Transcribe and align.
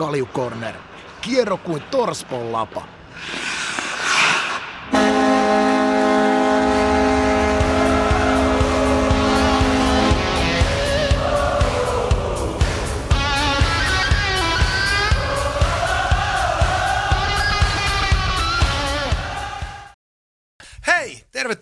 Kaljukorner. 0.00 0.74
Kierro 1.20 1.56
kuin 1.56 1.82
torspon 1.90 2.52
lapa. 2.52 2.82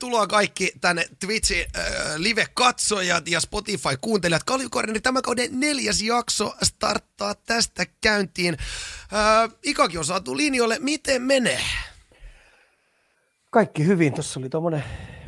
Tervetuloa 0.08 0.26
kaikki 0.26 0.72
tänne 0.80 1.04
Twitchin 1.20 1.66
äh, 1.76 2.16
live-katsojat 2.16 3.28
ja 3.28 3.40
Spotify-kuuntelijat. 3.40 4.44
Kaljukorneri 4.44 5.00
tämän 5.00 5.22
kauden 5.22 5.60
neljäs 5.60 6.02
jakso 6.02 6.54
starttaa 6.62 7.34
tästä 7.34 7.86
käyntiin. 8.00 8.56
Äh, 9.12 9.50
Ikakin 9.62 9.98
on 9.98 10.04
saatu 10.04 10.36
linjoille. 10.36 10.76
Miten 10.80 11.22
menee? 11.22 11.60
Kaikki 13.50 13.86
hyvin. 13.86 14.14
Tuossa 14.14 14.40
oli 14.40 14.48
tuommoinen 14.48 14.84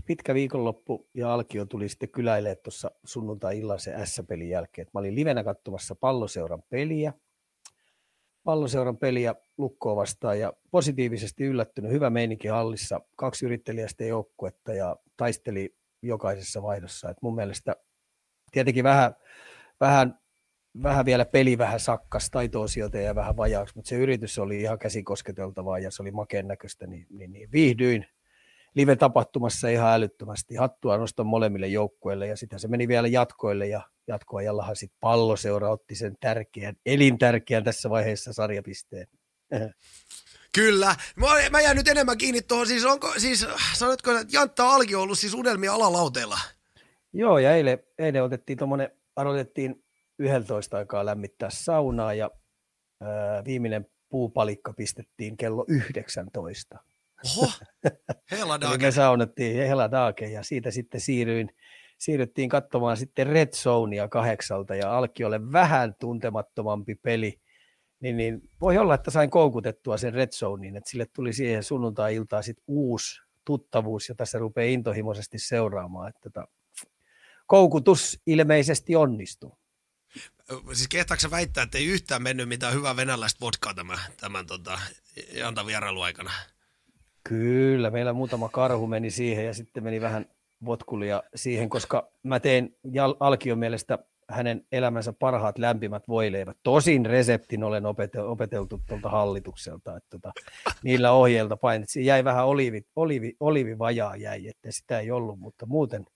pitkä 0.06 0.34
viikonloppu 0.34 1.08
ja 1.14 1.34
Alkio 1.34 1.64
tuli 1.64 1.88
sitten 1.88 2.08
kyläilee 2.08 2.54
tuossa 2.54 2.90
sunnuntai-illan 3.04 3.80
se 3.80 3.94
S-pelin 4.04 4.48
jälkeen. 4.48 4.86
Mä 4.94 5.00
olin 5.00 5.14
livenä 5.14 5.44
katsomassa 5.44 5.94
palloseuran 5.94 6.62
peliä. 6.70 7.12
Palloseuran 8.44 8.96
peliä 8.96 9.34
lukkoa 9.58 9.96
vastaan 9.96 10.40
ja 10.40 10.52
positiivisesti 10.70 11.44
yllättynyt. 11.44 11.92
Hyvä 11.92 12.10
meininki 12.10 12.48
hallissa. 12.48 13.00
Kaksi 13.16 13.46
yrittelijästä 13.46 14.04
joukkuetta 14.04 14.74
ja 14.74 14.96
taisteli 15.16 15.76
jokaisessa 16.02 16.62
vaihdossa. 16.62 17.10
Et 17.10 17.16
mun 17.22 17.34
mielestä 17.34 17.76
tietenkin 18.52 18.84
vähän, 18.84 19.14
vähän, 19.80 20.18
vähän 20.82 21.04
vielä 21.04 21.24
peli 21.24 21.58
vähän 21.58 21.80
sakkas, 21.80 22.30
taito 22.30 22.64
ja 23.04 23.14
vähän 23.14 23.36
vajaaksi, 23.36 23.74
mutta 23.76 23.88
se 23.88 23.96
yritys 23.96 24.38
oli 24.38 24.60
ihan 24.60 24.78
käsikosketeltavaa 24.78 25.78
ja 25.78 25.90
se 25.90 26.02
oli 26.02 26.10
makeen 26.10 26.48
näköistä, 26.48 26.86
niin, 26.86 27.06
niin, 27.10 27.32
niin 27.32 27.52
viihdyin 27.52 28.06
live-tapahtumassa 28.74 29.68
ihan 29.68 29.92
älyttömästi. 29.92 30.54
Hattua 30.54 30.96
noston 30.96 31.26
molemmille 31.26 31.66
joukkueille 31.66 32.26
ja 32.26 32.36
sitten 32.36 32.60
se 32.60 32.68
meni 32.68 32.88
vielä 32.88 33.08
jatkoille 33.08 33.66
ja 33.66 33.82
jatkoajallahan 34.06 34.76
sitten 34.76 34.98
palloseura 35.00 35.70
otti 35.70 35.94
sen 35.94 36.16
tärkeän, 36.20 36.76
elintärkeän 36.86 37.64
tässä 37.64 37.90
vaiheessa 37.90 38.32
sarjapisteen. 38.32 39.06
Kyllä. 40.54 40.96
Mä, 41.16 41.26
mä 41.50 41.60
jään 41.60 41.76
nyt 41.76 41.88
enemmän 41.88 42.18
kiinni 42.18 42.42
tuohon. 42.42 42.66
Siis 42.66 42.84
onko, 42.84 43.12
siis 43.18 43.46
sanotko, 43.74 44.10
että 44.10 44.36
Jantta 44.36 44.70
Alki 44.70 44.94
on 44.94 45.02
ollut 45.02 45.18
siis 45.18 45.34
unelmia 45.34 45.74
alalauteella? 45.74 46.38
Joo, 47.12 47.38
ja 47.38 47.54
eilen, 47.54 47.78
eilen 47.98 48.22
otettiin 48.22 48.58
tuommoinen, 48.58 48.90
aloitettiin 49.16 49.84
11 50.18 50.76
aikaa 50.76 51.06
lämmittää 51.06 51.50
saunaa 51.50 52.14
ja 52.14 52.30
ää, 53.00 53.44
viimeinen 53.44 53.86
puupalikka 54.08 54.72
pistettiin 54.72 55.36
kello 55.36 55.64
19. 55.68 56.78
Oho, 57.24 57.52
hela 58.30 58.54
Eli 58.54 58.78
me 58.78 58.90
saunattiin 58.90 59.56
hela 59.56 59.90
daake 59.90 60.26
ja 60.26 60.42
siitä 60.42 60.70
sitten 60.70 61.00
siirryin, 61.00 61.50
siirryttiin 61.98 62.48
katsomaan 62.48 62.96
sitten 62.96 63.26
Red 63.26 63.48
Zonea 63.54 64.08
kahdeksalta 64.08 64.74
ja 64.74 64.98
Alkiolle 64.98 65.52
vähän 65.52 65.94
tuntemattomampi 66.00 66.94
peli. 66.94 67.40
Niin, 68.00 68.16
niin 68.16 68.40
voi 68.60 68.78
olla, 68.78 68.94
että 68.94 69.10
sain 69.10 69.30
koukutettua 69.30 69.96
sen 69.96 70.14
Red 70.14 70.32
Zonein, 70.32 70.76
että 70.76 70.90
sille 70.90 71.06
tuli 71.06 71.32
siihen 71.32 71.64
sunnuntai-iltaan 71.64 72.42
sitten 72.42 72.64
uusi 72.66 73.20
tuttavuus, 73.44 74.08
jota 74.08 74.24
se 74.24 74.38
rupeaa 74.38 74.72
intohimoisesti 74.72 75.38
seuraamaan. 75.38 76.08
Että 76.08 76.20
tota, 76.30 76.48
koukutus 77.46 78.20
ilmeisesti 78.26 78.96
onnistuu. 78.96 79.58
Siis 80.72 80.88
kehtaako 80.88 81.30
väittää, 81.30 81.62
että 81.62 81.78
ei 81.78 81.86
yhtään 81.86 82.22
mennyt 82.22 82.48
mitään 82.48 82.74
hyvää 82.74 82.96
venäläistä 82.96 83.40
vodkaa 83.40 83.74
tämän, 83.74 83.98
tämän 84.20 84.46
tota, 84.46 84.80
Janta 85.32 85.66
vierailuaikana? 85.66 86.32
Kyllä, 87.24 87.90
meillä 87.90 88.12
muutama 88.12 88.48
karhu 88.48 88.86
meni 88.86 89.10
siihen 89.10 89.46
ja 89.46 89.54
sitten 89.54 89.84
meni 89.84 90.00
vähän 90.00 90.26
votkulia 90.64 91.22
siihen, 91.34 91.68
koska 91.68 92.10
mä 92.22 92.40
tein 92.40 92.76
Alkion 93.20 93.58
mielestä 93.58 93.98
hänen 94.30 94.66
elämänsä 94.72 95.12
parhaat 95.12 95.58
lämpimät 95.58 96.08
voileivät. 96.08 96.56
Tosin 96.62 97.06
reseptin 97.06 97.64
olen 97.64 97.84
opeteltu 98.26 98.80
tuolta 98.88 99.08
hallitukselta, 99.08 99.96
että 99.96 100.08
tota, 100.10 100.32
niillä 100.84 101.12
ohjeilta 101.12 101.56
painettiin. 101.56 102.06
Jäi 102.06 102.24
vähän 102.24 102.46
oliivi, 102.46 102.82
oliivi, 102.96 103.36
olivivajaa 103.40 104.16
jäi, 104.16 104.48
että 104.48 104.72
sitä 104.72 104.98
ei 104.98 105.10
ollut, 105.10 105.38
mutta 105.38 105.66
muuten 105.66 106.06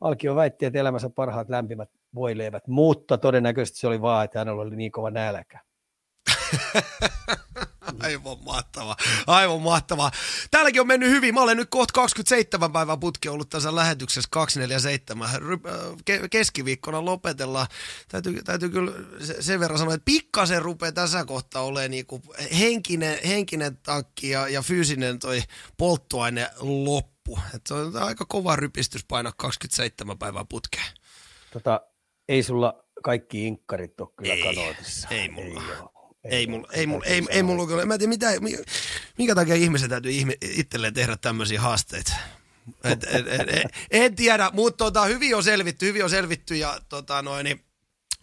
Alkio 0.00 0.34
väitti, 0.36 0.66
että 0.66 0.78
elämänsä 0.78 1.10
parhaat 1.10 1.48
lämpimät 1.48 1.90
voileivät, 2.14 2.68
mutta 2.68 3.18
todennäköisesti 3.18 3.78
se 3.78 3.86
oli 3.86 4.00
vaan, 4.00 4.24
että 4.24 4.38
hänellä 4.38 4.62
oli 4.62 4.76
niin 4.76 4.92
kova 4.92 5.10
nälkä. 5.10 5.60
Aivan 8.02 8.38
mahtavaa, 8.44 8.96
aivan 9.26 9.62
mahtavaa. 9.62 10.10
Täälläkin 10.50 10.80
on 10.80 10.86
mennyt 10.86 11.10
hyvin. 11.10 11.34
Mä 11.34 11.42
olen 11.42 11.56
nyt 11.56 11.70
kohta 11.70 11.92
27 11.92 12.72
päivän 12.72 13.00
putki 13.00 13.28
ollut 13.28 13.50
tässä 13.50 13.74
lähetyksessä 13.74 14.28
247. 14.30 15.30
Keskiviikkona 16.30 17.04
lopetellaan. 17.04 17.66
Täytyy, 18.08 18.42
täytyy 18.42 18.68
kyllä 18.68 18.92
sen 19.40 19.60
verran 19.60 19.78
sanoa, 19.78 19.94
että 19.94 20.04
pikkasen 20.04 20.62
rupeaa 20.62 20.92
tässä 20.92 21.24
kohtaa 21.24 21.62
olemaan 21.62 21.90
niin 21.90 22.06
kuin 22.06 22.22
henkinen, 22.58 23.18
henkinen 23.26 23.76
tankki 23.76 24.30
ja, 24.30 24.48
ja 24.48 24.62
fyysinen 24.62 25.18
toi 25.18 25.42
polttoaine 25.76 26.50
loppu. 26.60 27.38
Et 27.54 27.66
se 27.66 27.74
on 27.74 27.96
aika 27.96 28.24
kova 28.24 28.56
rypistys 28.56 29.04
painaa 29.04 29.32
27 29.36 30.18
päivää 30.18 30.44
putkeen. 30.48 30.92
Tota, 31.52 31.80
ei 32.28 32.42
sulla 32.42 32.84
kaikki 33.02 33.46
inkkarit 33.46 34.00
ole 34.00 34.08
kyllä 34.16 34.34
ei. 34.34 34.76
Ei 35.10 35.28
mulla. 35.28 35.62
Ei 35.62 35.93
ei 36.24 36.46
mulla, 36.46 36.68
ei 36.72 36.86
mulla, 36.86 37.04
ei, 37.04 37.22
ei 37.30 37.42
mulla 37.42 37.66
kyllä. 37.66 37.86
Mä 37.86 37.94
en 37.94 38.00
tiedä, 38.00 38.08
mitä, 38.08 38.26
minkä 39.18 39.34
takia 39.34 39.54
ihmiset 39.54 39.90
täytyy 39.90 40.12
ihme, 40.12 40.34
itselleen 40.42 40.94
tehdä 40.94 41.16
tämmöisiä 41.16 41.60
haasteita. 41.60 42.12
Et, 42.84 43.04
et, 43.04 43.26
et, 43.28 43.48
et, 43.48 43.72
en 43.90 44.16
tiedä, 44.16 44.50
mutta 44.52 44.84
tota, 44.84 45.04
hyvin 45.04 45.36
on 45.36 45.44
selvitty, 45.44 45.86
hyvin 45.86 46.04
on 46.04 46.10
selvitty 46.10 46.56
ja 46.56 46.80
tota, 46.88 47.22
noin, 47.22 47.44
niin, 47.44 47.64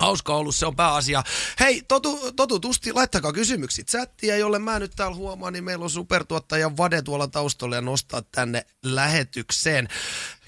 Hauska 0.02 0.36
ollut, 0.36 0.56
se 0.56 0.66
on 0.66 0.76
pääasia. 0.76 1.24
Hei, 1.60 1.82
totu, 1.88 2.32
totutusti, 2.32 2.94
laittakaa 2.94 3.34
kysymykset 3.34 3.88
chattia, 3.88 4.38
jolle 4.38 4.60
mä 4.60 4.80
nyt 4.80 4.92
täällä 4.96 5.16
huomaan, 5.16 5.54
niin 5.54 5.64
meillä 5.64 5.84
on 5.84 5.90
supertuottaja 5.90 6.78
Vade 6.78 7.02
tuolla 7.02 7.28
taustalla 7.28 7.76
ja 7.76 7.82
nostaa 7.82 8.22
tänne 8.22 8.66
lähetykseen. 8.84 9.88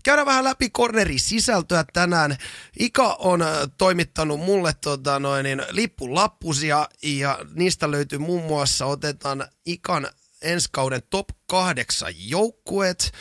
Käydään 0.04 0.26
vähän 0.26 0.44
läpi 0.44 0.70
cornerin 0.70 1.20
sisältöä 1.20 1.86
tänään. 1.94 2.38
Ika 2.80 3.14
on 3.20 3.40
toimittanut 3.78 4.40
mulle 4.40 4.74
tota, 4.82 5.20
noin, 5.20 5.44
niin, 5.44 5.64
lippulappusia 5.72 6.90
ja 7.04 7.40
niistä 7.54 7.92
löytyy 7.92 8.20
muun 8.20 8.44
muassa, 8.44 8.86
otetaan 8.86 9.48
Ikan 9.66 10.08
ensi 10.44 10.70
kauden 10.72 11.02
top 11.10 11.30
kahdeksan 11.46 12.14
joukkueet 12.18 13.12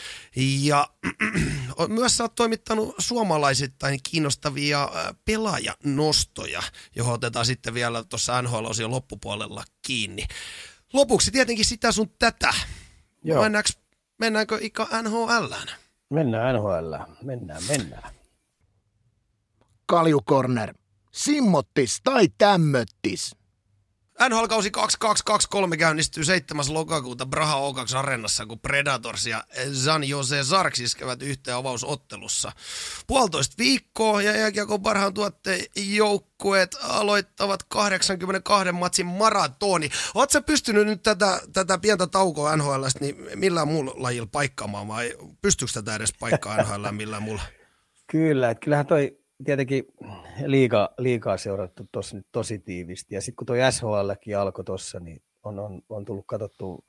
ja 0.61 0.87
myös 1.87 2.17
sä 2.17 2.23
oot 2.23 2.35
toimittanut 2.35 2.95
suomalaisittain 2.99 3.99
kiinnostavia 4.11 4.89
pelaajanostoja, 5.25 6.63
johon 6.95 7.13
otetaan 7.13 7.45
sitten 7.45 7.73
vielä 7.73 8.03
tuossa 8.03 8.41
nhl 8.41 8.65
loppupuolella 8.87 9.63
kiinni. 9.81 10.27
Lopuksi 10.93 11.31
tietenkin 11.31 11.65
sitä 11.65 11.91
sun 11.91 12.09
tätä. 12.19 12.53
Joo. 13.23 13.41
Mennäänkö, 13.41 13.69
mennäänkö 14.19 14.57
Ika 14.61 14.87
NHLään? 15.01 15.82
Mennään 16.13 16.55
NHL. 16.55 16.95
Mennään, 17.23 17.61
mennään. 17.67 18.13
Kaljukorner. 19.85 20.73
Simmottis 21.11 21.99
tai 22.03 22.27
tämmöttis. 22.37 23.35
NHL-kausi 24.29 24.71
2223 24.71 25.77
käynnistyy 25.77 26.23
7. 26.23 26.65
lokakuuta 26.69 27.25
Braha 27.25 27.55
O2 27.55 27.97
Areenassa, 27.97 28.45
kun 28.45 28.59
Predators 28.59 29.25
ja 29.25 29.43
San 29.73 30.03
Jose 30.03 30.43
Sarks 30.43 30.79
iskevät 30.79 31.21
yhteen 31.21 31.57
avausottelussa. 31.57 32.51
Puolitoista 33.07 33.55
viikkoa 33.57 34.21
ja 34.21 34.37
jääkiekon 34.37 34.81
parhaan 34.81 35.13
tuotteen 35.13 35.65
joukkueet 35.75 36.77
aloittavat 36.83 37.63
82 37.63 38.71
matsin 38.71 39.05
maratoni. 39.05 39.89
Oletko 40.15 40.41
pystynyt 40.41 40.87
nyt 40.87 41.03
tätä, 41.03 41.41
tätä 41.53 41.77
pientä 41.77 42.07
taukoa 42.07 42.55
NHL, 42.55 42.85
niin 42.99 43.15
millään 43.35 43.67
muulla 43.67 43.93
lajilla 43.95 44.29
paikkaamaan 44.31 44.87
vai 44.87 45.13
pystyykö 45.41 45.73
tätä 45.73 45.95
edes 45.95 46.13
paikkaa 46.19 46.57
NHL 46.57 46.91
millään 46.91 47.23
muulla? 47.23 47.41
Kyllä, 48.11 48.49
että 48.49 48.63
kyllähän 48.63 48.85
toi 48.85 49.22
tietenkin 49.43 49.85
liikaa, 50.45 50.89
liikaa 50.97 51.37
seurattu 51.37 51.87
tossa 51.91 52.17
nyt 52.17 52.27
tosi 52.31 52.59
tiivisti. 52.59 53.15
Ja 53.15 53.21
sitten 53.21 53.35
kun 53.35 53.47
tuo 53.47 53.55
SHLkin 53.71 54.37
alkoi 54.37 54.63
tuossa, 54.63 54.99
niin 54.99 55.21
on, 55.43 55.59
on, 55.59 55.81
on 55.89 56.05
tullut 56.05 56.25
katsottu 56.27 56.85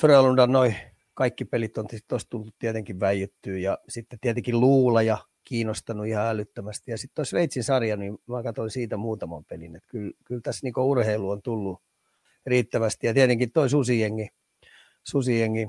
Frölundan 0.00 0.52
noin 0.52 0.76
kaikki 1.14 1.44
pelit 1.44 1.78
on 1.78 1.86
tuossa 2.08 2.30
tullut 2.30 2.54
tietenkin 2.58 3.00
väijyttyä 3.00 3.58
ja 3.58 3.78
sitten 3.88 4.18
tietenkin 4.20 4.60
luula 4.60 5.02
ja 5.02 5.18
kiinnostanut 5.44 6.06
ihan 6.06 6.26
älyttömästi. 6.26 6.90
Ja 6.90 6.98
sitten 6.98 7.14
tuo 7.14 7.24
Sveitsin 7.24 7.64
sarja, 7.64 7.96
niin 7.96 8.18
mä 8.26 8.42
katsoin 8.42 8.70
siitä 8.70 8.96
muutaman 8.96 9.44
pelin. 9.44 9.76
Että 9.76 9.88
kyllä, 9.88 10.12
kyllä 10.24 10.40
tässä 10.40 10.66
niinku 10.66 10.90
urheilu 10.90 11.30
on 11.30 11.42
tullut 11.42 11.82
riittävästi. 12.46 13.06
Ja 13.06 13.14
tietenkin 13.14 13.52
toi 13.52 13.70
susijengi, 13.70 14.28
susijengi 15.04 15.68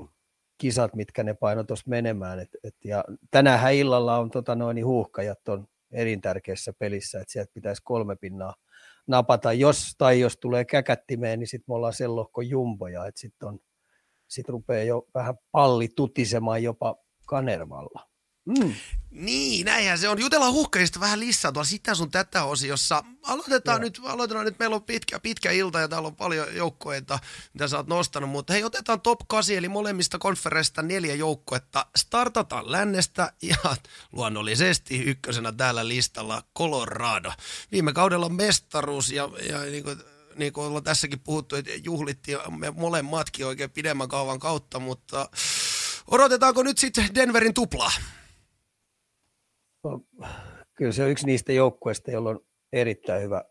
kisat, 0.58 0.94
mitkä 0.94 1.22
ne 1.22 1.34
paino 1.34 1.64
tuossa 1.64 1.84
menemään. 1.88 2.38
Et, 2.38 2.50
et, 2.64 2.74
ja 2.84 3.04
tänään 3.30 3.74
illalla 3.74 4.18
on 4.18 4.30
tota 4.30 4.54
noin, 4.54 4.86
huuhkajat 4.86 5.48
on 5.48 5.68
elintärkeässä 5.94 6.72
pelissä, 6.78 7.20
että 7.20 7.32
sieltä 7.32 7.50
pitäisi 7.54 7.82
kolme 7.84 8.16
pinnaa 8.16 8.54
napata. 9.06 9.52
Jos 9.52 9.94
tai 9.98 10.20
jos 10.20 10.36
tulee 10.36 10.64
käkättimeen, 10.64 11.38
niin 11.38 11.48
sitten 11.48 11.64
me 11.68 11.74
ollaan 11.74 11.92
sen 11.92 12.16
lohkon 12.16 12.48
jumboja, 12.48 13.06
että 13.06 13.20
sitten 13.20 13.60
sit 14.28 14.48
rupeaa 14.48 14.84
jo 14.84 15.06
vähän 15.14 15.34
palli 15.52 15.88
tutisemaan 15.96 16.62
jopa 16.62 16.96
Kanervalla. 17.26 18.13
Mm. 18.44 18.74
Niin, 19.14 19.66
näinhän 19.66 19.98
se 19.98 20.08
on. 20.08 20.18
Jutellaan 20.18 20.52
huhkajista 20.52 21.00
vähän 21.00 21.20
lisää 21.20 21.52
tuolla 21.52 21.66
sitä 21.68 21.94
sun 21.94 22.10
tätä 22.10 22.44
osiossa. 22.44 23.04
Aloitetaan 23.22 23.80
nyt, 23.80 24.00
aloitetaan 24.04 24.44
nyt, 24.44 24.58
meillä 24.58 24.76
on 24.76 24.82
pitkä, 24.82 25.20
pitkä 25.20 25.50
ilta 25.50 25.80
ja 25.80 25.88
täällä 25.88 26.06
on 26.06 26.16
paljon 26.16 26.56
joukkoita, 26.56 27.18
mitä 27.52 27.68
sä 27.68 27.76
oot 27.76 27.86
nostanut, 27.86 28.30
mutta 28.30 28.52
hei, 28.52 28.64
otetaan 28.64 29.00
top 29.00 29.20
8, 29.28 29.56
eli 29.56 29.68
molemmista 29.68 30.18
konferenssista 30.18 30.82
neljä 30.82 31.14
joukkoetta. 31.14 31.86
Startataan 31.96 32.72
lännestä 32.72 33.32
ja 33.42 33.56
luonnollisesti 34.12 35.02
ykkösenä 35.02 35.52
täällä 35.52 35.88
listalla 35.88 36.42
Colorado. 36.58 37.32
Viime 37.72 37.92
kaudella 37.92 38.28
mestaruus 38.28 39.10
ja, 39.10 39.28
ja 39.48 39.58
niin 39.60 39.84
kuin, 39.84 39.98
niin 40.36 40.52
kuin 40.52 40.66
ollaan 40.66 40.84
tässäkin 40.84 41.20
puhuttu, 41.20 41.56
että 41.56 41.70
juhlittiin 41.82 42.38
me 42.58 42.70
molemmatkin 42.70 43.46
oikein 43.46 43.70
pidemmän 43.70 44.08
kauan 44.08 44.38
kautta, 44.38 44.78
mutta 44.78 45.28
odotetaanko 46.06 46.62
nyt 46.62 46.78
sitten 46.78 47.14
Denverin 47.14 47.54
tuplaa? 47.54 47.92
Kyllä 50.74 50.92
se 50.92 51.04
on 51.04 51.10
yksi 51.10 51.26
niistä 51.26 51.52
joukkueista, 51.52 52.10
jolla 52.10 52.30
on 52.30 52.40
erittäin 52.72 53.22
hyvä 53.22 53.44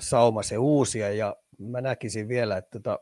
sauma 0.00 0.42
se 0.42 0.58
uusia. 0.58 1.12
Ja 1.12 1.36
mä 1.58 1.80
näkisin 1.80 2.28
vielä, 2.28 2.56
että 2.56 2.70
tota, 2.70 2.98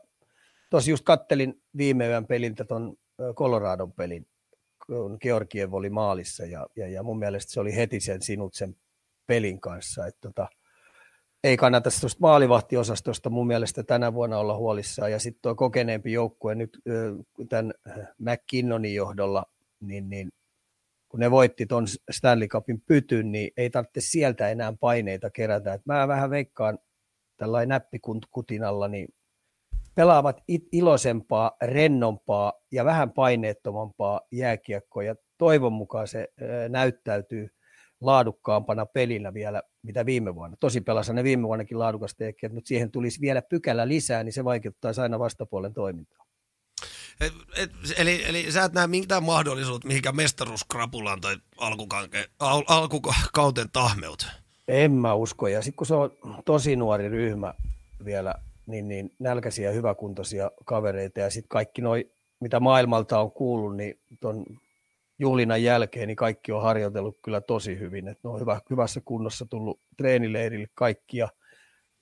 tuossa 0.69 0.91
just 0.91 1.03
kattelin 1.03 1.61
viime 1.77 2.07
yön 2.07 2.25
peliltä 2.25 2.65
tuon 2.65 2.97
Coloradon 3.33 3.93
pelin, 3.93 4.27
kun 4.87 5.17
Georgiev 5.21 5.73
oli 5.73 5.89
maalissa. 5.89 6.45
Ja, 6.45 6.67
ja, 6.75 6.87
ja 6.87 7.03
mun 7.03 7.19
mielestä 7.19 7.51
se 7.51 7.59
oli 7.59 7.75
heti 7.75 7.99
sen 7.99 8.21
sinut 8.21 8.53
sen 8.53 8.75
pelin 9.27 9.61
kanssa, 9.61 10.07
että 10.07 10.21
tota, 10.21 10.47
ei 11.43 11.57
kannata 11.57 11.89
tuosta 11.99 12.19
maalivahtiosastosta 12.21 13.29
mun 13.29 13.47
mielestä 13.47 13.83
tänä 13.83 14.13
vuonna 14.13 14.37
olla 14.37 14.57
huolissaan. 14.57 15.11
Ja 15.11 15.19
sitten 15.19 15.41
tuo 15.41 15.55
kokeneempi 15.55 16.11
joukkue 16.11 16.55
nyt 16.55 16.79
tämän 17.49 17.73
McKinnonin 18.17 18.95
johdolla, 18.95 19.45
niin, 19.79 20.09
niin 20.09 20.29
kun 21.09 21.19
ne 21.19 21.31
voitti 21.31 21.65
tuon 21.65 21.85
Stanley 22.11 22.47
Cupin 22.47 22.81
pytyn, 22.81 23.31
niin 23.31 23.51
ei 23.57 23.69
tarvitse 23.69 24.01
sieltä 24.01 24.49
enää 24.49 24.73
paineita 24.79 25.29
kerätä. 25.29 25.73
Et 25.73 25.85
mä 25.85 26.07
vähän 26.07 26.29
veikkaan 26.29 26.79
tällainen 27.37 27.69
näppikutinalla, 27.69 28.87
niin 28.87 29.07
pelaavat 29.95 30.43
iloisempaa, 30.71 31.51
rennompaa 31.61 32.53
ja 32.71 32.85
vähän 32.85 33.11
paineettomampaa 33.11 34.21
jääkiekkoa 34.31 35.03
ja 35.03 35.15
toivon 35.37 35.73
mukaan 35.73 36.07
se 36.07 36.27
näyttäytyy 36.69 37.47
laadukkaampana 38.01 38.85
pelinä 38.85 39.33
vielä, 39.33 39.63
mitä 39.83 40.05
viime 40.05 40.35
vuonna. 40.35 40.57
Tosi 40.59 40.81
pelasi 40.81 41.13
ne 41.13 41.23
viime 41.23 41.43
vuonnakin 41.43 41.79
laadukasta 41.79 42.23
mutta 42.53 42.67
siihen 42.67 42.91
tulisi 42.91 43.21
vielä 43.21 43.41
pykälä 43.41 43.87
lisää, 43.87 44.23
niin 44.23 44.33
se 44.33 44.45
vaikuttaisi 44.45 45.01
aina 45.01 45.19
vastapuolen 45.19 45.73
toimintaan. 45.73 46.28
Et, 47.21 47.33
et, 47.57 47.71
eli, 47.97 48.23
eli 48.25 48.51
sä 48.51 48.63
et 48.63 48.73
näe 48.73 48.87
mitään 48.87 49.23
mahdollisuutta 49.23 49.87
mihinkään 49.87 50.15
mestaruuskrapulaan 50.15 51.21
tai 51.21 51.35
alkukanke, 51.57 52.29
al, 52.39 52.63
alkukauten 52.67 53.69
tahmeut? 53.73 54.27
En 54.67 54.91
mä 54.91 55.13
usko. 55.13 55.47
Ja 55.47 55.61
sitten 55.61 55.77
kun 55.77 55.87
se 55.87 55.93
on 55.93 56.11
tosi 56.45 56.75
nuori 56.75 57.09
ryhmä 57.09 57.53
vielä, 58.05 58.35
niin, 58.65 58.87
niin 58.87 59.11
nälkäisiä 59.19 59.71
hyväkuntoisia 59.71 60.51
kavereita 60.65 61.19
ja 61.19 61.29
sitten 61.29 61.49
kaikki 61.49 61.81
noi, 61.81 62.11
mitä 62.39 62.59
maailmalta 62.59 63.19
on 63.19 63.31
kuullut, 63.31 63.75
niin 63.75 63.99
ton 64.19 64.45
juhlinnan 65.19 65.63
jälkeen 65.63 66.07
niin 66.07 66.15
kaikki 66.15 66.51
on 66.51 66.63
harjoitellut 66.63 67.19
kyllä 67.21 67.41
tosi 67.41 67.79
hyvin. 67.79 68.07
Et 68.07 68.19
ne 68.23 68.29
on 68.29 68.39
hyvä, 68.39 68.61
hyvässä 68.69 69.01
kunnossa 69.05 69.45
tullut 69.45 69.79
treenileirille 69.97 70.67
kaikki 70.73 71.17
ja, 71.17 71.29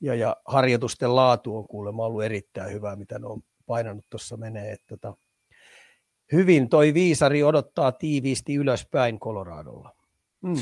ja, 0.01 0.15
ja 0.15 0.35
harjoitusten 0.45 1.15
laatu 1.15 1.57
on 1.57 1.67
kuulemma 1.67 2.05
ollut 2.05 2.23
erittäin 2.23 2.73
hyvää, 2.73 2.95
mitä 2.95 3.19
ne 3.19 3.27
on 3.27 3.41
painanut 3.67 4.05
tuossa 4.09 4.37
menee. 4.37 4.71
Että 4.71 4.85
tota, 4.87 5.17
hyvin 6.31 6.69
toi 6.69 6.93
viisari 6.93 7.43
odottaa 7.43 7.91
tiiviisti 7.91 8.55
ylöspäin 8.55 9.19
Coloradolla. 9.19 9.95
Mm. 10.41 10.61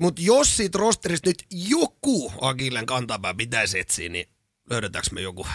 Mutta 0.00 0.22
jos 0.24 0.56
siitä 0.56 0.78
rosterista 0.78 1.28
nyt 1.28 1.44
joku 1.70 2.32
Akillen 2.40 2.86
kantapää 2.86 3.34
pitäisi 3.34 3.78
etsiä, 3.78 4.08
niin 4.08 4.28
löydetäänkö 4.70 5.08
me 5.12 5.20
joku? 5.20 5.46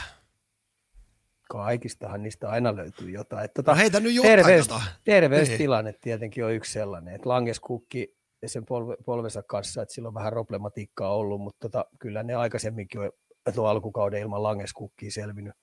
Kaikistahan 1.49 2.23
niistä 2.23 2.49
aina 2.49 2.75
löytyy 2.75 3.09
jotain. 3.09 3.45
Että 3.45 3.63
tota, 3.63 3.71
no 3.71 3.77
heitä 3.77 3.99
nyt 3.99 4.13
jotain. 4.13 4.35
Terveys, 4.35 4.67
terveystilanne 5.03 5.91
niin. 5.91 6.01
tietenkin 6.01 6.45
on 6.45 6.53
yksi 6.53 6.71
sellainen, 6.71 7.15
että 7.15 7.29
Langeskukki 7.29 8.15
sen 8.45 8.65
polve, 8.65 8.95
polvensa 9.05 9.43
kanssa, 9.43 9.81
että 9.81 9.93
sillä 9.93 10.07
on 10.07 10.13
vähän 10.13 10.33
problematiikkaa 10.33 11.15
ollut, 11.15 11.41
mutta 11.41 11.69
tota, 11.69 11.85
kyllä 11.99 12.23
ne 12.23 12.33
aikaisemminkin 12.33 13.01
on 13.01 13.11
tuo 13.55 13.67
alkukauden 13.67 14.21
ilman 14.21 14.43
Langeskukkia 14.43 15.11
selvinnyt 15.11 15.53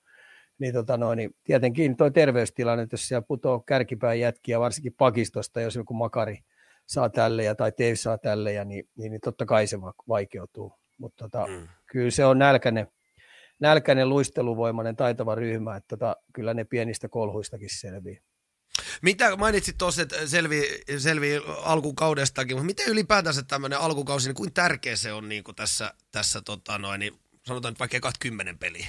niin, 0.59 0.73
tota 0.73 0.97
noin, 0.97 1.17
niin 1.17 1.35
tietenkin 1.43 1.97
tuo 1.97 2.09
terveystilanne, 2.09 2.87
jos 2.91 3.07
siellä 3.07 3.25
putoo 3.27 3.59
kärkipään 3.59 4.19
jätkiä, 4.19 4.59
varsinkin 4.59 4.93
pakistosta, 4.97 5.61
jos 5.61 5.75
joku 5.75 5.93
makari 5.93 6.39
saa 6.85 7.09
tälle 7.09 7.43
ja 7.43 7.55
tai 7.55 7.71
Teve 7.71 7.95
saa 7.95 8.17
tälle, 8.17 8.53
ja 8.53 8.65
niin, 8.65 8.89
niin, 8.95 9.11
niin, 9.11 9.21
totta 9.21 9.45
kai 9.45 9.67
se 9.67 9.77
vaikeutuu. 10.07 10.73
Mutta 10.97 11.23
tota, 11.23 11.47
mm. 11.47 11.67
kyllä 11.85 12.11
se 12.11 12.25
on 12.25 12.39
nälkäinen, 12.39 12.87
nälkäinen 13.59 14.09
luisteluvoimainen 14.09 14.95
taitava 14.95 15.35
ryhmä, 15.35 15.75
että 15.75 15.97
tota, 15.97 16.15
kyllä 16.33 16.53
ne 16.53 16.63
pienistä 16.63 17.09
kolhuistakin 17.09 17.69
selviää. 17.71 18.21
Mitä 19.01 19.35
mainitsit 19.35 19.77
tuossa, 19.77 20.01
että 20.01 20.27
selvi, 20.27 20.61
selvi 20.97 21.41
alkukaudestakin, 21.63 22.57
mutta 22.57 22.65
miten 22.65 22.87
ylipäätänsä 22.87 23.43
tämmöinen 23.43 23.79
alkukausi, 23.79 24.29
niin 24.29 24.35
kuin 24.35 24.53
tärkeä 24.53 24.95
se 24.95 25.13
on 25.13 25.29
niin 25.29 25.43
kuin 25.43 25.55
tässä, 25.55 25.93
tässä 26.11 26.41
tota 26.41 26.77
noin, 26.77 26.99
niin 26.99 27.13
sanotaan 27.45 27.71
nyt 27.71 27.79
vaikka 27.79 27.99
20 27.99 28.53
peliä? 28.59 28.87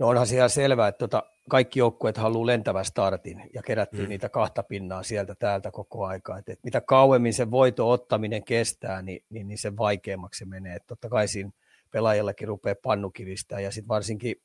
No 0.00 0.08
onhan 0.08 0.26
se 0.26 0.36
ihan 0.36 0.50
selvää, 0.50 0.88
että 0.88 0.98
tota, 0.98 1.22
kaikki 1.48 1.78
joukkueet 1.78 2.16
haluaa 2.16 2.46
lentävän 2.46 2.84
startin 2.84 3.50
ja 3.54 3.62
kerättyä 3.62 4.02
mm. 4.02 4.08
niitä 4.08 4.28
kahta 4.28 4.62
pinnaa 4.62 5.02
sieltä 5.02 5.34
täältä 5.34 5.70
koko 5.70 6.06
aikaa. 6.06 6.38
Et, 6.38 6.48
et 6.48 6.58
mitä 6.64 6.80
kauemmin 6.80 7.34
se 7.34 7.50
voito 7.50 7.90
ottaminen 7.90 8.44
kestää, 8.44 9.02
niin, 9.02 9.24
niin, 9.30 9.48
niin 9.48 9.58
sen 9.58 9.76
vaikeammaksi 9.76 10.38
se 10.38 10.44
menee. 10.44 10.76
Et 10.76 10.86
totta 10.86 11.08
kai 11.08 11.28
siinä 11.28 11.50
pelaajallakin 11.90 12.48
rupeaa 12.48 12.74
pannukivistää 12.82 13.60
ja 13.60 13.70
sitten 13.70 13.88
varsinkin 13.88 14.36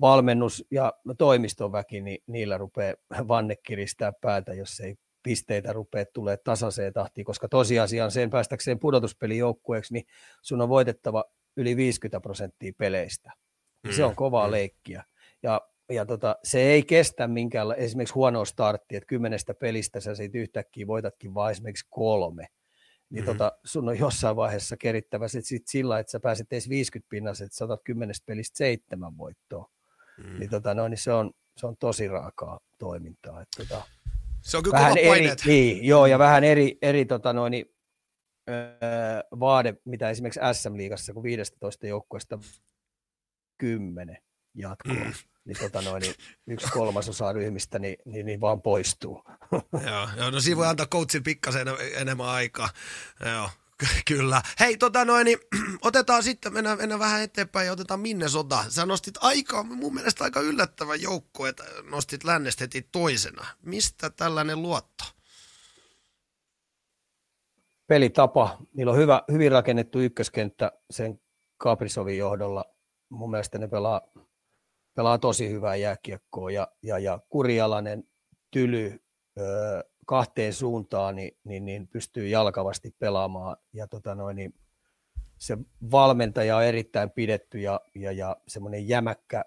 valmennus 0.00 0.64
ja 0.70 0.92
toimiston 1.18 1.72
väki, 1.72 2.00
niin 2.00 2.18
niillä 2.26 2.58
rupeaa 2.58 2.94
vanne 3.28 3.56
kiristää 3.56 4.12
päätä, 4.20 4.54
jos 4.54 4.80
ei 4.80 4.94
pisteitä 5.22 5.72
rupeaa 5.72 6.04
tulee 6.12 6.36
tasaiseen 6.36 6.92
tahtiin, 6.92 7.24
koska 7.24 7.48
tosiasiaan 7.48 8.10
sen 8.10 8.30
päästäkseen 8.30 8.78
pudotuspelijoukkueeksi, 8.78 9.92
niin 9.92 10.06
sun 10.42 10.60
on 10.60 10.68
voitettava 10.68 11.24
yli 11.56 11.76
50 11.76 12.20
prosenttia 12.20 12.72
peleistä. 12.78 13.32
Mm. 13.82 13.92
Se 13.92 14.04
on 14.04 14.10
mm, 14.10 14.16
kovaa 14.16 14.46
mm. 14.46 14.50
leikkiä. 14.50 15.04
Ja, 15.42 15.60
ja 15.88 16.06
tota, 16.06 16.36
se 16.44 16.60
ei 16.60 16.82
kestä 16.82 17.28
minkään 17.28 17.72
esimerkiksi 17.76 18.14
huonoa 18.14 18.44
starttia, 18.44 18.98
että 18.98 19.08
kymmenestä 19.08 19.54
pelistä 19.54 20.00
sä 20.00 20.14
siitä 20.14 20.38
yhtäkkiä 20.38 20.86
voitatkin 20.86 21.34
vain 21.34 21.50
esimerkiksi 21.50 21.86
kolme. 21.90 22.46
Niin 23.10 23.24
mm. 23.24 23.26
tota, 23.26 23.52
sun 23.64 23.88
on 23.88 23.98
jossain 23.98 24.36
vaiheessa 24.36 24.76
kerittävä 24.76 25.28
sit, 25.28 25.44
sit 25.44 25.66
sillä, 25.66 25.98
että 25.98 26.10
sä 26.10 26.20
pääset 26.20 26.52
edes 26.52 26.68
50 26.68 27.08
pinnassa, 27.08 27.44
että 27.44 27.56
sä 27.56 27.64
otat 27.64 27.80
kymmenestä 27.84 28.26
pelistä 28.26 28.56
seitsemän 28.56 29.18
voittoa. 29.18 29.70
Mm. 30.24 30.38
Niin, 30.38 30.50
tota, 30.50 30.74
no, 30.74 30.88
niin 30.88 30.98
se, 30.98 31.12
on, 31.12 31.32
se 31.56 31.66
on 31.66 31.76
tosi 31.76 32.08
raakaa 32.08 32.60
toimintaa. 32.78 33.42
Että, 33.42 33.64
tota, 33.64 33.86
se 34.42 34.56
on 34.56 34.62
kyllä 34.62 34.78
vähän 34.78 34.98
eri, 34.98 35.30
niin, 35.46 35.86
joo, 35.86 36.06
ja 36.06 36.18
vähän 36.18 36.44
eri, 36.44 36.78
eri 36.82 37.04
tota, 37.04 37.32
noin, 37.32 37.50
niin, 37.50 37.66
öö, 38.50 38.56
vaade, 39.40 39.74
mitä 39.84 40.10
esimerkiksi 40.10 40.40
SM-liigassa, 40.52 41.12
kun 41.12 41.22
15 41.22 41.86
joukkueesta 41.86 42.38
kymmenen 43.58 44.18
jatkoon, 44.54 44.96
mm. 44.96 45.12
niin, 45.44 45.56
tota 45.60 45.82
noin, 45.82 46.00
niin 46.00 46.14
yksi 46.46 46.66
kolmasosa 46.72 47.32
ryhmistä 47.32 47.78
niin, 47.78 47.96
niin, 48.04 48.26
niin 48.26 48.40
vaan 48.40 48.62
poistuu. 48.62 49.22
joo, 49.86 50.08
joo, 50.16 50.30
no 50.30 50.40
siinä 50.40 50.56
voi 50.56 50.66
antaa 50.66 50.86
coachin 50.86 51.22
pikkasen 51.22 51.66
enemmän 51.96 52.28
aikaa. 52.28 52.68
Joo, 53.24 53.50
Kyllä. 54.08 54.42
Hei, 54.60 54.76
tota 54.76 55.04
noin, 55.04 55.24
niin, 55.24 55.38
otetaan 55.82 56.22
sitten, 56.22 56.52
mennään, 56.52 56.78
mennään 56.78 56.98
vähän 56.98 57.22
eteenpäin 57.22 57.66
ja 57.66 57.72
otetaan 57.72 58.00
Minnesota. 58.00 58.64
Sä 58.68 58.86
nostit 58.86 59.14
aika, 59.20 59.62
mun 59.62 59.94
mielestä 59.94 60.24
aika 60.24 60.40
yllättävä 60.40 60.94
joukko, 60.94 61.46
että 61.46 61.64
nostit 61.90 62.24
lännestä 62.24 62.64
heti 62.64 62.88
toisena. 62.92 63.46
Mistä 63.62 64.10
tällainen 64.10 64.62
luotto? 64.62 65.04
Pelitapa. 67.86 68.58
Niillä 68.74 68.92
on 68.92 68.98
hyvä, 68.98 69.22
hyvin 69.32 69.52
rakennettu 69.52 70.00
ykköskenttä 70.00 70.72
sen 70.90 71.20
Kaprisovin 71.58 72.18
johdolla 72.18 72.64
mun 73.08 73.30
mielestä 73.30 73.58
ne 73.58 73.68
pelaa, 73.68 74.00
pelaa 74.94 75.18
tosi 75.18 75.50
hyvää 75.50 75.76
jääkiekkoa 75.76 76.50
ja, 76.50 76.68
ja, 76.82 76.98
ja 76.98 77.18
kurialainen 77.28 78.04
tyly 78.50 79.02
ö, 79.38 79.84
kahteen 80.06 80.52
suuntaan 80.52 81.16
niin, 81.16 81.36
niin, 81.44 81.64
niin, 81.64 81.88
pystyy 81.88 82.28
jalkavasti 82.28 82.94
pelaamaan 82.98 83.56
ja 83.72 83.86
tota 83.86 84.14
noin, 84.14 84.36
niin 84.36 84.54
se 85.38 85.58
valmentaja 85.90 86.56
on 86.56 86.64
erittäin 86.64 87.10
pidetty 87.10 87.58
ja, 87.58 87.80
ja, 87.94 88.12
ja 88.12 88.36
semmoinen 88.48 88.88
jämäkkä 88.88 89.44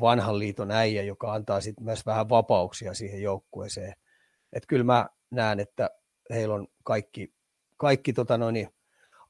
vanhan 0.00 0.38
liiton 0.38 0.70
äijä, 0.70 1.02
joka 1.02 1.32
antaa 1.32 1.60
sitten 1.60 1.84
myös 1.84 2.06
vähän 2.06 2.28
vapauksia 2.28 2.94
siihen 2.94 3.22
joukkueeseen. 3.22 3.92
Että 4.52 4.66
kyllä 4.66 4.84
mä 4.84 5.08
näen, 5.30 5.60
että 5.60 5.90
heillä 6.30 6.54
on 6.54 6.68
kaikki, 6.84 7.34
kaikki 7.76 8.12
tota 8.12 8.38
noin, 8.38 8.68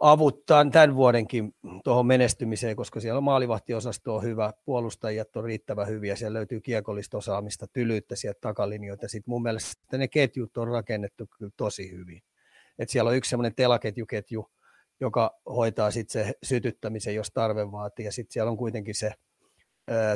avuttaa 0.00 0.65
tämän 0.73 0.95
vuodenkin 0.95 1.55
tuohon 1.85 2.07
menestymiseen, 2.07 2.76
koska 2.76 3.00
siellä 3.00 3.21
maalivahtiosasto 3.21 4.17
on 4.17 4.23
hyvä, 4.23 4.53
puolustajat 4.65 5.37
on 5.37 5.45
riittävän 5.45 5.88
hyviä, 5.88 6.17
siellä 6.17 6.37
löytyy 6.37 6.61
kiekollista 6.61 7.19
osaamista, 7.19 7.67
tylyyttä 7.73 8.17
sieltä 8.17 8.38
takalinjoita. 8.41 9.09
Sitten 9.09 9.33
mun 9.33 9.43
mielestä 9.43 9.99
ne 9.99 10.09
ketjut 10.09 10.57
on 10.57 10.69
rakennettu 10.69 11.26
kyllä 11.38 11.53
tosi 11.57 11.91
hyvin. 11.91 12.23
Et 12.79 12.88
siellä 12.88 13.09
on 13.09 13.17
yksi 13.17 13.29
semmoinen 13.29 13.55
telaketjuketju, 13.55 14.50
joka 15.00 15.41
hoitaa 15.47 15.91
sitten 15.91 16.25
se 16.25 16.35
sytyttämisen, 16.43 17.15
jos 17.15 17.31
tarve 17.35 17.73
vaatii, 17.73 18.05
ja 18.05 18.12
sitten 18.12 18.33
siellä 18.33 18.50
on 18.50 18.57
kuitenkin 18.57 18.95
se 18.95 19.12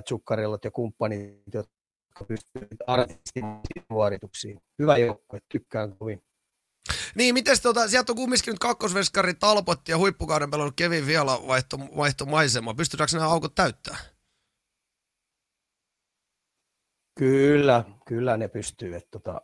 tsukkarillot 0.05 0.65
ja 0.65 0.71
kumppanit, 0.71 1.43
jotka 1.55 2.25
pystyvät 2.29 2.69
artistisiin 2.87 3.45
suorituksiin. 3.93 4.61
Hyvä 4.79 4.97
joukkue, 4.97 5.41
tykkään 5.49 5.97
kovin. 5.97 6.23
Niin, 7.15 7.35
miten 7.35 7.57
tota, 7.63 7.89
sieltä 7.89 8.13
on 8.13 8.17
kumminkin 8.17 8.53
nyt 8.53 8.59
kakkosveskari 8.59 9.35
Talpotti 9.35 9.93
ja 9.93 9.99
huippukauden 9.99 10.51
pelannut 10.51 10.77
Kevin 10.77 11.07
vielä 11.07 11.33
vaihto, 11.47 11.79
vaihto 11.97 12.27
maisema. 12.27 12.75
Pystytäänkö 12.75 13.17
nämä 13.17 13.31
aukot 13.31 13.55
täyttää? 13.55 13.97
Kyllä, 17.19 17.85
kyllä 18.07 18.37
ne 18.37 18.49
pystyy. 18.49 18.97
Että 18.97 19.09
tota, 19.11 19.41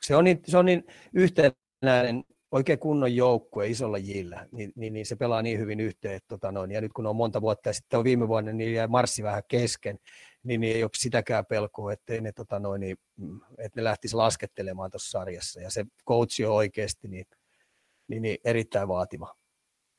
se, 0.00 0.16
on 0.16 0.24
niin, 0.24 0.42
se 0.46 0.58
on 0.58 0.66
niin 0.66 0.84
yhtenäinen, 1.14 2.24
oikein 2.52 2.78
kunnon 2.78 3.16
joukkue 3.16 3.66
isolla 3.66 3.98
jillä, 3.98 4.48
niin, 4.52 4.72
niin, 4.76 4.92
niin, 4.92 5.06
se 5.06 5.16
pelaa 5.16 5.42
niin 5.42 5.58
hyvin 5.58 5.80
yhteen. 5.80 6.14
Että 6.14 6.28
tota 6.28 6.52
noin, 6.52 6.70
ja 6.70 6.80
nyt 6.80 6.92
kun 6.92 7.06
on 7.06 7.16
monta 7.16 7.40
vuotta 7.40 7.68
ja 7.68 7.72
sitten 7.72 7.98
on 7.98 8.04
viime 8.04 8.28
vuonna, 8.28 8.52
niin 8.52 8.74
jäi 8.74 8.86
marssi 8.86 9.22
vähän 9.22 9.42
kesken, 9.48 9.98
niin, 10.42 10.60
niin 10.60 10.76
ei 10.76 10.82
ole 10.82 10.90
sitäkään 10.94 11.46
pelkoa, 11.46 11.92
ettei 11.92 12.20
ne, 12.20 12.32
tota 12.32 12.58
noin, 12.58 12.80
niin, 12.80 12.96
mm, 13.16 13.40
että 13.58 13.80
ne 13.80 13.84
lähtisi 13.84 14.16
laskettelemaan 14.16 14.90
tuossa 14.90 15.10
sarjassa. 15.10 15.60
Ja 15.60 15.70
se 15.70 15.84
coach 16.08 16.44
on 16.46 16.54
oikeasti 16.54 17.08
niin, 17.08 17.26
niin, 18.08 18.22
niin 18.22 18.38
erittäin 18.44 18.88
vaativa. 18.88 19.34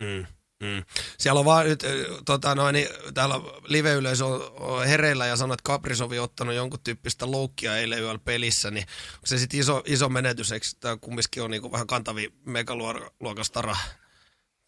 Mm. 0.03 0.25
Mm. 0.61 0.83
Siellä 1.17 1.39
on 1.39 1.45
vaan 1.45 1.65
nyt, 1.65 1.83
tota 2.25 2.55
noin, 2.55 2.73
niin 2.73 2.87
täällä 3.13 3.35
live-yleisö 3.67 4.25
on 4.25 4.87
hereillä 4.87 5.25
ja 5.25 5.35
sanoo, 5.35 5.53
että 5.53 5.63
Kaprisovi 5.63 6.19
on 6.19 6.23
ottanut 6.23 6.55
jonkun 6.55 6.79
tyyppistä 6.83 7.31
loukkia 7.31 7.77
eilen 7.77 8.01
yöllä 8.01 8.19
pelissä, 8.25 8.71
niin 8.71 8.85
onko 9.13 9.25
se 9.25 9.37
sitten 9.37 9.59
iso, 9.59 9.83
iso 9.85 10.09
menetys, 10.09 10.51
eikö 10.51 10.65
tämä 10.79 10.97
kumminkin 11.01 11.43
on 11.43 11.51
niin 11.51 11.71
vähän 11.71 11.87
kantavi 11.87 12.33
megaluokastara, 12.45 13.75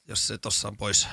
jos 0.07 0.27
se 0.27 0.37
tuossa 0.37 0.67
on 0.67 0.77
pois? 0.77 1.07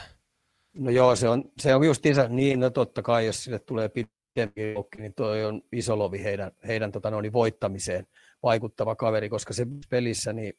No 0.75 0.91
joo, 0.91 1.17
se 1.17 1.29
on, 1.29 1.45
se 1.59 1.75
on 1.75 1.87
just 1.87 2.07
isä, 2.07 2.29
niin 2.29 2.61
no 2.61 2.71
totta 2.71 3.03
kai, 3.03 3.27
jos 3.27 3.45
sille 3.45 3.59
tulee 3.59 3.89
pitempi 3.89 4.75
loukki, 4.75 4.99
niin 5.01 5.15
toi 5.15 5.45
on 5.45 5.63
iso 5.73 5.99
lovi 5.99 6.23
heidän, 6.23 6.53
heidän 6.67 6.93
tota 6.93 7.11
noin, 7.11 7.33
voittamiseen 7.33 8.07
vaikuttava 8.43 8.97
kaveri, 8.97 9.29
koska 9.29 9.53
se 9.53 9.67
pelissä 9.89 10.33
niin 10.33 10.55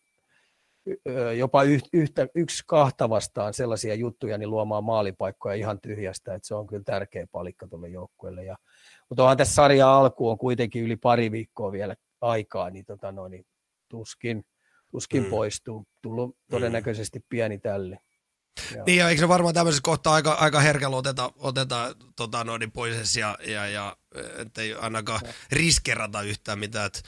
jopa 1.37 1.63
yhtä, 1.93 2.27
yksi 2.35 2.63
kahta 2.67 3.09
vastaan 3.09 3.53
sellaisia 3.53 3.95
juttuja, 3.95 4.37
niin 4.37 4.49
luomaan 4.49 4.83
maalipaikkoja 4.83 5.55
ihan 5.55 5.81
tyhjästä, 5.81 6.33
että 6.33 6.47
se 6.47 6.55
on 6.55 6.67
kyllä 6.67 6.83
tärkeä 6.83 7.27
palikka 7.31 7.67
tuolle 7.67 7.89
joukkueelle. 7.89 8.43
Ja, 8.43 8.57
mutta 9.09 9.23
onhan 9.23 9.37
tässä 9.37 9.53
sarja 9.53 9.97
alku 9.97 10.29
on 10.29 10.37
kuitenkin 10.37 10.83
yli 10.83 10.95
pari 10.95 11.31
viikkoa 11.31 11.71
vielä 11.71 11.95
aikaa, 12.21 12.69
niin, 12.69 12.85
tota 12.85 13.11
noin, 13.11 13.31
niin 13.31 13.45
tuskin, 13.89 14.43
tuskin 14.91 15.23
mm. 15.23 15.29
poistuu. 15.29 15.85
Tullut 16.01 16.29
mm. 16.29 16.51
todennäköisesti 16.51 17.19
mm. 17.19 17.25
pieni 17.29 17.57
tälle. 17.59 17.99
Joo. 18.75 18.83
Niin, 18.85 18.97
ja 18.97 19.09
eikö 19.09 19.19
se 19.19 19.27
varmaan 19.27 19.53
tämmöisessä 19.53 19.83
kohtaa 19.83 20.13
aika, 20.13 20.31
aika 20.31 20.59
herkällä 20.59 20.97
oteta, 20.97 21.31
oteta 21.35 21.95
tota, 22.15 22.43
noin 22.43 22.71
pois 22.71 23.15
ja, 23.15 23.37
ja, 23.47 23.67
ja 23.67 23.97
ettei 24.37 24.73
ainakaan 24.73 25.21
riskerata 25.51 26.21
yhtään 26.21 26.59
mitään. 26.59 26.85
Että 26.85 26.99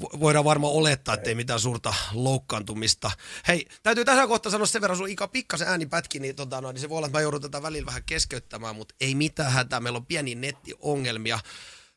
voidaan 0.00 0.44
varmaan 0.44 0.72
olettaa, 0.72 1.14
että 1.14 1.28
ei 1.28 1.34
mitään 1.34 1.60
suurta 1.60 1.94
loukkaantumista. 2.12 3.10
Hei, 3.48 3.66
täytyy 3.82 4.04
tässä 4.04 4.26
kohtaa 4.26 4.52
sanoa 4.52 4.66
sen 4.66 4.82
verran, 4.82 4.96
sun 4.96 5.08
Ika 5.08 5.28
pikkasen 5.28 5.68
ääni 5.68 5.86
pätki, 5.86 6.20
niin, 6.20 6.36
tota, 6.36 6.60
no, 6.60 6.72
niin 6.72 6.80
se 6.80 6.88
voi 6.88 6.96
olla, 6.96 7.06
että 7.06 7.18
mä 7.18 7.22
joudun 7.22 7.40
tätä 7.40 7.62
välillä 7.62 7.86
vähän 7.86 8.02
keskeyttämään, 8.06 8.76
mutta 8.76 8.94
ei 9.00 9.14
mitään 9.14 9.52
hätää, 9.52 9.80
meillä 9.80 9.96
on 9.96 10.06
pieni 10.06 10.34
nettiongelmia. 10.34 11.38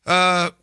Öö, 0.09 0.15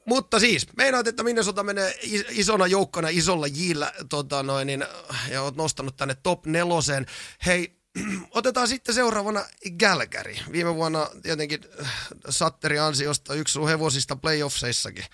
mutta 0.07 0.41
siis, 0.41 0.67
meinaat, 0.76 1.07
että 1.07 1.23
Minnesota 1.23 1.62
menee 1.62 1.99
isona 2.31 2.67
joukkona 2.67 3.09
isolla 3.09 3.47
jillä 3.47 3.93
tota 4.09 4.43
noin, 4.43 4.67
niin, 4.67 4.85
ja 5.31 5.43
oot 5.43 5.57
nostanut 5.57 5.97
tänne 5.97 6.14
top 6.14 6.47
neloseen. 6.47 7.07
Hei, 7.47 7.84
otetaan 8.31 8.69
sitten 8.69 8.95
seuraavana 8.95 9.45
Galgary. 9.79 10.35
Viime 10.53 10.75
vuonna 10.75 11.11
tietenkin 11.23 11.61
Satteri 12.29 12.79
ansiosta 12.79 13.35
yksi 13.35 13.53
sun 13.53 13.69
hevosista 13.69 14.17
playoffseissakin 14.17 15.05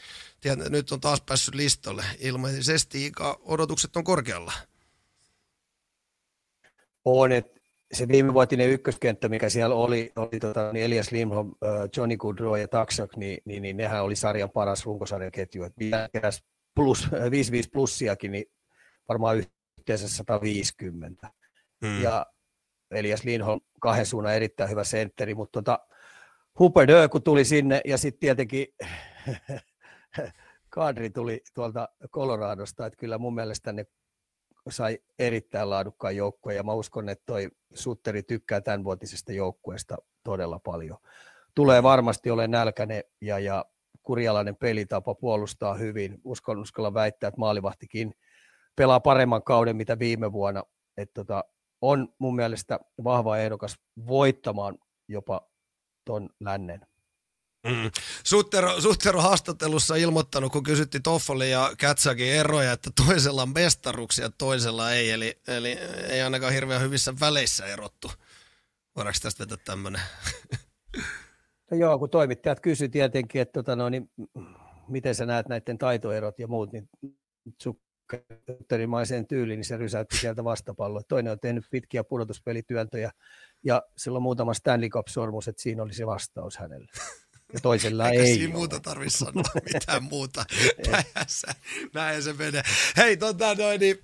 nyt 0.69 0.93
on 0.93 1.01
taas 1.01 1.21
päässyt 1.21 1.55
listalle. 1.55 2.05
Ilmeisesti 2.19 3.13
odotukset 3.41 3.97
on 3.97 4.05
korkealla. 4.05 4.53
On, 7.05 7.33
että 7.33 7.61
se 7.93 8.09
viimevuotinen 8.09 8.71
ykköskenttä, 8.71 9.29
mikä 9.29 9.49
siellä 9.49 9.75
oli, 9.75 10.13
oli 10.17 10.41
tota, 10.41 10.73
niin 10.73 10.85
Elias 10.85 11.11
Lindholm, 11.11 11.53
Johnny 11.97 12.17
Goodrow 12.17 12.61
ja 12.61 12.69
Taksak, 12.69 13.17
niin, 13.17 13.43
niin, 13.45 13.63
niin 13.63 13.77
nehän 13.77 14.03
oli 14.03 14.17
sarjan 14.17 14.51
paras 14.51 14.87
runkosarjaketju. 14.87 15.65
Että 15.65 16.09
keräs 16.13 16.43
plus, 16.75 17.07
5-5 17.07 17.11
plussiakin, 17.73 18.33
niin 18.33 18.45
varmaan 19.09 19.45
yhteensä 19.79 20.09
150. 20.09 21.31
Hmm. 21.87 22.03
Ja 22.03 22.27
Elias 22.91 23.25
Lindholm 23.25 23.61
kahden 23.81 24.07
suunnan 24.07 24.35
erittäin 24.35 24.71
hyvä 24.71 24.85
sentteri, 24.85 25.35
mutta 25.35 25.63
tota, 25.63 25.79
Hooper 26.59 27.09
kun 27.11 27.23
tuli 27.23 27.45
sinne 27.45 27.81
ja 27.85 27.99
sitten 27.99 28.21
tietenkin 28.21 28.67
kadri 30.69 31.11
tuli 31.11 31.43
tuolta 31.55 31.89
Coloradosta, 32.11 32.87
että 32.87 32.97
kyllä 32.97 33.19
mun 33.19 33.35
mielestä 33.35 33.73
ne 33.73 33.87
sai 34.69 34.99
erittäin 35.19 35.71
laadukkaan 35.71 36.17
joukkueen 36.17 36.57
ja 36.57 36.63
mä 36.63 36.73
uskon, 36.73 37.09
että 37.09 37.27
toi 37.27 37.49
Sutteri 37.75 38.23
tykkää 38.23 38.61
tämänvuotisesta 38.61 39.33
joukkueesta 39.33 39.97
todella 40.25 40.59
paljon. 40.59 40.99
Tulee 41.55 41.83
varmasti 41.83 42.31
ole 42.31 42.49
nälkäinen 42.49 43.05
ja, 43.21 43.39
ja 43.39 43.65
kurjalainen 44.03 44.57
pelitapa 44.57 45.15
puolustaa 45.15 45.75
hyvin. 45.75 46.21
Uskon, 46.25 46.59
uskalla 46.59 46.95
väittää, 46.95 47.29
että 47.29 47.41
maalivahtikin 47.41 48.15
pelaa 48.77 49.01
paremman 49.01 49.43
kauden 49.43 49.77
mitä 49.77 49.99
viime 49.99 50.33
vuonna. 50.33 50.65
Että 50.97 51.15
tota, 51.15 51.45
on 51.81 52.09
mun 52.19 52.37
mielestä 52.37 52.81
vahva 53.05 53.39
ehdokas 53.39 53.79
voittamaan 54.07 54.79
jopa 55.09 55.51
ton 56.05 56.29
lännen. 56.41 56.81
Mm. 57.67 57.91
Suttero, 58.25 58.81
Suttero 58.81 59.21
haastattelussa 59.21 59.97
ilmoittanut, 59.97 60.53
kun 60.53 60.63
kysytti 60.63 61.01
Toffoli 61.01 61.51
ja 61.51 61.73
Katsakin 61.81 62.33
eroja, 62.33 62.73
että 62.73 62.91
toisella 63.07 63.43
on 63.43 63.53
mestaruksia 63.55 64.25
ja 64.25 64.31
toisella 64.39 64.93
ei. 64.93 65.11
Eli, 65.11 65.37
eli 65.49 65.79
ei 66.09 66.23
ainakaan 66.23 66.53
hirveän 66.53 66.83
hyvissä 66.83 67.15
väleissä 67.21 67.67
erottu. 67.67 68.11
Voidaanko 68.97 69.19
tästä 69.23 69.45
vetää 69.45 69.65
tämmöinen? 69.65 70.01
No 71.71 71.77
joo, 71.77 71.99
kun 71.99 72.11
toimittajat 72.11 72.61
kysyi 72.61 72.89
tietenkin, 72.89 73.41
että 73.41 73.53
tota, 73.53 73.77
no, 73.77 73.89
niin, 73.89 74.11
miten 74.89 75.15
sä 75.15 75.27
näet 75.27 75.49
näiden 75.49 75.79
taitoerot 75.79 76.39
ja 76.39 76.49
muut, 76.49 76.73
niin 76.73 76.89
sukkerimmaiseen 78.11 79.27
tyyliin, 79.27 79.59
niin 79.59 79.65
se 79.65 79.77
rysäytti 79.77 80.17
sieltä 80.17 80.45
vastapalloa. 80.45 81.03
Toinen 81.09 81.33
on 81.33 81.41
tehnyt 81.41 81.65
pitkiä 81.71 82.05
pudotuspelityöntöjä 82.05 83.13
ja 83.65 83.83
sillä 83.97 84.17
on 84.17 84.23
muutama 84.23 84.55
Stanley 84.55 84.89
Cup-sormus, 84.89 85.49
että 85.49 85.63
siinä 85.63 85.83
oli 85.83 85.95
se 85.95 86.07
vastaus 86.07 86.57
hänelle 86.57 86.91
ja 87.53 87.61
toisella 87.61 88.09
Eikä 88.11 88.23
ei 88.23 88.35
siinä 88.35 88.55
muuta 88.55 88.81
tarvitse 88.81 89.19
sanoa 89.19 89.45
mitään 89.75 90.03
muuta. 90.03 90.45
näin 91.95 92.23
se 92.23 92.33
menee. 92.33 92.63
Hei, 92.97 93.17
tota 93.17 93.55
noin, 93.55 93.81
niin 93.81 93.99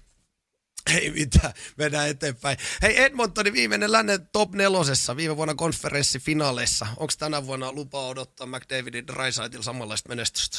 ei 0.94 1.10
mitään, 1.10 1.52
mennään 1.76 2.08
eteenpäin. 2.08 2.58
Hei 2.82 3.02
Edmontonin 3.02 3.52
viimeinen 3.52 3.92
lännen 3.92 4.28
top 4.32 4.54
nelosessa 4.54 5.16
viime 5.16 5.36
vuonna 5.36 5.54
konferenssifinaaleissa. 5.54 6.86
Onko 6.96 7.12
tänä 7.18 7.46
vuonna 7.46 7.72
lupa 7.72 8.06
odottaa 8.06 8.46
McDavidin 8.46 9.06
Drysaitil 9.06 9.62
samanlaista 9.62 10.08
menestystä? 10.08 10.58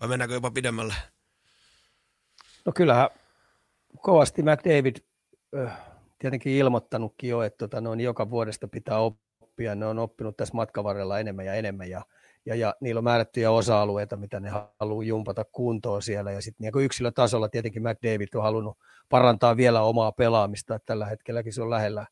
Vai 0.00 0.08
mennäänkö 0.08 0.34
jopa 0.34 0.50
pidemmälle? 0.50 0.94
No 2.66 2.72
kyllähän 2.74 3.10
kovasti 4.00 4.42
McDavid 4.42 4.96
äh, 5.58 5.80
tietenkin 6.18 6.52
ilmoittanutkin 6.52 7.30
jo, 7.30 7.42
että 7.42 7.58
tota, 7.58 7.80
noin 7.80 8.00
joka 8.00 8.30
vuodesta 8.30 8.68
pitää 8.68 8.98
oppia. 8.98 9.74
Ne 9.74 9.86
on 9.86 9.98
oppinut 9.98 10.36
tässä 10.36 10.54
matkan 10.54 10.84
varrella 10.84 11.18
enemmän 11.18 11.46
ja 11.46 11.54
enemmän 11.54 11.90
ja 11.90 12.02
ja, 12.46 12.54
ja 12.54 12.74
niillä 12.80 12.98
on 12.98 13.04
määrättyjä 13.04 13.50
osa-alueita, 13.50 14.16
mitä 14.16 14.40
ne 14.40 14.50
haluaa 14.80 15.04
jumpata 15.04 15.44
kuntoon 15.52 16.02
siellä. 16.02 16.32
Ja 16.32 16.42
sitten 16.42 16.72
niin 16.74 16.84
yksilötasolla 16.84 17.48
tietenkin 17.48 17.82
McDavid 17.82 18.28
on 18.34 18.42
halunnut 18.42 18.78
parantaa 19.08 19.56
vielä 19.56 19.82
omaa 19.82 20.12
pelaamista, 20.12 20.74
että 20.74 20.86
tällä 20.86 21.06
hetkelläkin 21.06 21.52
se 21.52 21.62
on 21.62 21.70
lähellä 21.70 22.06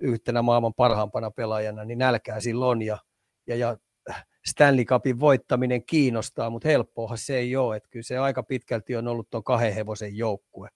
yhtenä 0.00 0.42
maailman 0.42 0.74
parhaampana 0.74 1.30
pelaajana, 1.30 1.84
niin 1.84 1.98
nälkää 1.98 2.40
silloin 2.40 2.82
ja, 2.82 2.98
ja, 3.46 3.56
ja 3.56 3.76
Stanley 4.46 4.84
Cupin 4.84 5.20
voittaminen 5.20 5.84
kiinnostaa, 5.84 6.50
mutta 6.50 6.68
helppoahan 6.68 7.18
se 7.18 7.36
ei 7.36 7.56
ole. 7.56 7.76
Että 7.76 7.88
kyllä 7.90 8.02
se 8.02 8.18
aika 8.18 8.42
pitkälti 8.42 8.96
on 8.96 9.08
ollut 9.08 9.30
tuon 9.30 9.44
kahden 9.44 9.74
hevosen 9.74 10.16
joukkue. 10.16 10.68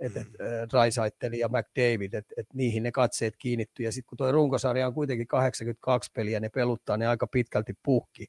Mm. 0.00 0.06
et, 0.06 0.26
Raisaitel 0.72 1.32
ja 1.32 1.48
McDavid, 1.48 2.14
että 2.14 2.34
et 2.36 2.46
niihin 2.54 2.82
ne 2.82 2.92
katseet 2.92 3.34
kiinnittyy. 3.38 3.86
Ja 3.86 3.92
sitten 3.92 4.08
kun 4.08 4.18
tuo 4.18 4.32
runkosarja 4.32 4.86
on 4.86 4.94
kuitenkin 4.94 5.26
82 5.26 6.10
peliä, 6.14 6.40
ne 6.40 6.48
peluttaa 6.48 6.96
ne 6.96 7.06
aika 7.06 7.26
pitkälti 7.26 7.72
puhki 7.82 8.26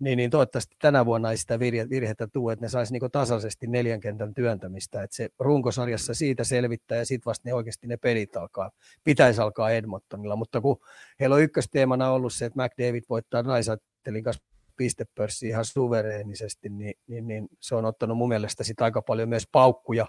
niin, 0.00 0.16
niin 0.16 0.30
toivottavasti 0.30 0.76
tänä 0.80 1.06
vuonna 1.06 1.30
ei 1.30 1.36
sitä 1.36 1.58
virhettä 1.90 2.26
tule, 2.26 2.52
että 2.52 2.64
ne 2.64 2.68
saisi 2.68 2.92
niin 2.92 3.10
tasaisesti 3.12 3.66
neljän 3.66 4.00
kentän 4.00 4.34
työntämistä, 4.34 5.02
että 5.02 5.16
se 5.16 5.28
runkosarjassa 5.38 6.14
siitä 6.14 6.44
selvittää 6.44 6.98
ja 6.98 7.06
sitten 7.06 7.30
vasta 7.30 7.48
ne 7.48 7.54
oikeasti 7.54 7.86
ne 7.86 7.96
pelit 7.96 8.36
alkaa, 8.36 8.70
pitäisi 9.04 9.40
alkaa 9.40 9.70
Edmontonilla, 9.70 10.36
mutta 10.36 10.60
kun 10.60 10.80
heillä 11.20 11.36
on 11.36 11.42
ykkösteemana 11.42 12.10
ollut 12.10 12.32
se, 12.32 12.44
että 12.44 12.62
McDavid 12.62 13.04
voittaa 13.08 13.42
Naisattelin 13.42 14.24
kanssa 14.24 14.42
pistepörssi 14.76 15.48
ihan 15.48 15.64
suvereenisesti, 15.64 16.68
niin, 16.68 16.94
niin, 17.06 17.28
niin, 17.28 17.48
se 17.60 17.74
on 17.74 17.84
ottanut 17.84 18.16
mun 18.16 18.28
mielestä 18.28 18.64
sit 18.64 18.80
aika 18.80 19.02
paljon 19.02 19.28
myös 19.28 19.48
paukkuja, 19.52 20.06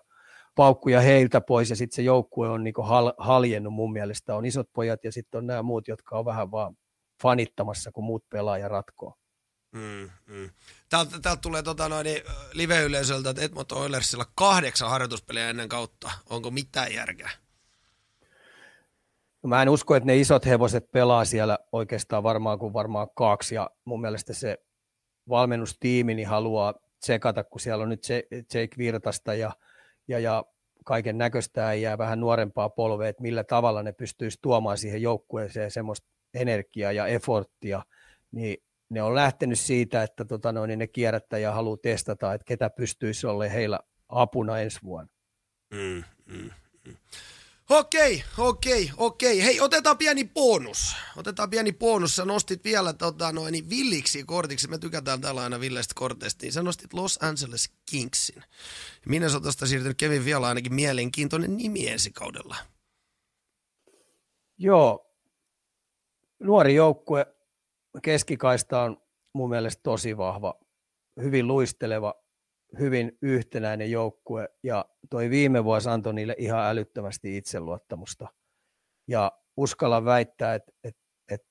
paukkuja 0.55 1.01
heiltä 1.01 1.41
pois 1.41 1.69
ja 1.69 1.75
sitten 1.75 1.95
se 1.95 2.01
joukkue 2.01 2.49
on 2.49 2.63
niin 2.63 2.73
hal, 2.83 3.13
haljennut 3.17 3.73
mun 3.73 3.93
mielestä. 3.93 4.35
On 4.35 4.45
isot 4.45 4.69
pojat 4.73 5.03
ja 5.03 5.11
sitten 5.11 5.37
on 5.37 5.47
nämä 5.47 5.63
muut, 5.63 5.87
jotka 5.87 6.19
on 6.19 6.25
vähän 6.25 6.51
vaan 6.51 6.77
fanittamassa, 7.21 7.91
kun 7.91 8.03
muut 8.03 8.25
pelaa 8.29 8.57
ja 8.57 8.67
ratkoo. 8.67 9.20
Mm, 9.71 10.09
mm. 10.27 10.49
Täältä, 10.89 11.19
täältä 11.19 11.41
tulee 11.41 11.63
tota 11.63 11.89
noin, 11.89 12.03
niin, 12.03 12.21
live-yleisöltä, 12.53 13.29
että 13.29 13.41
Edmonton 13.41 13.77
Oilersilla 13.77 14.25
kahdeksan 14.35 14.89
harjoituspeliä 14.89 15.49
ennen 15.49 15.69
kautta. 15.69 16.11
Onko 16.29 16.51
mitään 16.51 16.93
järkeä? 16.93 17.29
No 19.43 19.49
mä 19.49 19.61
en 19.61 19.69
usko, 19.69 19.95
että 19.95 20.07
ne 20.07 20.17
isot 20.17 20.45
hevoset 20.45 20.91
pelaa 20.91 21.25
siellä 21.25 21.59
oikeastaan 21.71 22.23
varmaan 22.23 22.59
kuin 22.59 22.73
varmaan 22.73 23.07
kaksi. 23.15 23.55
Ja 23.55 23.69
mun 23.85 24.01
mielestä 24.01 24.33
se 24.33 24.57
valmennustiimi 25.29 26.13
niin 26.13 26.27
haluaa 26.27 26.73
tsekata, 26.99 27.43
kun 27.43 27.61
siellä 27.61 27.83
on 27.83 27.89
nyt 27.89 28.07
Jake 28.31 28.77
Virtasta 28.77 29.33
ja, 29.33 29.51
ja, 30.07 30.19
ja 30.19 30.45
kaiken 30.85 31.17
näköistä 31.17 31.73
jää 31.73 31.97
vähän 31.97 32.19
nuorempaa 32.19 32.69
polvea, 32.69 33.09
että 33.09 33.21
millä 33.21 33.43
tavalla 33.43 33.83
ne 33.83 33.91
pystyisi 33.91 34.39
tuomaan 34.41 34.77
siihen 34.77 35.01
joukkueeseen 35.01 35.71
semmoista 35.71 36.07
energiaa 36.33 36.91
ja 36.91 37.07
efforttia, 37.07 37.83
niin 38.31 38.63
ne 38.91 39.01
on 39.01 39.15
lähtenyt 39.15 39.59
siitä, 39.59 40.03
että 40.03 40.25
tota 40.25 40.51
noin, 40.51 40.67
niin 40.67 40.79
ne 40.79 40.87
kierrättäjä 40.87 41.51
haluaa 41.51 41.77
testata, 41.77 42.33
että 42.33 42.45
ketä 42.45 42.69
pystyisi 42.69 43.27
olla 43.27 43.43
heillä 43.43 43.79
apuna 44.09 44.59
ensi 44.59 44.79
vuonna. 44.83 45.13
Mm, 45.73 46.03
mm, 46.25 46.49
mm. 46.87 46.95
Okei, 47.69 48.23
okei, 48.37 48.91
okei. 48.97 49.43
Hei, 49.43 49.61
otetaan 49.61 49.97
pieni 49.97 50.23
bonus. 50.25 50.95
Otetaan 51.17 51.49
pieni 51.49 51.71
bonus. 51.73 52.15
Sä 52.15 52.25
nostit 52.25 52.63
vielä 52.63 52.93
tota, 52.93 53.31
noin, 53.31 53.51
niin 53.51 53.69
villiksi 53.69 54.23
kortiksi. 54.23 54.67
Me 54.67 54.77
tykätään 54.77 55.21
täällä 55.21 55.43
aina 55.43 55.59
villeistä 55.59 55.93
korteista. 55.95 56.45
Niin 56.45 56.53
sä 56.53 56.63
nostit 56.63 56.93
Los 56.93 57.19
Angeles 57.21 57.69
Kingsin. 57.91 58.43
Minnesotasta 59.05 59.67
siirtynyt 59.67 59.97
Kevin 59.97 60.25
vielä 60.25 60.47
ainakin 60.47 60.73
mielenkiintoinen 60.73 61.57
nimi 61.57 61.87
ensi 61.87 62.11
kaudella. 62.11 62.55
Joo. 64.57 65.15
Nuori 66.39 66.75
joukkue, 66.75 67.25
keskikaista 68.01 68.81
on 68.81 69.01
mun 69.33 69.49
mielestä 69.49 69.83
tosi 69.83 70.17
vahva, 70.17 70.59
hyvin 71.21 71.47
luisteleva, 71.47 72.13
hyvin 72.79 73.17
yhtenäinen 73.21 73.91
joukkue 73.91 74.49
ja 74.63 74.85
toi 75.09 75.29
viime 75.29 75.63
vuosi 75.63 75.89
antoi 75.89 76.13
niille 76.13 76.35
ihan 76.37 76.65
älyttömästi 76.65 77.37
itseluottamusta. 77.37 78.27
Ja 79.07 79.31
uskalla 79.57 80.05
väittää, 80.05 80.55
että, 80.55 80.71
että, 80.83 81.01
että 81.29 81.47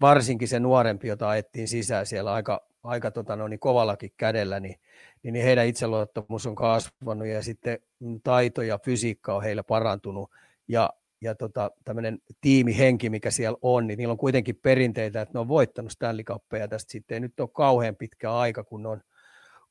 varsinkin 0.00 0.48
se 0.48 0.60
nuorempi, 0.60 1.08
jota 1.08 1.28
ajettiin 1.28 1.68
sisään 1.68 2.06
siellä 2.06 2.32
aika, 2.32 2.66
aika 2.82 3.10
tota 3.10 3.36
no, 3.36 3.48
niin 3.48 3.60
kovallakin 3.60 4.12
kädellä, 4.16 4.60
niin, 4.60 4.80
niin 5.22 5.34
heidän 5.34 5.66
itseluottamus 5.66 6.46
on 6.46 6.54
kasvanut 6.54 7.26
ja 7.26 7.42
sitten 7.42 7.78
taito 8.24 8.62
ja 8.62 8.78
fysiikka 8.78 9.34
on 9.34 9.42
heillä 9.42 9.62
parantunut. 9.62 10.30
Ja 10.68 10.90
ja 11.20 11.34
tota, 11.34 11.70
tämmöinen 11.84 12.18
tiimihenki, 12.40 13.10
mikä 13.10 13.30
siellä 13.30 13.58
on, 13.62 13.86
niin 13.86 13.98
niillä 13.98 14.12
on 14.12 14.18
kuitenkin 14.18 14.56
perinteitä, 14.56 15.20
että 15.22 15.34
ne 15.34 15.40
on 15.40 15.48
voittanut 15.48 15.92
Stanley 15.92 16.24
Cupia 16.24 16.68
tästä 16.68 16.92
sitten 16.92 17.14
ei 17.14 17.20
nyt 17.20 17.40
ole 17.40 17.48
kauhean 17.54 17.96
pitkä 17.96 18.34
aika, 18.34 18.64
kun 18.64 18.82
ne 18.82 18.88
on 18.88 19.00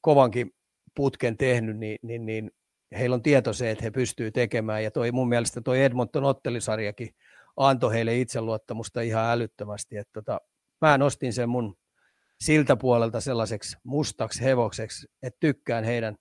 kovankin 0.02 0.56
putken 0.96 1.38
tehnyt, 1.38 1.78
niin, 1.78 1.98
niin, 2.02 2.26
niin 2.26 2.52
heillä 3.00 3.14
on 3.14 3.22
tieto 3.22 3.54
se, 3.54 3.72
että 3.72 3.84
he 3.84 3.92
pystyvät 3.92 4.34
tekemään, 4.34 4.84
ja 4.84 4.92
toi, 4.92 5.12
mun 5.12 5.30
mielestä 5.30 5.62
tuo 5.62 5.74
Edmonton 5.74 6.24
ottelisarjakin 6.24 7.10
antoi 7.58 7.94
heille 7.94 8.20
itseluottamusta 8.20 9.02
ihan 9.02 9.26
älyttömästi, 9.26 9.98
että 9.98 10.12
tota, 10.14 10.42
mä 10.82 10.98
nostin 10.98 11.34
sen 11.34 11.50
mun 11.50 11.78
siltä 12.42 12.76
puolelta 12.76 13.22
sellaiseksi 13.22 13.78
mustaksi 13.84 14.44
hevokseksi, 14.44 15.08
että 15.24 15.38
tykkään 15.40 15.84
heidän 15.84 16.16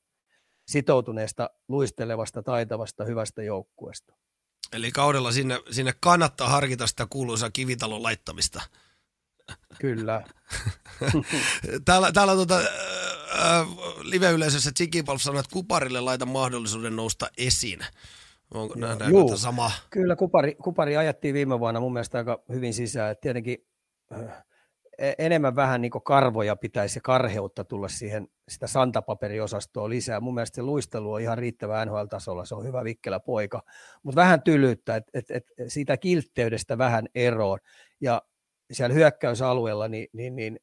sitoutuneesta, 0.69 1.51
luistelevasta, 1.69 2.43
taitavasta, 2.43 3.05
hyvästä 3.05 3.43
joukkueesta. 3.43 4.14
Eli 4.73 4.92
kaudella 4.92 5.33
sinne, 5.33 5.61
sinne 5.71 5.92
kannattaa 6.01 6.49
harkita 6.49 6.87
sitä 6.87 7.07
kuuluisaa 7.11 7.51
kivitalon 7.51 8.03
laittamista. 8.03 8.62
Kyllä. 9.79 10.25
täällä 11.85 12.12
täällä 12.12 12.35
tuota, 12.35 12.59
äh, 12.59 13.68
live-yleisössä 14.03 14.73
Tsikipalf 14.73 15.23
sanoi, 15.23 15.40
että 15.40 15.53
Kuparille 15.53 16.01
laita 16.01 16.27
mahdollisuuden 16.27 16.97
nousta 16.97 17.31
esiin. 17.38 17.81
Onko 18.55 18.75
Juu, 19.09 19.37
sama? 19.37 19.71
Kyllä, 19.90 20.16
Kupari, 20.16 20.55
Kupari 20.55 20.97
ajattiin 20.97 21.35
viime 21.35 21.61
vuonna 21.61 21.81
mun 21.81 21.92
mielestä 21.92 22.18
aika 22.18 22.42
hyvin 22.53 22.75
sisään. 22.75 23.12
Et 23.12 23.21
tietenkin 23.21 23.66
äh, 24.12 24.44
enemmän 25.19 25.57
vähän 25.57 25.81
niin 25.81 25.93
karvoja 26.05 26.57
pitäisi 26.57 26.99
ja 26.99 27.03
karheutta 27.03 27.65
tulla 27.65 27.89
siihen 27.89 28.29
sitä 28.49 28.67
santapaperiosastoa 28.67 29.89
lisää. 29.89 30.21
Mun 30.21 30.35
mielestä 30.35 30.57
se 30.57 30.63
luistelu 30.63 31.13
on 31.13 31.21
ihan 31.21 31.39
riittävä 31.39 31.85
NHL-tasolla, 31.85 32.45
se 32.45 32.55
on 32.55 32.65
hyvä 32.65 32.85
vikkelä 32.85 33.21
poika, 33.21 33.63
mutta 34.03 34.21
vähän 34.21 34.43
tylyyttä, 34.43 34.97
että 34.97 35.11
et, 35.15 35.31
et 35.31 35.45
siitä 35.69 35.97
kiltteydestä 35.97 36.79
vähän 36.79 37.07
eroon. 37.15 37.59
Ja 38.01 38.23
siellä 38.73 38.95
hyökkäysalueella 38.95 39.89
niin, 39.89 40.09
niin, 40.13 40.37
niin 40.37 40.61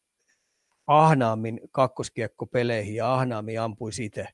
ahnaammin 0.88 1.60
kakkoskiekko 1.72 2.46
peleihin 2.46 2.96
ja 2.96 3.14
ahnaammin 3.14 3.62
ampuisi 3.62 4.06
itse 4.06 4.28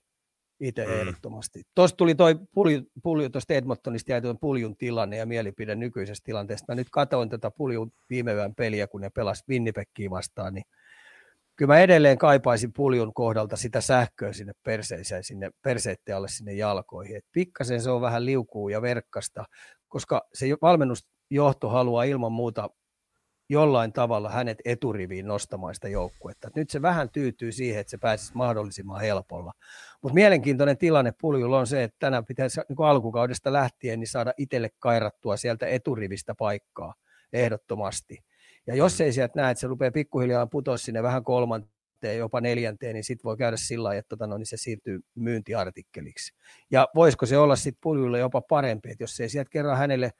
itse 0.62 0.86
mm. 0.86 0.94
ehdottomasti. 0.94 1.64
Tuosta 1.76 1.98
tuli 1.98 2.16
toi 2.16 2.40
pulju, 2.54 2.82
pulju 3.04 3.30
tuosta 3.30 3.54
Edmontonista 3.54 4.12
jäi 4.12 4.22
tuon 4.22 4.40
puljun 4.40 4.78
tilanne 4.78 5.18
ja 5.18 5.26
mielipide 5.26 5.76
nykyisestä 5.76 6.26
tilanteesta. 6.26 6.72
Mä 6.72 6.76
nyt 6.76 6.90
katsoin 6.92 7.30
tätä 7.30 7.52
puljun 7.52 7.92
viime 8.10 8.34
yön 8.34 8.56
peliä, 8.56 8.88
kun 8.88 9.02
ne 9.02 9.10
pelas 9.10 9.44
Winnipegkiä 9.50 10.10
vastaan, 10.10 10.54
niin 10.54 10.64
kyllä 11.56 11.74
mä 11.74 11.80
edelleen 11.80 12.18
kaipaisin 12.18 12.74
puljun 12.74 13.14
kohdalta 13.14 13.56
sitä 13.56 13.82
sähköä 13.82 14.34
sinne 14.34 14.54
perseiseen, 14.64 15.24
sinne 15.24 15.50
perseitten 15.62 16.16
alle 16.16 16.28
sinne 16.28 16.54
jalkoihin. 16.54 17.18
Et 17.18 17.26
pikkasen 17.32 17.82
se 17.82 17.90
on 17.90 18.02
vähän 18.02 18.26
liukuu 18.26 18.70
ja 18.70 18.82
verkkasta, 18.82 19.46
koska 19.88 20.22
se 20.34 20.46
valmennusjohto 20.62 21.70
haluaa 21.70 22.04
ilman 22.04 22.32
muuta 22.32 22.70
jollain 23.52 23.94
tavalla 23.94 24.30
hänet 24.30 24.58
eturiviin 24.66 25.28
nostamaan 25.28 25.76
sitä 25.76 25.88
joukkuetta. 25.88 26.50
Nyt 26.56 26.70
se 26.70 26.82
vähän 26.82 27.10
tyytyy 27.10 27.52
siihen, 27.52 27.82
että 27.82 27.92
se 27.92 27.98
pääsisi 27.98 28.32
mahdollisimman 28.36 29.02
helpolla. 29.02 29.54
Mutta 30.02 30.14
mielenkiintoinen 30.14 30.78
tilanne 30.78 31.14
puljulla 31.22 31.60
on 31.60 31.68
se, 31.68 31.84
että 31.84 31.96
tänään 32.00 32.26
pitäisi 32.26 32.62
niin 32.70 32.88
alkukaudesta 32.88 33.54
lähtien 33.54 34.00
niin 34.00 34.08
saada 34.08 34.34
itselle 34.38 34.70
kairattua 34.80 35.38
sieltä 35.38 35.68
eturivistä 35.68 36.36
paikkaa 36.36 36.94
ehdottomasti. 37.34 38.24
Ja 38.68 38.76
jos 38.76 39.02
ei 39.02 39.14
sieltä 39.14 39.42
näe, 39.42 39.52
että 39.52 39.60
se 39.60 39.68
rupeaa 39.68 39.92
pikkuhiljaa 39.92 40.48
putoa 40.48 40.78
sinne 40.78 41.04
vähän 41.04 41.24
kolmanteen, 41.24 42.18
jopa 42.18 42.42
neljänteen, 42.42 42.94
niin 42.94 43.04
sitten 43.04 43.24
voi 43.24 43.38
käydä 43.38 43.58
sillä 43.58 43.84
lailla, 43.84 44.00
että 44.00 44.10
tota, 44.10 44.28
no, 44.28 44.38
niin 44.38 44.46
se 44.46 44.58
siirtyy 44.58 45.00
myyntiartikkeliksi. 45.16 46.34
Ja 46.72 46.88
voisiko 46.96 47.26
se 47.26 47.38
olla 47.38 47.56
sitten 47.56 47.82
puljulle 47.82 48.20
jopa 48.20 48.42
parempi, 48.42 48.92
että 48.92 49.04
jos 49.04 49.20
ei 49.20 49.30
sieltä 49.30 49.50
kerran 49.50 49.78
hänelle 49.78 50.12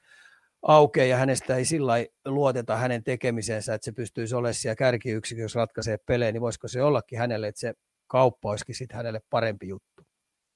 aukeaa 0.62 1.06
ja 1.06 1.16
hänestä 1.16 1.56
ei 1.56 1.64
sillä 1.64 1.94
luoteta 2.24 2.76
hänen 2.76 3.04
tekemisensä, 3.04 3.74
että 3.74 3.84
se 3.84 3.92
pystyisi 3.92 4.34
olemaan 4.34 4.54
siellä 4.54 4.76
kärkiyksikössä 4.76 5.58
ratkaisee 5.58 5.96
pelejä, 6.06 6.32
niin 6.32 6.40
voisiko 6.40 6.68
se 6.68 6.82
ollakin 6.82 7.18
hänelle, 7.18 7.48
että 7.48 7.60
se 7.60 7.74
kauppa 8.06 8.50
olisikin 8.50 8.74
sitten 8.74 8.96
hänelle 8.96 9.20
parempi 9.30 9.68
juttu. 9.68 10.06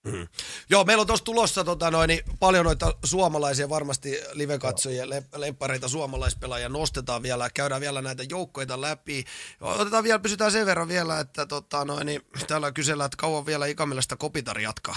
Mm. 0.07 0.27
Joo, 0.71 0.85
meillä 0.85 1.01
on 1.01 1.07
tuossa 1.07 1.25
tulossa 1.25 1.65
tota, 1.65 1.91
noin, 1.91 2.09
niin 2.09 2.21
paljon 2.41 2.65
noita 2.65 2.93
suomalaisia, 3.05 3.69
varmasti 3.69 4.21
live-katsojia, 4.33 5.09
le- 5.09 5.23
lempareita 5.37 5.89
suomalaispelaajia 5.89 6.69
nostetaan 6.69 7.23
vielä, 7.23 7.51
käydään 7.55 7.81
vielä 7.81 8.03
näitä 8.03 8.23
joukkoita 8.31 8.81
läpi. 8.81 9.25
Otetaan 9.61 10.05
vielä, 10.05 10.19
pysytään 10.19 10.53
sen 10.53 10.67
verran 10.67 10.89
vielä, 10.89 11.21
että 11.21 11.47
tota, 11.47 11.85
noin, 11.85 12.07
niin, 12.07 12.21
täällä 12.47 12.73
kysellään, 12.73 13.07
että 13.07 13.17
kauan 13.17 13.47
vielä 13.47 13.67
Ikamilasta 13.67 14.17
Kopitar 14.17 14.61
jatkaa. 14.61 14.97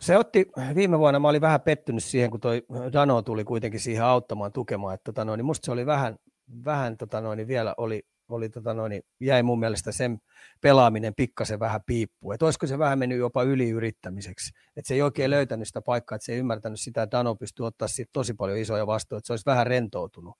Se 0.00 0.16
otti 0.16 0.46
viime 0.74 0.98
vuonna, 0.98 1.20
mä 1.20 1.28
olin 1.28 1.40
vähän 1.40 1.60
pettynyt 1.60 2.04
siihen, 2.04 2.30
kun 2.30 2.40
toi 2.40 2.62
Dano 2.92 3.22
tuli 3.22 3.44
kuitenkin 3.44 3.80
siihen 3.80 4.04
auttamaan, 4.04 4.52
tukemaan, 4.52 4.94
että 4.94 5.04
tota 5.04 5.24
noin, 5.24 5.38
niin 5.38 5.46
musta 5.46 5.66
se 5.66 5.72
oli 5.72 5.86
vähän, 5.86 6.16
vähän 6.64 6.96
tota 6.96 7.20
noin, 7.20 7.36
niin 7.36 7.48
vielä 7.48 7.74
oli, 7.76 8.02
oli 8.28 8.48
tota 8.48 8.74
noin, 8.74 9.02
jäi 9.20 9.42
mun 9.42 9.58
mielestä 9.58 9.92
sen 9.92 10.18
pelaaminen 10.60 11.14
pikkasen 11.14 11.60
vähän 11.60 11.80
piippuun. 11.86 12.34
Että 12.34 12.44
olisiko 12.44 12.66
se 12.66 12.78
vähän 12.78 12.98
mennyt 12.98 13.18
jopa 13.18 13.42
yliyrittämiseksi. 13.42 14.52
Että 14.76 14.88
se 14.88 14.94
ei 14.94 15.02
oikein 15.02 15.30
löytänyt 15.30 15.68
sitä 15.68 15.80
paikkaa, 15.82 16.16
että 16.16 16.26
se 16.26 16.32
ei 16.32 16.38
ymmärtänyt 16.38 16.80
sitä, 16.80 17.02
että 17.02 17.18
Dano 17.18 17.34
pystyy 17.34 17.66
ottaa 17.66 17.88
siitä 17.88 18.10
tosi 18.12 18.34
paljon 18.34 18.58
isoja 18.58 18.86
vastuja, 18.86 19.18
että 19.18 19.26
se 19.26 19.32
olisi 19.32 19.46
vähän 19.46 19.66
rentoutunut. 19.66 20.34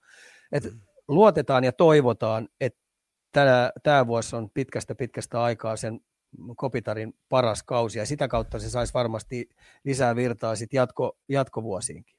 Et 0.52 0.64
mm. 0.64 0.80
Luotetaan 1.08 1.64
ja 1.64 1.72
toivotaan, 1.72 2.48
että 2.60 2.80
tämä 3.82 4.06
vuosi 4.06 4.36
on 4.36 4.50
pitkästä 4.54 4.94
pitkästä 4.94 5.42
aikaa 5.42 5.76
sen 5.76 6.00
Kopitarin 6.56 7.14
paras 7.28 7.62
kausi 7.62 7.98
ja 7.98 8.06
sitä 8.06 8.28
kautta 8.28 8.58
se 8.58 8.70
saisi 8.70 8.94
varmasti 8.94 9.48
lisää 9.84 10.16
virtaa 10.16 10.56
sitten 10.56 10.78
jatko, 10.78 11.18
jatkovuosiinkin. 11.28 12.18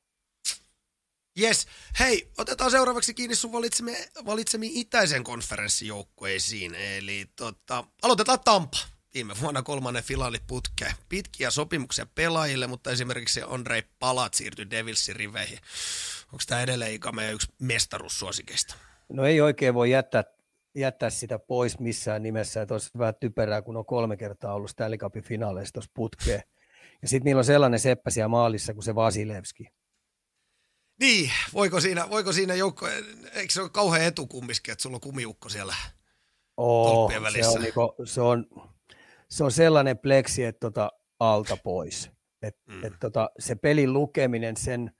Yes. 1.41 1.67
Hei, 1.99 2.31
otetaan 2.37 2.71
seuraavaksi 2.71 3.13
kiinni 3.13 3.35
sun 3.35 3.51
valitsemi, 3.51 3.97
valitsemiin 4.25 4.71
itäisen 4.75 5.23
konferenssijoukkueisiin. 5.23 6.75
Eli 6.75 7.25
tota, 7.35 7.83
aloitetaan 8.01 8.39
Tampa. 8.45 8.77
Viime 9.13 9.33
vuonna 9.41 9.61
kolmannen 9.61 10.03
finaali 10.03 10.37
putkeen. 10.47 10.93
Pitkiä 11.09 11.51
sopimuksia 11.51 12.05
pelaajille, 12.15 12.67
mutta 12.67 12.91
esimerkiksi 12.91 13.41
Andrei 13.47 13.83
Palat 13.99 14.33
siirtyi 14.33 14.69
Devilsin 14.69 15.15
riveihin. 15.15 15.59
Onko 16.25 16.43
tämä 16.47 16.61
edelleen 16.61 16.93
Ika 16.93 17.11
meidän 17.11 17.33
yksi 17.33 17.47
mestaruussuosikeista? 17.59 18.75
No 19.09 19.25
ei 19.25 19.41
oikein 19.41 19.73
voi 19.73 19.91
jättää, 19.91 20.23
jättää 20.75 21.09
sitä 21.09 21.39
pois 21.39 21.79
missään 21.79 22.23
nimessä. 22.23 22.61
Että 22.61 22.73
olisi 22.73 22.89
vähän 22.97 23.15
typerää, 23.19 23.61
kun 23.61 23.77
on 23.77 23.85
kolme 23.85 24.17
kertaa 24.17 24.53
ollut 24.53 24.69
Stanley 24.69 24.97
Cupin 24.97 25.23
finaaleissa 25.23 25.73
tuossa 25.73 25.91
putkeen. 25.93 26.43
Ja 27.01 27.07
sitten 27.07 27.25
niillä 27.25 27.39
on 27.39 27.45
sellainen 27.45 27.79
seppä 27.79 28.09
siellä 28.09 28.27
maalissa 28.27 28.73
kuin 28.73 28.83
se 28.83 28.95
Vasilevski. 28.95 29.67
Niin, 30.99 31.31
voiko 31.53 31.81
siinä, 31.81 32.09
voiko 32.09 32.33
siinä 32.33 32.55
joukko, 32.55 32.87
eikö 33.33 33.53
se 33.53 33.61
ole 33.61 33.69
kauhean 33.69 34.05
etu 34.05 34.27
kumminkin, 34.27 34.71
että 34.71 34.81
sulla 34.81 34.95
on 34.95 35.01
kumiukko 35.01 35.49
siellä 35.49 35.75
Oo, 36.57 37.11
se 37.41 37.47
on, 37.47 37.61
niinku, 37.61 37.95
se, 38.05 38.21
on, 38.21 38.45
se 39.29 39.43
on 39.43 39.51
sellainen 39.51 39.97
pleksi, 39.97 40.43
että 40.43 40.59
tota, 40.59 40.91
alta 41.19 41.57
pois. 41.57 42.11
Et, 42.41 42.57
mm. 42.65 42.83
et 42.83 42.93
tota, 42.99 43.29
se 43.39 43.55
pelin 43.55 43.93
lukeminen, 43.93 44.57
sen, 44.57 44.91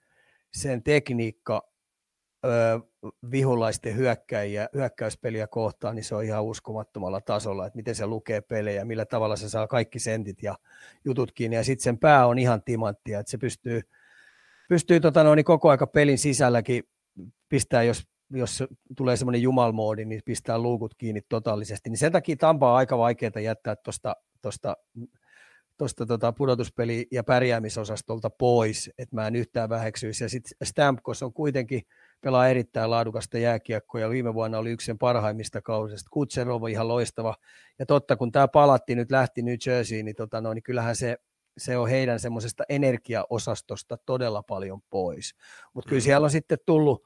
sen 0.52 0.82
tekniikka 0.82 1.69
vihulaisten 3.30 3.96
hyökkäjiä, 3.96 4.68
hyökkäyspeliä 4.74 5.46
kohtaan, 5.46 5.96
niin 5.96 6.04
se 6.04 6.14
on 6.14 6.24
ihan 6.24 6.44
uskomattomalla 6.44 7.20
tasolla, 7.20 7.66
että 7.66 7.76
miten 7.76 7.94
se 7.94 8.06
lukee 8.06 8.40
pelejä, 8.40 8.84
millä 8.84 9.04
tavalla 9.04 9.36
se 9.36 9.48
saa 9.48 9.66
kaikki 9.66 9.98
sentit 9.98 10.42
ja 10.42 10.54
jutut 11.04 11.32
kiinni. 11.32 11.56
Ja 11.56 11.64
sitten 11.64 11.84
sen 11.84 11.98
pää 11.98 12.26
on 12.26 12.38
ihan 12.38 12.62
timanttia, 12.62 13.20
että 13.20 13.30
se 13.30 13.38
pystyy, 13.38 13.80
pystyy 14.68 15.00
tota, 15.00 15.24
no, 15.24 15.34
niin 15.34 15.44
koko 15.44 15.70
aika 15.70 15.86
pelin 15.86 16.18
sisälläkin 16.18 16.82
pistää, 17.48 17.82
jos, 17.82 18.08
jos 18.30 18.64
tulee 18.96 19.16
semmoinen 19.16 19.42
jumalmoodi, 19.42 20.04
niin 20.04 20.22
pistää 20.24 20.58
luukut 20.58 20.94
kiinni 20.94 21.20
totaalisesti. 21.28 21.90
Niin 21.90 21.98
sen 21.98 22.12
takia 22.12 22.36
Tampa 22.36 22.70
on 22.70 22.76
aika 22.76 22.98
vaikeaa 22.98 23.40
jättää 23.40 23.76
tuosta 23.76 24.16
tosta, 24.42 24.76
tosta 25.76 26.06
tota 26.06 26.32
pudotuspeli- 26.32 27.06
ja 27.10 27.24
pärjäämisosastolta 27.24 28.30
pois, 28.30 28.90
että 28.98 29.16
mä 29.16 29.26
en 29.26 29.36
yhtään 29.36 29.68
väheksyisi. 29.68 30.24
Ja 30.24 30.28
sitten 30.28 30.52
Stamkos 30.62 31.22
on 31.22 31.32
kuitenkin 31.32 31.82
pelaa 32.20 32.48
erittäin 32.48 32.90
laadukasta 32.90 33.38
jääkiekkoa 33.38 34.00
ja 34.00 34.10
viime 34.10 34.34
vuonna 34.34 34.58
oli 34.58 34.70
yksi 34.70 34.84
sen 34.84 34.98
parhaimmista 34.98 35.62
kausista. 35.62 36.08
Kutserov 36.12 36.62
on 36.62 36.70
ihan 36.70 36.88
loistava. 36.88 37.34
Ja 37.78 37.86
totta, 37.86 38.16
kun 38.16 38.32
tämä 38.32 38.48
palatti 38.48 38.94
nyt 38.94 39.10
lähti 39.10 39.42
New 39.42 39.54
Jerseyin, 39.66 40.04
niin, 40.04 40.16
tota, 40.16 40.40
no, 40.40 40.54
niin 40.54 40.62
kyllähän 40.62 40.96
se 40.96 41.16
se 41.58 41.76
on 41.76 41.88
heidän 41.88 42.20
semmoisesta 42.20 42.64
energiaosastosta 42.68 43.98
todella 44.06 44.42
paljon 44.42 44.80
pois. 44.90 45.34
Mutta 45.74 45.88
kyllä 45.88 46.00
siellä 46.00 46.24
on 46.24 46.30
sitten 46.30 46.58
tullut, 46.66 47.04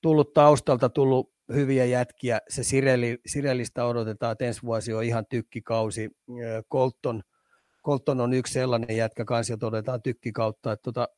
tullut 0.00 0.32
taustalta 0.32 0.88
tullut 0.88 1.32
hyviä 1.54 1.84
jätkiä. 1.84 2.40
Se 2.48 2.62
Sireli, 2.62 3.18
Sirelistä 3.26 3.84
odotetaan, 3.84 4.32
että 4.32 4.44
ensi 4.44 4.62
vuosi 4.62 4.94
on 4.94 5.04
ihan 5.04 5.26
tykkikausi. 5.26 6.10
Colton, 6.72 7.22
Colton 7.84 8.20
on 8.20 8.32
yksi 8.32 8.52
sellainen 8.52 8.96
jätkä 8.96 9.24
kanssa, 9.24 9.52
jota 9.52 9.66
odotetaan 9.66 10.02
tykkikautta. 10.02 10.72
Että 10.72 10.82
tota, 10.82 11.08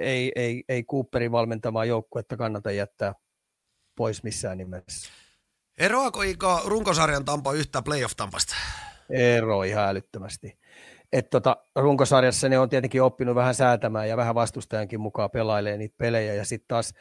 ei, 0.00 0.32
ei, 0.36 0.64
ei 0.68 0.84
Cooperin 0.84 1.32
valmentamaa 1.32 1.84
joukkuetta 1.84 2.36
kannata 2.36 2.70
jättää 2.70 3.14
pois 3.96 4.22
missään 4.22 4.58
nimessä. 4.58 5.10
Eroako 5.78 6.22
Ika 6.22 6.62
runkosarjan 6.64 7.24
Tampa 7.24 7.52
yhtä 7.52 7.82
playoff-Tampasta? 7.82 8.56
Ero 9.10 9.62
ihan 9.62 9.88
älyttömästi 9.88 10.58
että 11.12 11.30
tota, 11.30 11.56
runkosarjassa 11.76 12.48
ne 12.48 12.58
on 12.58 12.68
tietenkin 12.68 13.02
oppinut 13.02 13.34
vähän 13.34 13.54
säätämään 13.54 14.08
ja 14.08 14.16
vähän 14.16 14.34
vastustajankin 14.34 15.00
mukaan 15.00 15.30
pelailee 15.30 15.76
niitä 15.76 15.94
pelejä 15.98 16.34
ja 16.34 16.44
sitten 16.44 16.68
taas 16.68 16.94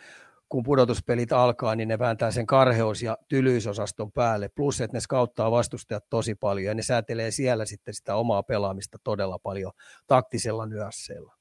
kun 0.49 0.63
pudotuspelit 0.63 1.31
alkaa, 1.31 1.75
niin 1.75 1.87
ne 1.87 1.99
vääntää 1.99 2.31
sen 2.31 2.45
karheus- 2.45 3.01
ja 3.03 3.17
tylyysosaston 3.27 4.11
päälle, 4.11 4.49
plus 4.49 4.81
että 4.81 4.97
ne 4.97 5.01
skauttaa 5.01 5.51
vastustajat 5.51 6.09
tosi 6.09 6.35
paljon 6.35 6.65
ja 6.65 6.75
ne 6.75 6.81
säätelee 6.81 7.31
siellä 7.31 7.65
sitten 7.65 7.93
sitä 7.93 8.15
omaa 8.15 8.43
pelaamista 8.43 8.97
todella 9.03 9.39
paljon 9.39 9.71
taktisella 10.07 10.65
nyösseillä. 10.65 11.33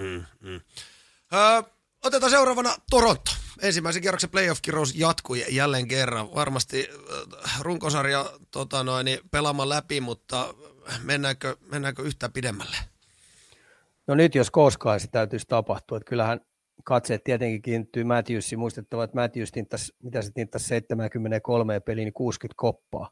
Mm, 0.00 0.24
mm. 0.40 0.60
Öö, 1.34 1.62
otetaan 2.04 2.30
seuraavana 2.30 2.70
Toronto. 2.90 3.30
Ensimmäisen 3.62 4.02
kierroksen 4.02 4.30
playoff-kirous 4.30 4.94
jatkuu 4.94 5.34
jälleen 5.34 5.88
kerran. 5.88 6.34
Varmasti 6.34 6.88
runkosarja 7.60 8.32
tota 8.50 8.84
noin, 8.84 9.04
niin 9.04 9.18
pelaamaan 9.30 9.68
läpi, 9.68 10.00
mutta 10.00 10.54
mennäänkö, 11.02 11.56
mennäänkö 11.72 12.02
yhtään 12.02 12.32
pidemmälle? 12.32 12.76
No 14.06 14.14
nyt 14.14 14.34
jos 14.34 14.50
koskaan 14.50 15.00
se 15.00 15.08
täytyisi 15.08 15.46
tapahtua, 15.48 15.96
että 15.96 16.08
kyllähän 16.08 16.40
katseet 16.84 17.24
tietenkin 17.24 17.62
kiinnittyy 17.62 18.04
Matthewsiin, 18.04 18.58
muistettava, 18.58 19.04
että 19.04 19.16
Matthews 19.16 19.52
tintas, 19.52 19.92
mitä 20.02 20.22
se 20.22 20.30
tintas 20.30 20.68
73 20.68 21.80
peliin, 21.80 22.04
niin 22.04 22.12
60 22.12 22.54
koppaa. 22.56 23.10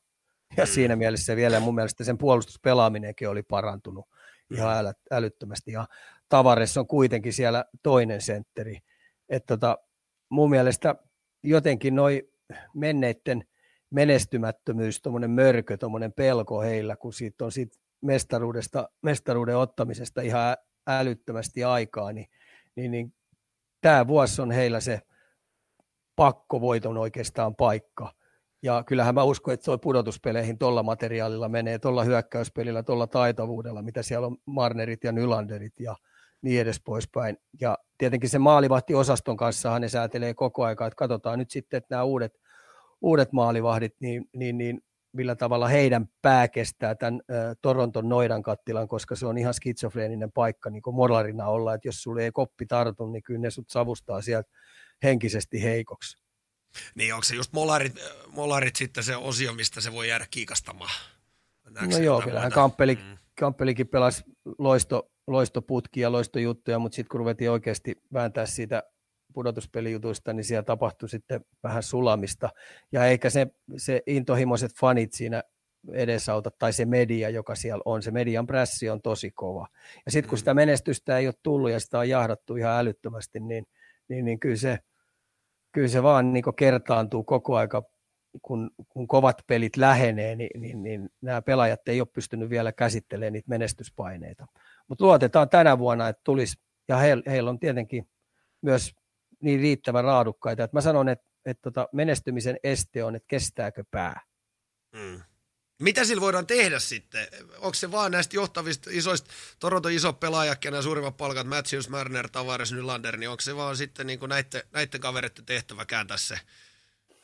Ja 0.57 0.65
mm. 0.65 0.69
siinä 0.69 0.97
mielessä 0.97 1.37
vielä 1.37 1.61
mun 1.61 1.75
mielestä 1.75 2.05
sen 2.05 2.19
puolustuspelaaminenkin 2.19 3.29
oli 3.29 3.43
parantunut 3.43 4.07
ihan 4.51 4.85
mm. 4.85 4.93
älyttömästi. 5.11 5.73
Ja 5.73 5.87
Tavares 6.29 6.77
on 6.77 6.87
kuitenkin 6.87 7.33
siellä 7.33 7.65
toinen 7.83 8.21
sentteri. 8.21 8.79
Että 9.29 9.57
tota, 9.57 9.79
mun 10.29 10.51
mielestä 10.51 10.95
jotenkin 11.43 11.95
noin 11.95 12.23
menneiden 12.75 13.45
menestymättömyys, 13.91 15.03
tuommoinen 15.03 15.31
mörkö, 15.31 15.77
tuommoinen 15.77 16.13
pelko 16.13 16.61
heillä, 16.61 16.97
kun 16.97 17.13
siitä 17.13 17.45
on 17.45 17.53
siitä 17.53 17.77
mestaruudesta, 18.01 18.89
mestaruuden 19.03 19.57
ottamisesta 19.57 20.21
ihan 20.21 20.57
älyttömästi 20.87 21.65
aikaa, 21.65 22.13
niin, 22.13 22.27
niin, 22.77 22.91
niin 22.91 23.15
tämä 23.81 24.07
vuosi 24.07 24.43
on 24.43 24.51
heillä 24.51 24.81
se 24.81 25.01
pakkovoiton 26.17 26.99
oikeastaan 26.99 27.57
paikka. 27.57 28.13
Ja 28.63 28.85
kyllähän 28.87 29.15
mä 29.15 29.23
uskon, 29.23 29.55
että 29.55 29.65
tuo 29.65 29.79
pudotuspeleihin 29.79 30.59
tuolla 30.59 30.83
materiaalilla 30.83 31.49
menee, 31.49 31.79
tuolla 31.79 32.05
hyökkäyspelillä, 32.05 32.83
tuolla 32.83 33.07
taitavuudella, 33.07 33.83
mitä 33.83 34.03
siellä 34.03 34.27
on 34.27 34.37
Marnerit 34.47 35.05
ja 35.05 35.13
Nylanderit 35.13 35.81
ja 35.81 35.97
niin 36.43 36.61
edes 36.61 36.81
poispäin. 36.81 37.39
Ja 37.61 37.79
tietenkin 37.99 38.31
se 38.31 38.39
maalivahti-osaston 38.39 39.37
kanssa 39.37 39.79
ne 39.79 39.89
säätelee 39.89 40.35
koko 40.35 40.65
aika, 40.65 40.87
että 40.87 40.97
katsotaan 40.97 41.39
nyt 41.39 41.51
sitten, 41.51 41.79
että 41.79 41.95
nämä 41.95 42.05
uudet 42.05 42.41
uudet 43.01 43.33
maalivahdit, 43.33 43.95
niin, 44.01 44.25
niin, 44.33 44.59
niin 44.59 44.83
millä 45.13 45.37
tavalla 45.37 45.69
heidän 45.69 46.09
pää 46.23 46.49
kestää 46.49 46.95
tämän 46.95 47.21
ä, 47.31 47.55
Toronton 47.63 48.09
noidan 48.09 48.43
kattilan, 48.43 48.89
koska 48.89 49.17
se 49.17 49.27
on 49.27 49.39
ihan 49.39 49.55
skitsofreeninen 49.55 50.33
paikka 50.33 50.71
niin 50.71 50.83
kuin 50.83 50.97
morlarina 50.97 51.47
olla, 51.47 51.75
että 51.75 51.89
jos 51.89 52.03
sulle 52.03 52.25
ei 52.25 52.33
koppi 52.33 52.67
tartu, 52.67 53.07
niin 53.07 53.23
kyllä 53.23 53.41
ne 53.41 53.51
sut 53.51 53.71
savustaa 53.71 54.23
sieltä 54.23 54.51
henkisesti 55.03 55.63
heikoksi. 55.63 56.23
Niin, 56.95 57.15
onko 57.15 57.25
se 57.25 57.37
just 57.37 57.53
molarit, 57.53 57.95
molarit 58.29 58.77
sitten 58.77 59.05
se 59.05 59.17
osio, 59.17 59.53
mistä 59.53 59.81
se 59.81 59.93
voi 59.93 60.09
jäädä 60.09 60.27
kiikastamaan? 60.31 60.91
Näetkö 61.71 61.97
no 61.97 62.03
joo, 62.03 62.21
kyllähän 62.21 62.53
Kamppeli, 62.53 62.95
mm. 62.95 63.19
Kamppelikin 63.41 63.89
pelasi 63.89 64.25
loisto, 64.59 65.11
loistoputkia 65.27 66.03
ja 66.03 66.13
loistojuttuja, 66.13 66.79
mutta 66.79 66.97
sitten 66.97 67.09
kun 67.11 67.19
ruvettiin 67.19 67.51
oikeasti 67.51 68.03
vääntää 68.13 68.47
siitä 68.47 68.83
pudotuspelijutuista, 69.33 70.33
niin 70.33 70.45
siellä 70.45 70.63
tapahtui 70.63 71.09
sitten 71.09 71.41
vähän 71.63 71.83
sulamista. 71.83 72.51
Ja 72.93 73.07
eikä 73.07 73.31
se, 73.31 73.47
se 73.77 74.03
intohimoiset 74.07 74.73
fanit 74.81 75.13
siinä 75.13 75.43
edesauta, 75.93 76.51
tai 76.51 76.73
se 76.73 76.85
media, 76.85 77.29
joka 77.29 77.55
siellä 77.55 77.83
on, 77.85 78.03
se 78.03 78.11
median 78.11 78.47
prässi 78.47 78.91
on 78.91 79.03
tosi 79.03 79.31
kova. 79.31 79.69
Ja 80.07 80.13
sitten 80.13 80.29
kun 80.29 80.37
mm. 80.37 80.39
sitä 80.39 80.55
menestystä 80.55 81.19
ei 81.19 81.27
ole 81.27 81.35
tullut 81.43 81.71
ja 81.71 81.81
sitä 81.81 81.99
on 81.99 82.09
jahdattu 82.09 82.57
ihan 82.57 82.79
älyttömästi, 82.79 83.41
niin, 83.41 83.67
niin, 84.09 84.25
niin 84.25 84.41
kyllä, 84.41 84.57
se, 84.57 84.79
kyllä 85.73 85.89
se 85.89 86.03
vaan 86.03 86.33
niin 86.33 86.45
kertaantuu 86.57 87.25
koko 87.25 87.57
aika, 87.57 87.83
kun, 88.43 88.71
kun 88.89 89.07
kovat 89.07 89.43
pelit 89.47 89.77
lähenee, 89.77 90.37
niin, 90.37 90.61
niin, 90.61 90.83
niin 90.83 91.09
nämä 91.21 91.43
pelaajat 91.43 91.89
ei 91.89 92.01
ole 92.01 92.09
pystynyt 92.13 92.51
vielä 92.51 92.73
käsittelemään 92.73 93.33
niitä 93.33 93.49
menestyspaineita. 93.49 94.47
Mutta 94.89 95.05
luotetaan 95.05 95.49
tänä 95.49 95.79
vuonna, 95.79 96.09
että 96.09 96.21
tulisi, 96.25 96.57
ja 96.89 96.97
heillä 96.97 97.23
heil 97.27 97.47
on 97.47 97.59
tietenkin 97.59 98.09
myös 98.63 98.95
niin 99.41 99.61
riittävän 99.61 100.05
raadukkaita. 100.05 100.65
Että 100.65 100.77
mä 100.77 100.81
sanon, 100.81 101.09
että, 101.09 101.31
että 101.45 101.63
tota 101.63 101.89
menestymisen 101.93 102.57
este 102.65 103.05
on, 103.05 103.17
että 103.17 103.29
kestääkö 103.29 103.85
pää. 103.91 104.21
Mm. 104.93 105.21
Mitä 105.79 106.05
sillä 106.05 106.21
voidaan 106.21 106.47
tehdä 106.47 106.79
sitten? 106.79 107.29
Onko 107.55 107.75
se 107.75 107.91
vaan 107.91 108.13
näistä 108.13 108.37
johtavista 108.37 108.91
isoista, 108.93 109.31
Toronto 109.59 109.89
iso 109.89 110.13
pelaaja, 110.13 110.57
ja 110.73 110.83
suurimmat 110.83 111.17
palkat, 111.17 111.47
Matthews, 111.47 111.89
Marner, 111.89 112.29
Tavares, 112.29 112.73
Nylander, 112.73 113.17
niin 113.17 113.31
onko 113.31 113.41
se 113.41 113.57
vaan 113.57 113.77
sitten 113.77 114.07
niin 114.07 114.21
näiden, 114.29 114.63
näiden 114.73 115.01
kavereiden 115.01 115.45
tehtävä 115.45 115.85
kääntää 115.85 116.17
se, 116.17 116.41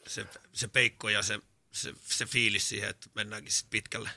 se, 0.06 0.26
se 0.52 0.68
peikko 0.68 1.08
ja 1.08 1.22
se, 1.22 1.38
se, 1.72 1.92
se 2.00 2.26
fiilis 2.26 2.68
siihen, 2.68 2.90
että 2.90 3.10
mennäänkin 3.14 3.52
sitten 3.52 3.70
pitkälle? 3.70 4.10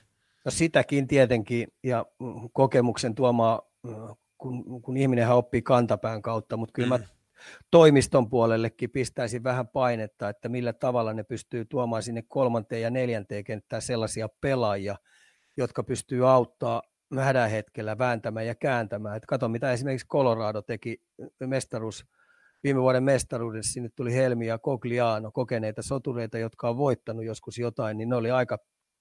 No 0.46 0.52
sitäkin 0.52 1.08
tietenkin, 1.08 1.68
ja 1.84 2.06
kokemuksen 2.54 3.16
tuomaa, 3.16 3.62
kun, 4.38 4.82
kun 4.82 4.98
ihminen 4.98 5.30
oppii 5.30 5.62
kantapään 5.62 6.22
kautta, 6.22 6.58
mutta 6.58 6.74
kyllä 6.74 6.98
mm. 6.98 7.04
mä 7.04 7.10
toimiston 7.72 8.30
puolellekin 8.30 8.90
pistäisin 8.90 9.44
vähän 9.44 9.68
painetta, 9.68 10.30
että 10.30 10.50
millä 10.50 10.74
tavalla 10.74 11.14
ne 11.14 11.24
pystyy 11.24 11.66
tuomaan 11.66 12.04
sinne 12.04 12.24
kolmanteen 12.28 12.82
ja 12.82 12.90
neljänteen 12.90 13.44
kenttään 13.44 13.82
sellaisia 13.82 14.30
pelaajia, 14.42 14.96
jotka 15.58 15.84
pystyy 15.84 16.30
auttaa 16.30 16.82
hädän 17.20 17.50
hetkellä 17.50 17.98
vääntämään 17.98 18.48
ja 18.48 18.56
kääntämään. 18.56 19.18
Et 19.18 19.26
kato, 19.26 19.50
mitä 19.50 19.72
esimerkiksi 19.72 20.08
Colorado 20.08 20.62
teki 20.62 21.02
mestaruus 21.40 22.06
viime 22.64 22.82
vuoden 22.82 23.04
mestaruudessa 23.04 23.74
sinne 23.74 23.90
tuli 23.96 24.14
Helmi 24.14 24.48
ja 24.48 24.60
Cogliano, 24.60 25.32
kokeneita 25.32 25.82
sotureita, 25.82 26.38
jotka 26.38 26.70
on 26.70 26.78
voittanut 26.78 27.26
joskus 27.26 27.58
jotain, 27.58 27.98
niin 27.98 28.10
ne 28.10 28.16
oli 28.16 28.32
aika 28.32 28.58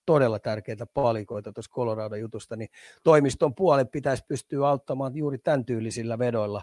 todella 0.06 0.38
tärkeitä 0.38 0.86
palikoita 0.86 1.52
tuossa 1.52 1.70
Colorado-jutusta, 1.70 2.56
niin 2.56 2.68
toimiston 3.04 3.54
puolen 3.54 3.88
pitäisi 3.88 4.24
pystyä 4.28 4.68
auttamaan 4.68 5.16
juuri 5.16 5.38
tämän 5.38 5.64
tyylisillä 5.64 6.18
vedoilla 6.18 6.62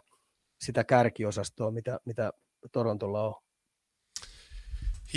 sitä 0.62 0.84
kärkiosastoa, 0.84 1.71
mitä, 1.71 1.99
mitä 2.06 2.34
Torontolla 2.71 3.23
on. 3.23 3.41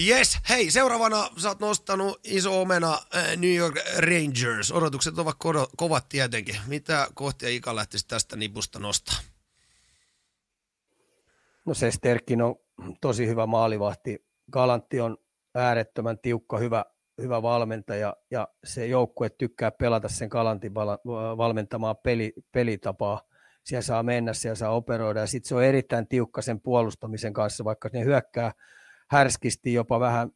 Yes, 0.09 0.39
hei, 0.49 0.71
seuraavana 0.71 1.29
sä 1.37 1.49
oot 1.49 1.61
nostanut 1.61 2.21
iso 2.25 2.61
omena 2.61 2.99
New 3.37 3.55
York 3.55 3.75
Rangers. 3.99 4.73
Odotukset 4.73 5.19
ovat 5.19 5.37
kovat 5.77 6.09
tietenkin. 6.09 6.57
Mitä 6.67 7.09
kohtia 7.15 7.49
Ika 7.49 7.77
lähtisi 7.77 8.09
tästä 8.09 8.37
nipusta 8.37 8.79
nostaa? 8.79 9.17
No 11.65 11.75
se 11.75 11.91
Sterkin 11.91 12.43
on 12.43 12.57
tosi 13.01 13.27
hyvä 13.27 13.47
maalivahti. 13.47 14.27
Galantti 14.53 15.01
on 15.01 15.19
äärettömän 15.55 16.19
tiukka, 16.19 16.59
hyvä, 16.59 16.85
hyvä 17.23 17.43
valmentaja 17.43 18.17
ja 18.31 18.49
se 18.65 18.87
joukkue 18.87 19.31
tykkää 19.31 19.71
pelata 19.71 20.09
sen 20.09 20.29
Galantin 20.29 20.75
valmentamaa 21.37 21.95
peli, 21.95 22.33
pelitapaa. 22.53 23.21
Siellä 23.65 23.83
saa 23.83 24.03
mennä, 24.03 24.33
siellä 24.33 24.55
saa 24.55 24.71
operoida 24.71 25.21
ja 25.21 25.27
sitten 25.27 25.49
se 25.49 25.55
on 25.55 25.65
erittäin 25.65 26.09
tiukka 26.09 26.43
sen 26.43 26.61
puolustamisen 26.61 27.33
kanssa, 27.33 27.65
vaikka 27.65 27.91
ne 27.93 28.05
hyökkää 28.05 28.53
härskisti 29.11 29.73
jopa 29.73 30.01
vähän 30.01 30.31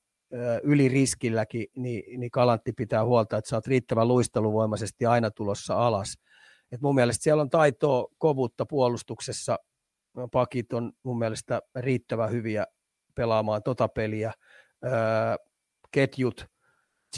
yli 0.62 0.88
riskilläkin, 0.88 1.66
niin, 1.76 2.20
niin 2.20 2.30
Kalantti 2.30 2.72
pitää 2.72 3.04
huolta, 3.04 3.36
että 3.36 3.48
sä 3.48 3.56
oot 3.56 3.66
riittävän 3.66 4.08
luisteluvoimaisesti 4.08 5.06
aina 5.06 5.30
tulossa 5.30 5.86
alas. 5.86 6.18
Et 6.72 6.80
mun 6.80 6.94
mielestä 6.94 7.22
siellä 7.22 7.40
on 7.40 7.50
taitoa, 7.50 8.06
kovuutta 8.18 8.66
puolustuksessa. 8.66 9.58
Pakit 10.32 10.72
on 10.72 10.92
mun 11.02 11.18
mielestä 11.18 11.62
riittävän 11.76 12.30
hyviä 12.30 12.66
pelaamaan 13.14 13.62
tota 13.62 13.88
peliä. 13.88 14.32
ketjut 15.90 16.46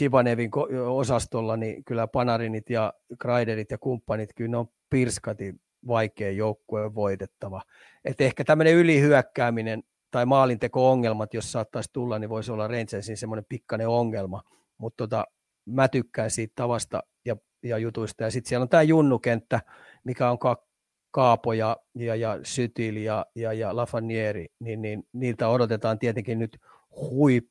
Chibanevin 0.01 0.51
osastolla, 0.87 1.57
niin 1.57 1.83
kyllä 1.83 2.07
Panarinit 2.07 2.69
ja 2.69 2.93
Kreiderit 3.19 3.71
ja 3.71 3.77
kumppanit, 3.77 4.29
kyllä 4.35 4.51
ne 4.51 4.57
on 4.57 4.67
pirskati 4.89 5.55
vaikea 5.87 6.31
joukkue 6.31 6.95
voitettava. 6.95 7.61
Et 8.05 8.21
ehkä 8.21 8.43
tämmöinen 8.43 8.73
ylihyökkääminen 8.73 9.83
tai 10.11 10.25
maalinteko-ongelmat, 10.25 11.33
jos 11.33 11.51
saattaisi 11.51 11.89
tulla, 11.93 12.19
niin 12.19 12.29
voisi 12.29 12.51
olla 12.51 12.67
Rangersin 12.67 13.17
semmoinen 13.17 13.45
pikkainen 13.49 13.87
ongelma, 13.87 14.43
mutta 14.77 14.97
tota, 14.97 15.25
mä 15.65 15.87
tykkään 15.87 16.31
siitä 16.31 16.53
tavasta 16.55 17.03
ja, 17.25 17.35
ja 17.63 17.77
jutuista. 17.77 18.23
Ja 18.23 18.31
sitten 18.31 18.49
siellä 18.49 18.63
on 18.63 18.69
tämä 18.69 18.83
junnukenttä, 18.83 19.61
mikä 20.03 20.31
on 20.31 20.39
ka- 20.39 20.65
Kaapo 21.11 21.53
ja, 21.53 21.77
ja, 21.95 22.15
ja 22.15 22.39
Sytil 22.43 22.95
ja, 22.95 23.25
ja, 23.35 23.53
ja 23.53 23.75
Lafanieri, 23.75 24.47
niin, 24.59 24.81
niin 24.81 25.03
niiltä 25.13 25.47
odotetaan 25.47 25.99
tietenkin 25.99 26.39
nyt 26.39 26.57
hui, 27.01 27.41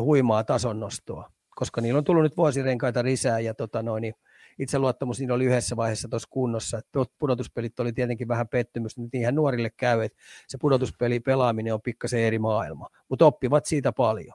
huimaa 0.00 0.44
tasonnostoa, 0.44 1.30
koska 1.56 1.80
niillä 1.80 1.98
on 1.98 2.04
tullut 2.04 2.22
nyt 2.22 2.36
vuosirenkaita 2.36 3.04
lisää 3.04 3.40
ja 3.40 3.54
tota 3.54 3.82
noin, 3.82 4.00
niin 4.00 4.14
itseluottamus 4.58 5.18
niin 5.18 5.30
oli 5.30 5.44
yhdessä 5.44 5.76
vaiheessa 5.76 6.08
tuossa 6.08 6.28
kunnossa. 6.30 6.78
Että 6.78 6.98
pudotuspelit 7.18 7.80
oli 7.80 7.92
tietenkin 7.92 8.28
vähän 8.28 8.48
pettymys, 8.48 8.96
mutta 8.96 9.16
niinhän 9.16 9.34
nuorille 9.34 9.70
käy, 9.70 10.02
että 10.02 10.18
se 10.48 10.58
pudotuspeli 10.60 11.20
pelaaminen 11.20 11.74
on 11.74 11.82
pikkasen 11.82 12.20
eri 12.20 12.38
maailma, 12.38 12.88
mutta 13.08 13.26
oppivat 13.26 13.66
siitä 13.66 13.92
paljon. 13.92 14.34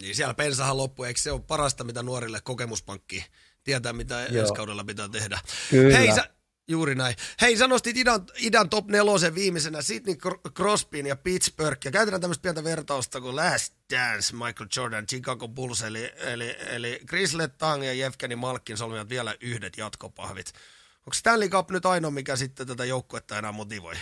Niin 0.00 0.14
siellä 0.14 0.34
pensahan 0.34 0.76
loppu, 0.76 1.04
eikö 1.04 1.20
se 1.20 1.32
ole 1.32 1.40
parasta, 1.46 1.84
mitä 1.84 2.02
nuorille 2.02 2.40
kokemuspankki 2.44 3.24
tietää, 3.64 3.92
mitä 3.92 4.26
ensi 4.26 4.54
kaudella 4.54 4.84
pitää 4.84 5.08
tehdä. 5.08 5.38
Kyllä. 5.70 5.98
Hei, 5.98 6.14
sä, 6.14 6.34
Juuri 6.68 6.94
näin. 6.94 7.16
Hei, 7.40 7.56
sä 7.56 7.68
nostit 7.68 7.96
idän, 7.96 8.20
idän 8.36 8.70
top 8.70 8.88
nelosen 8.88 9.34
viimeisenä 9.34 9.82
Sidney 9.82 10.16
Crosbyn 10.54 11.06
ja 11.06 11.16
Pittsburgh. 11.16 11.84
Ja 11.84 11.90
käytetään 11.90 12.20
tämmöistä 12.20 12.42
pientä 12.42 12.64
vertausta 12.64 13.20
kuin 13.20 13.36
Last 13.36 13.74
Dance, 13.92 14.32
Michael 14.32 14.68
Jordan, 14.76 15.06
Chicago 15.06 15.48
Bulls, 15.48 15.82
eli, 15.82 16.12
eli, 16.16 16.56
eli 16.66 17.00
Chris 17.08 17.34
Letang 17.34 17.84
ja 17.84 17.92
Jevgeni 17.92 18.36
Malkin 18.36 18.76
solmivat 18.76 19.08
vielä 19.08 19.34
yhdet 19.40 19.76
jatkopahvit. 19.76 20.52
Onko 20.98 21.12
Stanley 21.14 21.48
Cup 21.48 21.70
nyt 21.70 21.86
ainoa, 21.86 22.10
mikä 22.10 22.36
sitten 22.36 22.66
tätä 22.66 22.84
joukkuetta 22.84 23.38
enää 23.38 23.52
motivoi? 23.52 23.94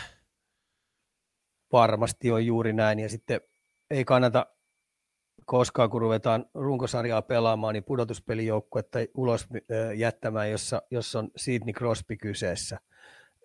Varmasti 1.73 2.31
on 2.31 2.47
juuri 2.47 2.73
näin, 2.73 2.99
ja 2.99 3.09
sitten 3.09 3.41
ei 3.91 4.05
kannata 4.05 4.47
koskaan 5.45 5.91
kun 5.91 6.01
ruvetaan 6.01 6.47
runkosarjaa 6.55 7.23
pelaamaan, 7.23 7.75
niin 7.75 7.85
pudotuspelijoukkuetta 7.85 8.99
ulos 9.15 9.49
jättämään, 9.97 10.51
jossa, 10.51 10.83
jossa 10.91 11.19
on 11.19 11.29
Sidney 11.37 11.73
Crosby 11.73 12.17
kyseessä. 12.17 12.79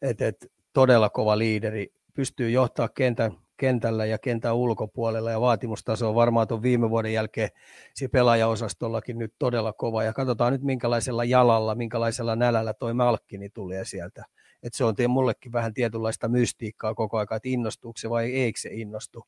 Et, 0.02 0.22
et, 0.22 0.52
todella 0.74 1.10
kova 1.10 1.38
liideri, 1.38 1.94
pystyy 2.14 2.50
johtaa 2.50 2.90
kentän, 2.90 3.32
kentällä 3.58 4.06
ja 4.06 4.18
kentän 4.18 4.56
ulkopuolella 4.56 5.32
ja 5.32 5.42
vaatimustaso 5.42 6.10
on 6.10 6.16
varmaan 6.16 6.48
tuon 6.48 6.62
viime 6.62 6.90
vuoden 6.90 7.14
jälkeen 7.14 7.50
siinä 7.94 8.12
pelaajaosastollakin 8.12 9.18
nyt 9.18 9.34
todella 9.40 9.74
kova 9.74 10.04
ja 10.04 10.14
katsotaan 10.14 10.54
nyt 10.54 10.64
minkälaisella 10.64 11.24
jalalla, 11.24 11.76
minkälaisella 11.76 12.36
nälällä 12.36 12.74
toi 12.74 12.94
Malkkini 12.94 13.50
tulee 13.50 13.86
sieltä. 13.86 14.26
Et 14.64 14.74
se 14.74 14.84
on 14.84 14.96
mullekin 15.08 15.52
vähän 15.52 15.74
tietynlaista 15.74 16.28
mystiikkaa 16.28 16.96
koko 16.96 17.18
ajan, 17.18 17.28
että 17.36 17.50
innostuuko 17.50 17.98
se 17.98 18.10
vai 18.10 18.34
eikö 18.34 18.60
se 18.60 18.70
innostu 18.72 19.28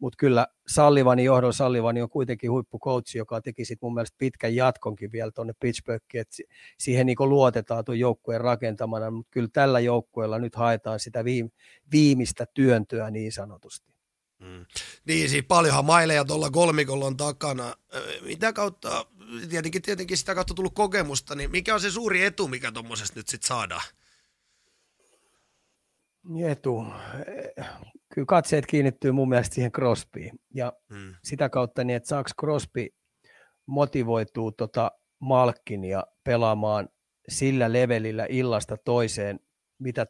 mutta 0.00 0.16
kyllä 0.16 0.46
Sallivani 0.68 1.24
johdon 1.24 1.54
Sallivani 1.54 2.02
on 2.02 2.10
kuitenkin 2.10 2.50
huippukoutsi, 2.50 3.18
joka 3.18 3.40
teki 3.40 3.64
sit 3.64 3.82
mun 3.82 3.94
mielestä 3.94 4.16
pitkän 4.18 4.54
jatkonkin 4.54 5.12
vielä 5.12 5.30
tuonne 5.30 5.52
Pittsburghiin, 5.60 6.20
että 6.20 6.36
siihen 6.78 7.06
niin 7.06 7.16
luotetaan 7.20 7.84
tuon 7.84 7.98
joukkueen 7.98 8.40
rakentamana, 8.40 9.10
mutta 9.10 9.30
kyllä 9.30 9.48
tällä 9.52 9.80
joukkueella 9.80 10.38
nyt 10.38 10.56
haetaan 10.56 11.00
sitä 11.00 11.24
viimeistä 11.92 12.46
työntöä 12.54 13.10
niin 13.10 13.32
sanotusti. 13.32 13.90
Mm. 14.38 14.66
Niin, 15.04 15.30
siis 15.30 15.44
paljonhan 15.48 15.84
maileja 15.84 16.24
tuolla 16.24 16.50
kolmikolla 16.50 17.04
on 17.06 17.16
takana. 17.16 17.74
Mitä 18.22 18.52
kautta, 18.52 19.06
tietenkin, 19.50 19.82
tietenkin 19.82 20.16
sitä 20.16 20.34
kautta 20.34 20.54
tullut 20.54 20.74
kokemusta, 20.74 21.34
niin 21.34 21.50
mikä 21.50 21.74
on 21.74 21.80
se 21.80 21.90
suuri 21.90 22.24
etu, 22.24 22.48
mikä 22.48 22.72
tuommoisesta 22.72 23.18
nyt 23.18 23.28
sitten 23.28 23.48
saadaan? 23.48 23.82
Etu 26.48 26.86
kyllä 28.14 28.26
katseet 28.26 28.66
kiinnittyy 28.66 29.12
mun 29.12 29.28
mielestä 29.28 29.54
siihen 29.54 29.72
Crosbyin. 29.72 30.32
Ja 30.54 30.72
hmm. 30.94 31.14
sitä 31.24 31.48
kautta 31.48 31.84
niin, 31.84 31.96
että 31.96 32.08
saako 32.08 32.30
Crosby 32.40 32.86
motivoituu 33.66 34.52
tota 34.52 34.92
Malkinia 35.18 36.04
pelaamaan 36.24 36.88
sillä 37.28 37.72
levelillä 37.72 38.26
illasta 38.28 38.76
toiseen, 38.84 39.40
mitä 39.78 40.06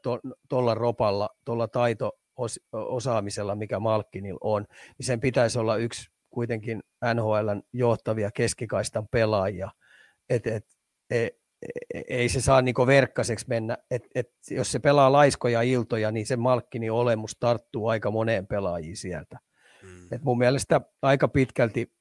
tuolla 0.48 0.74
to, 0.74 0.80
ropalla, 0.80 1.28
tuolla 1.44 1.68
taito-osaamisella, 1.68 3.54
mikä 3.54 3.78
Malkinilla 3.78 4.38
on, 4.42 4.66
niin 4.98 5.06
sen 5.06 5.20
pitäisi 5.20 5.58
olla 5.58 5.76
yksi 5.76 6.10
kuitenkin 6.30 6.82
NHLn 7.14 7.62
johtavia 7.72 8.30
keskikaistan 8.30 9.08
pelaajia. 9.10 9.70
Et, 10.30 10.46
et, 10.46 10.66
et, 11.10 11.39
ei 12.08 12.28
se 12.28 12.40
saa 12.40 12.62
niin 12.62 12.74
verkkaseksi 12.86 13.46
mennä. 13.48 13.78
Et, 13.90 14.06
et, 14.14 14.30
jos 14.50 14.72
se 14.72 14.78
pelaa 14.78 15.12
laiskoja 15.12 15.62
iltoja, 15.62 16.10
niin 16.10 16.26
se 16.26 16.36
Malkkini 16.36 16.90
olemus 16.90 17.36
tarttuu 17.40 17.88
aika 17.88 18.10
moneen 18.10 18.46
pelaajiin 18.46 18.96
sieltä. 18.96 19.38
Mm. 19.82 20.12
Et 20.12 20.22
mun 20.22 20.38
mielestä 20.38 20.80
aika 21.02 21.28
pitkälti 21.28 21.92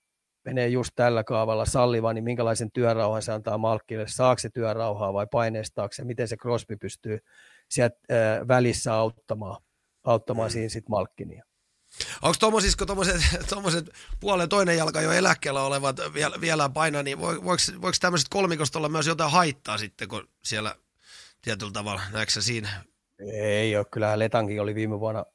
menee 0.46 0.68
just 0.68 0.92
tällä 0.96 1.24
kaavalla 1.24 1.66
salliva, 1.66 2.14
niin 2.14 2.24
minkälaisen 2.24 2.72
työrauhan 2.72 3.22
se 3.22 3.32
antaa 3.32 3.58
Malkkille, 3.58 4.08
saako 4.08 4.40
se 4.40 4.50
työrauhaa 4.50 5.14
vai 5.14 5.28
paineistaako 5.32 5.94
se, 5.94 6.04
miten 6.04 6.28
se 6.28 6.38
Crosby 6.38 6.78
pystyy 6.78 7.20
sieltä 7.70 7.98
välissä 8.48 8.94
auttamaan, 8.94 9.62
auttamaan 10.04 10.50
mm. 10.50 10.52
siinä 10.52 10.70
sitten 10.70 10.92
Malkkinia. 10.92 11.44
Onko 12.22 12.36
tuommoisissa, 12.40 12.86
tuommoiset 13.50 13.90
puolen 14.20 14.50
toinen 14.50 14.78
jalka 14.78 15.02
jo 15.02 15.12
eläkkeellä 15.12 15.62
olevat 15.62 15.98
vielä, 16.14 16.42
vielä 16.42 16.70
painaa, 16.70 17.04
niin 17.04 17.20
voiko, 17.20 17.44
voiko 17.82 17.98
tämmöiset 18.02 18.30
kolmikosta 18.30 18.80
olla 18.80 18.90
myös 18.90 19.08
jotain 19.08 19.32
haittaa 19.32 19.78
sitten, 19.78 20.08
kun 20.08 20.28
siellä 20.44 20.76
tietyllä 21.42 21.72
tavalla, 21.72 22.02
näetkö 22.12 22.42
siinä? 22.42 22.84
Ei 23.34 23.78
ole, 23.78 23.86
kyllähän 23.86 24.20
Letankin 24.20 24.62
oli 24.62 24.76
viime 24.76 25.00
vuonna 25.00 25.26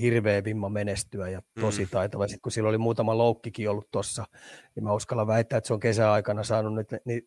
hirveä 0.00 0.44
vimma 0.44 0.68
menestyä 0.68 1.28
ja 1.28 1.42
tosi 1.60 1.84
mm. 1.84 1.88
taitava. 1.90 2.28
Sitten 2.28 2.40
kun 2.40 2.52
sillä 2.52 2.68
oli 2.68 2.78
muutama 2.78 3.18
loukkikin 3.18 3.70
ollut 3.70 3.90
tuossa, 3.90 4.24
niin 4.74 4.84
mä 4.84 4.92
uskallan 4.92 5.26
väittää, 5.26 5.56
että 5.56 5.68
se 5.68 5.74
on 5.74 5.80
kesäaikana 5.80 6.42
saanut 6.44 6.74
nyt 6.74 6.88
ni, 7.04 7.22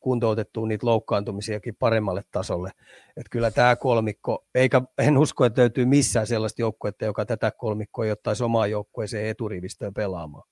kuntoutettua 0.00 0.66
niitä 0.66 0.86
loukkaantumisiakin 0.86 1.76
paremmalle 1.76 2.22
tasolle. 2.30 2.70
Et 3.16 3.26
kyllä 3.30 3.50
tämä 3.50 3.76
kolmikko, 3.76 4.46
eikä 4.54 4.82
en 4.98 5.18
usko, 5.18 5.44
että 5.44 5.60
löytyy 5.60 5.84
missään 5.84 6.26
sellaista 6.26 6.62
joukkuetta, 6.62 7.04
joka 7.04 7.26
tätä 7.26 7.50
kolmikkoa 7.50 8.04
ei 8.04 8.10
ottaisi 8.10 8.44
omaa 8.44 8.66
joukkueeseen 8.66 9.26
eturivistöön 9.26 9.94
pelaamaan. 9.94 10.48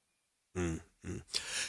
Mm. 0.55 0.81
Mm. 1.03 1.21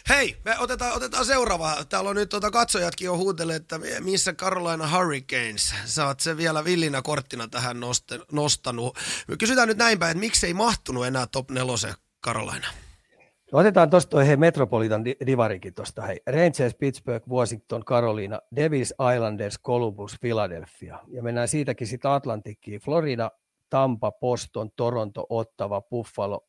Hei, 0.10 0.38
me 0.46 0.60
otetaan, 0.60 0.94
otetaan 0.96 1.26
seuraava. 1.26 1.86
Täällä 1.90 2.10
on 2.10 2.16
nyt 2.16 2.30
tuota 2.30 2.52
katsojatkin 2.52 3.06
jo 3.06 3.18
huutelleet, 3.18 3.62
että 3.62 3.80
missä 4.00 4.34
Carolina 4.34 4.98
Hurricanes. 4.98 5.74
Sä 5.86 6.06
oot 6.06 6.20
se 6.20 6.38
vielä 6.38 6.64
villinä 6.64 7.02
korttina 7.02 7.48
tähän 7.48 7.80
noste, 7.80 8.20
nostanut. 8.32 8.98
Me 9.28 9.38
kysytään 9.38 9.68
nyt 9.68 9.78
näin 9.78 10.00
päin, 10.00 10.12
että 10.12 10.20
miksi 10.20 10.48
ei 10.48 10.54
mahtunut 10.54 11.06
enää 11.06 11.28
top 11.28 11.52
nelosen 11.52 11.94
Carolina? 12.26 12.68
Otetaan 13.52 13.90
tuosta 13.90 14.24
hei 14.24 14.38
Metropolitan 14.38 15.06
divarikin 15.06 15.74
tuosta. 15.74 16.02
Hei. 16.02 16.22
Rangers, 16.28 16.76
Pittsburgh, 16.80 17.30
Washington, 17.30 17.86
Carolina, 17.86 18.40
Devils, 18.56 18.94
Islanders, 19.16 19.60
Columbus, 19.60 20.16
Philadelphia. 20.22 21.00
Ja 21.08 21.24
mennään 21.24 21.48
siitäkin 21.48 21.88
sitten 21.88 22.12
Atlantikkiin. 22.12 22.82
Florida, 22.82 23.32
Tampa, 23.70 24.12
Boston, 24.12 24.72
Toronto, 24.76 25.26
Ottava, 25.30 25.82
Buffalo, 25.82 26.49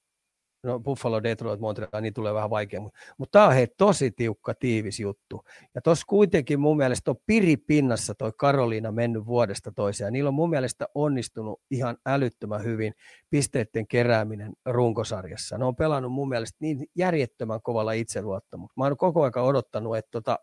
no 0.63 0.81
Buffalo, 0.81 1.23
Detroit, 1.23 1.61
Montreal, 1.61 2.03
niin 2.03 2.15
tulee 2.15 2.35
vähän 2.35 2.51
vaikea, 2.51 2.81
mutta, 2.81 2.99
mutta 3.19 3.39
tämä 3.39 3.47
on 3.47 3.55
hei 3.55 3.67
tosi 3.79 4.11
tiukka, 4.11 4.55
tiivis 4.55 5.01
juttu. 5.01 5.45
Ja 5.75 5.81
tuossa 5.83 6.05
kuitenkin 6.07 6.61
mun 6.61 6.77
mielestä 6.77 7.11
on 7.11 7.17
piripinnassa 7.27 8.15
toi 8.15 8.33
Karoliina 8.37 8.93
mennyt 8.93 9.27
vuodesta 9.27 9.73
toiseen, 9.73 10.13
niillä 10.13 10.29
on 10.29 10.35
mun 10.35 10.51
mielestä 10.51 10.87
onnistunut 10.95 11.61
ihan 11.71 11.97
älyttömän 12.07 12.65
hyvin 12.65 12.93
pisteiden 13.31 13.87
kerääminen 13.87 14.53
runkosarjassa. 14.67 15.59
Ne 15.59 15.65
on 15.65 15.77
pelannut 15.77 16.13
mun 16.13 16.29
mielestä 16.29 16.57
niin 16.61 16.87
järjettömän 16.95 17.63
kovalla 17.63 17.93
itseluottamuksella. 17.93 18.75
Mä 18.77 18.85
oon 18.85 18.97
koko 18.97 19.23
ajan 19.23 19.47
odottanut, 19.49 19.97
että 19.97 20.11
tota, 20.11 20.39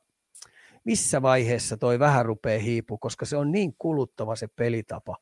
missä 0.87 1.21
vaiheessa 1.21 1.77
toi 1.77 1.99
vähän 1.99 2.25
rupeaa 2.25 2.61
hiipu, 2.61 2.97
koska 2.97 3.25
se 3.25 3.37
on 3.37 3.51
niin 3.51 3.75
kuluttava 3.77 4.35
se 4.35 4.47
pelitapa. 4.55 5.15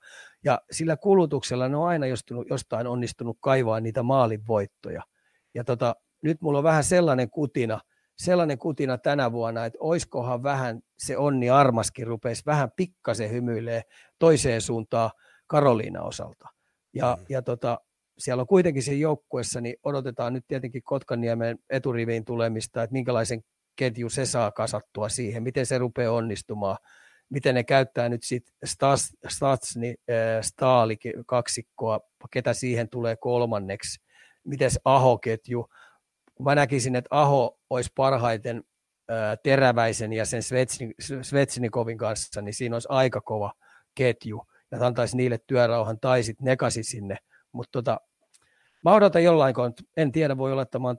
Ja 0.43 0.61
sillä 0.71 0.97
kulutuksella 0.97 1.69
ne 1.69 1.77
on 1.77 1.87
aina 1.87 2.05
jostain 2.49 2.87
onnistunut 2.87 3.37
kaivaa 3.41 3.79
niitä 3.79 4.03
maalin 4.03 4.47
voittoja. 4.47 5.03
Ja 5.53 5.63
tota, 5.63 5.95
nyt 6.21 6.41
mulla 6.41 6.57
on 6.57 6.63
vähän 6.63 6.83
sellainen 6.83 7.29
kutina, 7.29 7.79
sellainen 8.17 8.57
kutina 8.57 8.97
tänä 8.97 9.31
vuonna, 9.31 9.65
että 9.65 9.77
oiskohan 9.81 10.43
vähän 10.43 10.81
se 10.97 11.17
onni 11.17 11.49
armaskin 11.49 12.07
rupeisi 12.07 12.43
vähän 12.45 12.71
pikkasen 12.75 13.31
hymyilee 13.31 13.81
toiseen 14.19 14.61
suuntaan 14.61 15.11
Karoliina 15.47 16.01
osalta. 16.01 16.49
Ja, 16.93 17.17
mm. 17.19 17.25
ja 17.29 17.41
tota, 17.41 17.79
siellä 18.17 18.41
on 18.41 18.47
kuitenkin 18.47 18.83
siinä 18.83 19.01
joukkuessa, 19.01 19.61
niin 19.61 19.75
odotetaan 19.83 20.33
nyt 20.33 20.45
tietenkin 20.47 20.83
Kotkaniemen 20.83 21.57
eturiviin 21.69 22.25
tulemista, 22.25 22.83
että 22.83 22.93
minkälaisen 22.93 23.41
ketju 23.75 24.09
se 24.09 24.25
saa 24.25 24.51
kasattua 24.51 25.09
siihen, 25.09 25.43
miten 25.43 25.65
se 25.65 25.77
rupeaa 25.77 26.13
onnistumaan, 26.13 26.77
miten 27.29 27.55
ne 27.55 27.63
käyttää 27.63 28.09
nyt 28.09 28.23
sitten 28.23 28.55
Stas, 28.65 29.09
Statsni, 29.27 29.89
äh, 29.89 30.41
Staali 30.41 30.97
kaksikkoa, 31.25 31.99
ketä 32.31 32.53
siihen 32.53 32.89
tulee 32.89 33.15
kolmanneksi, 33.15 34.01
miten 34.43 34.71
Aho-ketju. 34.85 35.69
Mä 36.39 36.55
näkisin, 36.55 36.95
että 36.95 37.07
Aho 37.11 37.59
olisi 37.69 37.91
parhaiten 37.95 38.63
Teräväisen 39.43 40.13
ja 40.13 40.25
sen 40.25 40.41
Svetsnikovin 41.21 41.97
kanssa, 41.97 42.41
niin 42.41 42.53
siinä 42.53 42.75
olisi 42.75 42.87
aika 42.91 43.21
kova 43.21 43.53
ketju, 43.95 44.45
ja 44.71 44.77
antaisi 44.87 45.17
niille 45.17 45.39
työrauhan 45.47 45.99
tai 45.99 46.23
sitten 46.23 46.45
nekasi 46.45 46.83
sinne, 46.83 47.17
mutta 47.51 47.71
tota, 47.71 47.99
mä 48.83 48.93
odotan 48.93 49.23
jollain, 49.23 49.55
en 49.97 50.11
tiedä, 50.11 50.37
voi 50.37 50.51
olla, 50.51 50.61
että 50.61 50.79
mä 50.79 50.87
oon 50.87 50.97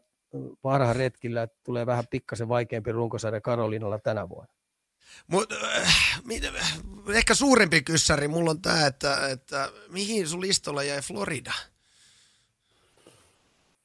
parha 0.63 0.93
retkillä, 0.93 1.43
että 1.43 1.59
tulee 1.65 1.87
vähän 1.87 2.07
pikkasen 2.11 2.49
vaikeampi 2.49 2.93
runkosarja 2.93 3.41
Karolinalla 3.41 3.99
tänä 3.99 4.29
vuonna. 4.29 4.53
Mut, 5.27 5.53
äh, 5.53 6.23
ehkä 7.15 7.35
suurempi 7.35 7.83
kyssäri 7.83 8.29
mulla 8.29 8.51
on 8.51 8.63
tämä, 8.63 8.87
että, 8.87 9.29
että 9.29 9.73
mihin 9.89 10.29
sun 10.29 10.41
listolla 10.41 10.83
jäi 10.83 11.01
Florida? 11.01 11.53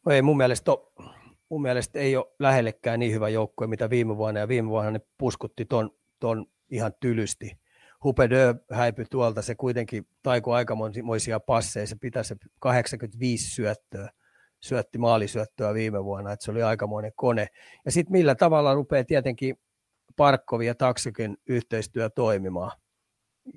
No 0.05 0.11
ei 0.11 0.21
mun 0.21 0.37
mielestä, 0.37 0.71
ole, 0.71 1.09
mun 1.49 1.61
mielestä 1.61 1.99
ei 1.99 2.15
ole 2.15 2.25
lähellekään 2.39 2.99
niin 2.99 3.13
hyvä 3.13 3.29
joukkue, 3.29 3.67
mitä 3.67 3.89
viime 3.89 4.17
vuonna, 4.17 4.39
ja 4.39 4.47
viime 4.47 4.69
vuonna 4.69 4.91
ne 4.91 5.01
puskutti 5.17 5.65
ton, 5.65 5.91
ton 6.19 6.45
ihan 6.69 6.93
tylysti. 6.99 7.61
Hupedö 8.03 8.55
häipyi 8.71 9.05
tuolta, 9.09 9.41
se 9.41 9.55
kuitenkin 9.55 10.07
taiko 10.23 10.53
aikamoisia 10.53 11.39
passeja, 11.39 11.87
se 11.87 11.95
pitäisi 11.95 12.35
85 12.59 13.49
syöttöä 13.49 14.09
syötti 14.61 14.97
maalisyöttöä 14.97 15.73
viime 15.73 16.03
vuonna, 16.03 16.31
että 16.31 16.45
se 16.45 16.51
oli 16.51 16.63
aikamoinen 16.63 17.11
kone. 17.15 17.47
Ja 17.85 17.91
sitten 17.91 18.11
millä 18.11 18.35
tavalla 18.35 18.73
rupeaa 18.73 19.03
tietenkin 19.03 19.55
Parkkovi 20.15 20.65
ja 20.65 20.75
Taksykin 20.75 21.37
yhteistyö 21.47 22.09
toimimaan. 22.09 22.71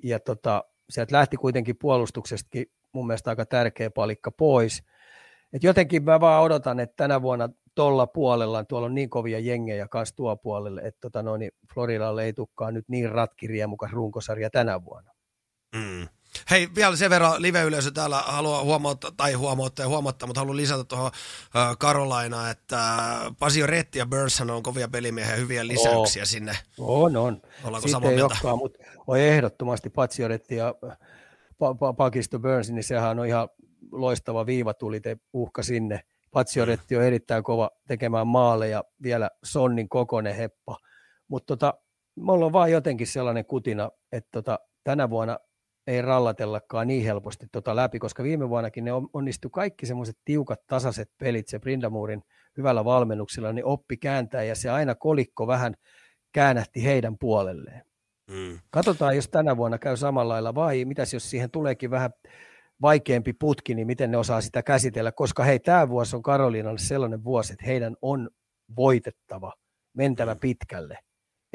Ja 0.03 0.19
tota, 0.19 0.63
sieltä 0.89 1.15
lähti 1.15 1.37
kuitenkin 1.37 1.77
puolustuksestakin 1.77 2.65
mun 2.91 3.07
mielestä 3.07 3.29
aika 3.29 3.45
tärkeä 3.45 3.91
palikka 3.91 4.31
pois. 4.31 4.83
Et 5.53 5.63
jotenkin 5.63 6.03
mä 6.03 6.19
vaan 6.19 6.43
odotan, 6.43 6.79
että 6.79 6.93
tänä 6.97 7.21
vuonna 7.21 7.49
tuolla 7.75 8.07
puolella, 8.07 8.63
tuolla 8.63 8.85
on 8.85 8.95
niin 8.95 9.09
kovia 9.09 9.39
jengejä 9.39 9.87
kanssa 9.87 10.15
tuo 10.15 10.37
puolelle, 10.37 10.81
että 10.81 10.99
tota 11.01 11.23
no, 11.23 11.37
niin 11.37 11.51
Floridalle 11.73 12.23
ei 12.23 12.33
tukkaa 12.33 12.71
nyt 12.71 12.85
niin 12.87 13.11
ratkiriemukas 13.11 13.91
runkosarja 13.91 14.49
tänä 14.49 14.85
vuonna. 14.85 15.11
Mm. 15.75 16.07
Hei, 16.49 16.67
vielä 16.75 16.95
sen 16.95 17.09
verran 17.09 17.41
live-yleisö 17.41 17.91
täällä 17.91 18.17
haluaa 18.17 18.63
huomauttaa, 18.63 19.11
tai 19.17 19.33
huomauttaa 19.33 19.83
ja 19.83 19.89
huomauttaa, 19.89 20.27
mutta 20.27 20.41
haluan 20.41 20.57
lisätä 20.57 20.83
tuohon 20.83 21.11
Karolaina, 21.79 22.49
että 22.49 22.79
Pasio 23.39 23.67
Retti 23.67 23.99
ja 23.99 24.05
Burns 24.05 24.41
on 24.41 24.63
kovia 24.63 24.87
pelimiehiä, 24.87 25.35
hyviä 25.35 25.67
lisäyksiä 25.67 26.23
oh. 26.23 26.27
sinne. 26.27 26.57
On, 26.77 27.17
on. 27.17 27.41
Ollaanko 27.63 27.87
samaa 27.87 28.11
ei 28.11 28.21
olekaan, 28.21 28.57
mutta 28.57 28.79
on 29.07 29.19
ehdottomasti 29.19 29.89
Pasio 29.89 30.27
Retti 30.27 30.55
ja 30.55 30.75
pa- 31.63 31.75
pa- 31.75 31.95
Pakisto 31.97 32.39
Burns, 32.39 32.69
niin 32.69 32.83
sehän 32.83 33.19
on 33.19 33.25
ihan 33.25 33.49
loistava 33.91 34.45
viivatulite 34.45 35.17
uhka 35.33 35.63
sinne. 35.63 36.01
Patsioretti 36.31 36.95
on 36.95 37.03
erittäin 37.03 37.43
kova 37.43 37.71
tekemään 37.87 38.27
maaleja, 38.27 38.83
vielä 39.03 39.29
Sonnin 39.43 39.89
kokonen 39.89 40.35
heppa. 40.35 40.77
Mutta 41.27 41.57
tota, 41.57 41.73
mulla 42.15 42.45
on 42.45 42.53
vaan 42.53 42.71
jotenkin 42.71 43.07
sellainen 43.07 43.45
kutina, 43.45 43.91
että 44.11 44.29
tota, 44.31 44.59
tänä 44.83 45.09
vuonna 45.09 45.39
ei 45.87 46.01
rallatellakaan 46.01 46.87
niin 46.87 47.03
helposti 47.03 47.47
tota 47.51 47.75
läpi, 47.75 47.99
koska 47.99 48.23
viime 48.23 48.49
vuonnakin 48.49 48.85
ne 48.85 48.91
onnistu 49.13 49.49
kaikki 49.49 49.85
semmoiset 49.85 50.17
tiukat, 50.25 50.59
tasaiset 50.67 51.11
pelit, 51.17 51.47
se 51.47 51.59
Brindamurin 51.59 52.23
hyvällä 52.57 52.85
valmennuksella, 52.85 53.53
niin 53.53 53.65
oppi 53.65 53.97
kääntää 53.97 54.43
ja 54.43 54.55
se 54.55 54.69
aina 54.69 54.95
kolikko 54.95 55.47
vähän 55.47 55.73
käännähti 56.31 56.83
heidän 56.83 57.17
puolelleen. 57.17 57.85
Mm. 58.31 58.59
Katsotaan, 58.69 59.15
jos 59.15 59.29
tänä 59.29 59.57
vuonna 59.57 59.77
käy 59.77 59.97
samalla 59.97 60.33
lailla 60.33 60.55
vai 60.55 60.85
mitäs 60.85 61.13
jos 61.13 61.29
siihen 61.29 61.51
tuleekin 61.51 61.91
vähän 61.91 62.11
vaikeampi 62.81 63.33
putki, 63.33 63.75
niin 63.75 63.87
miten 63.87 64.11
ne 64.11 64.17
osaa 64.17 64.41
sitä 64.41 64.63
käsitellä, 64.63 65.11
koska 65.11 65.43
hei, 65.43 65.59
tämä 65.59 65.89
vuosi 65.89 66.15
on 66.15 66.21
Karoliinalle 66.21 66.79
sellainen 66.79 67.23
vuosi, 67.23 67.53
että 67.53 67.65
heidän 67.65 67.95
on 68.01 68.29
voitettava, 68.75 69.53
mentävä 69.93 70.33
mm. 70.33 70.39
pitkälle 70.39 70.97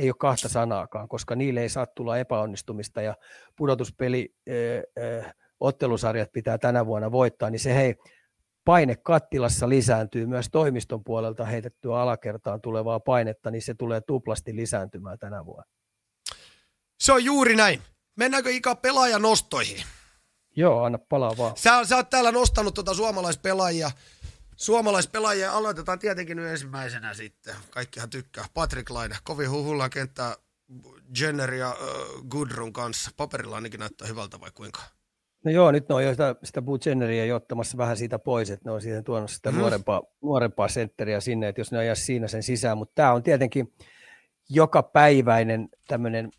ei 0.00 0.08
ole 0.10 0.16
kahta 0.18 0.48
sanaakaan, 0.48 1.08
koska 1.08 1.36
niille 1.36 1.60
ei 1.60 1.68
saa 1.68 1.86
tulla 1.86 2.18
epäonnistumista 2.18 3.02
ja 3.02 3.14
pudotuspeli 3.56 4.34
ottelusarjat 5.60 6.32
pitää 6.32 6.58
tänä 6.58 6.86
vuonna 6.86 7.12
voittaa, 7.12 7.50
niin 7.50 7.60
se 7.60 7.74
hei, 7.74 7.94
paine 8.64 8.96
kattilassa 8.96 9.68
lisääntyy 9.68 10.26
myös 10.26 10.48
toimiston 10.52 11.04
puolelta 11.04 11.44
heitettyä 11.44 12.00
alakertaan 12.00 12.60
tulevaa 12.60 13.00
painetta, 13.00 13.50
niin 13.50 13.62
se 13.62 13.74
tulee 13.74 14.00
tuplasti 14.00 14.56
lisääntymään 14.56 15.18
tänä 15.18 15.46
vuonna. 15.46 15.70
Se 17.00 17.12
on 17.12 17.24
juuri 17.24 17.56
näin. 17.56 17.82
Mennäänkö 18.16 18.50
Ika 18.50 18.74
pelaajanostoihin? 18.74 19.82
Joo, 20.56 20.82
anna 20.82 20.98
palaa 21.08 21.36
vaan. 21.36 21.56
Sä, 21.56 21.84
sä 21.84 21.96
oot 21.96 22.10
täällä 22.10 22.32
nostanut 22.32 22.74
tuota 22.74 22.94
suomalaispelaajia 22.94 23.90
Suomalaispelaajia 24.60 25.52
aloitetaan 25.52 25.98
tietenkin 25.98 26.36
nyt 26.36 26.46
ensimmäisenä 26.46 27.14
sitten. 27.14 27.54
Kaikkihan 27.70 28.10
tykkää. 28.10 28.44
Patrick 28.54 28.90
Laine, 28.90 29.16
kovin 29.24 29.50
huhulla 29.50 29.88
kenttää 29.88 30.34
Jenner 31.20 31.54
ja 31.54 31.70
uh, 31.70 32.26
Goodrun 32.28 32.72
kanssa. 32.72 33.10
Paperilla 33.16 33.56
ainakin 33.56 33.80
näyttää 33.80 34.08
hyvältä 34.08 34.40
vai 34.40 34.50
kuinka? 34.54 34.80
No 35.44 35.50
joo, 35.50 35.72
nyt 35.72 35.88
ne 35.88 35.94
on 35.94 36.04
jo 36.04 36.10
sitä, 36.10 36.34
sitä 36.44 36.62
Boo 36.62 36.78
Jenneria 36.86 37.24
jo 37.24 37.36
ottamassa 37.36 37.78
vähän 37.78 37.96
siitä 37.96 38.18
pois, 38.18 38.50
että 38.50 38.68
ne 38.68 38.72
on 38.72 38.82
siihen 38.82 39.04
tuonut 39.04 39.30
sitä 39.30 39.52
mm. 39.52 39.58
nuorempaa, 39.58 40.02
nuorempaa 40.22 40.68
sentteriä 40.68 41.20
sinne, 41.20 41.48
että 41.48 41.60
jos 41.60 41.72
ne 41.72 41.78
ajaisi 41.78 42.02
siinä 42.02 42.28
sen 42.28 42.42
sisään, 42.42 42.78
mutta 42.78 42.92
tämä 42.94 43.12
on 43.12 43.22
tietenkin 43.22 43.74
joka 44.48 44.82
päiväinen 44.82 45.68
tämmöinen 45.88 46.30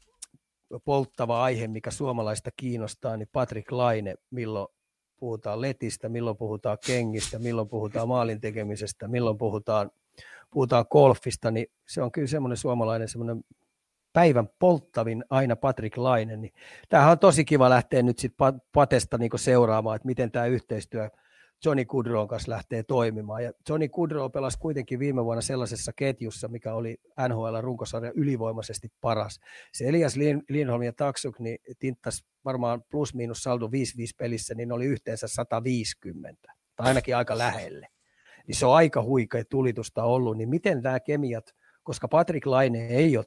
polttava 0.86 1.44
aihe, 1.44 1.68
mikä 1.68 1.92
suomalaista 1.92 2.50
kiinnostaa, 2.58 3.18
niin 3.18 3.30
Patrick 3.32 3.72
Laine, 3.72 4.16
milloin 4.32 4.68
puhutaan 5.22 5.62
letistä, 5.62 6.10
milloin 6.10 6.38
puhutaan 6.38 6.78
kengistä, 6.86 7.40
milloin 7.40 7.70
puhutaan 7.70 8.08
maalin 8.08 8.42
tekemisestä, 8.42 9.08
milloin 9.08 9.38
puhutaan, 9.38 9.92
puhutaan 10.52 10.86
golfista, 10.92 11.52
niin 11.52 11.68
se 11.88 12.02
on 12.02 12.12
kyllä 12.12 12.28
semmoinen 12.28 12.58
suomalainen 12.58 13.08
semmoinen 13.08 13.44
päivän 14.14 14.50
polttavin 14.60 15.24
aina 15.30 15.56
Patrick 15.56 15.98
Laine. 15.98 16.38
Niin 16.38 16.54
tämähän 16.90 17.12
on 17.12 17.20
tosi 17.20 17.46
kiva 17.46 17.70
lähteä 17.70 18.04
nyt 18.04 18.20
sitten 18.20 18.62
Patesta 18.72 19.18
niin 19.18 19.32
seuraamaan, 19.36 19.96
että 19.96 20.06
miten 20.06 20.32
tämä 20.32 20.46
yhteistyö 20.46 21.10
Johnny 21.66 21.86
Goodrow 21.86 22.28
kanssa 22.28 22.52
lähtee 22.52 22.84
toimimaan. 22.84 23.44
Ja 23.44 23.52
Johnny 23.70 23.88
Goodrow 23.88 24.32
pelasi 24.32 24.60
kuitenkin 24.60 25.00
viime 25.00 25.26
vuonna 25.26 25.42
sellaisessa 25.42 25.92
ketjussa, 25.96 26.48
mikä 26.48 26.74
oli 26.74 26.98
NHL 27.30 27.62
runkosarja 27.62 28.12
ylivoimaisesti 28.16 28.88
paras. 29.02 29.40
Se 29.74 29.88
Elias 29.88 30.16
Lindholm 30.50 30.84
ja 30.84 30.94
Taksuk 30.94 31.40
niin 31.40 31.58
tinttas 31.80 32.26
varmaan 32.46 32.84
plus-miinus 32.92 33.44
saldo 33.44 33.68
5-5 33.68 33.70
pelissä, 34.18 34.56
niin 34.56 34.72
oli 34.72 34.86
yhteensä 34.86 35.28
150, 35.28 36.54
tai 36.76 36.88
ainakin 36.88 37.16
aika 37.16 37.38
lähelle. 37.38 37.88
Niin 38.48 38.56
se 38.56 38.66
on 38.66 38.76
aika 38.76 39.04
huikea 39.04 39.44
tulitusta 39.50 40.04
ollut, 40.04 40.38
niin 40.38 40.50
miten 40.50 40.82
nämä 40.82 41.00
kemiat, 41.00 41.46
koska 41.84 42.08
Patrick 42.08 42.46
Laine 42.46 42.88
ei 42.88 43.18
ole 43.18 43.26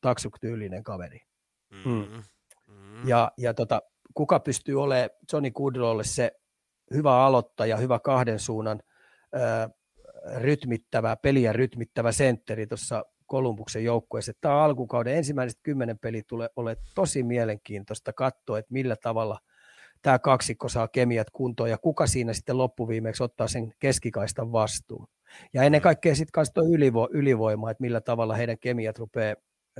Taksuk-tyylinen 0.00 0.82
kaveri. 0.82 1.20
Mm. 1.84 2.22
Mm. 2.66 3.08
Ja, 3.08 3.32
ja 3.38 3.54
tota, 3.54 3.82
kuka 4.14 4.40
pystyy 4.40 4.82
olemaan 4.82 5.10
Johnny 5.32 5.50
Goodrowlle 5.50 6.04
se 6.04 6.32
hyvä 6.94 7.24
aloittaja, 7.24 7.76
hyvä 7.76 7.98
kahden 7.98 8.38
suunnan 8.38 8.80
ää, 9.32 9.70
rytmittävä, 10.36 11.16
peliä 11.16 11.52
rytmittävä 11.52 12.12
sentteri 12.12 12.66
tuossa 12.66 13.04
Kolumbuksen 13.26 13.84
joukkueessa. 13.84 14.32
Tämä 14.40 14.64
alkukauden 14.64 15.16
ensimmäiset 15.16 15.58
kymmenen 15.62 15.98
peli 15.98 16.22
tulee 16.22 16.48
ole 16.56 16.76
tosi 16.94 17.22
mielenkiintoista 17.22 18.12
katsoa, 18.12 18.58
että 18.58 18.72
millä 18.72 18.96
tavalla 18.96 19.38
tämä 20.02 20.18
kaksikko 20.18 20.68
saa 20.68 20.88
kemiat 20.88 21.30
kuntoon 21.30 21.70
ja 21.70 21.78
kuka 21.78 22.06
siinä 22.06 22.32
sitten 22.32 22.58
loppuviimeksi 22.58 23.22
ottaa 23.22 23.48
sen 23.48 23.72
keskikaistan 23.78 24.52
vastuun. 24.52 25.06
Ja 25.54 25.62
ennen 25.62 25.80
kaikkea 25.80 26.14
sitten 26.14 26.32
kanssa 26.32 26.54
tuo 26.54 26.64
ylivo, 26.64 27.08
ylivoima, 27.12 27.70
että 27.70 27.80
millä 27.82 28.00
tavalla 28.00 28.34
heidän 28.34 28.58
kemiat 28.58 28.98
rupeaa 28.98 29.36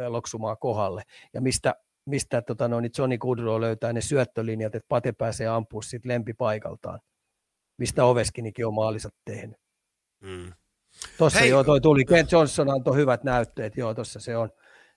loksumaan 0.08 0.56
kohdalle 0.58 1.02
ja 1.34 1.40
mistä, 1.40 1.74
mistä 2.06 2.42
tota, 2.42 2.68
no, 2.68 2.80
niin 2.80 2.92
Johnny 2.98 3.18
Goodrow 3.18 3.60
löytää 3.60 3.92
ne 3.92 4.00
syöttölinjat, 4.00 4.74
että 4.74 4.86
Pate 4.88 5.12
pääsee 5.12 5.46
ampumaan 5.46 5.82
sitten 5.82 6.08
lempipaikaltaan, 6.08 7.00
mistä 7.78 8.04
Oveskinikin 8.04 8.66
on 8.66 8.74
maalinsa 8.74 9.08
tehnyt. 9.24 9.56
Mm. 10.20 10.52
Tuossa 11.18 11.44
joo, 11.44 11.64
toi 11.64 11.80
tuli, 11.80 12.04
Ken 12.04 12.26
Johnson 12.32 12.70
antoi 12.70 12.96
hyvät 12.96 13.24
näytteet, 13.24 13.76
joo, 13.76 13.94
tuossa 13.94 14.20
se 14.20 14.36
on, 14.36 14.50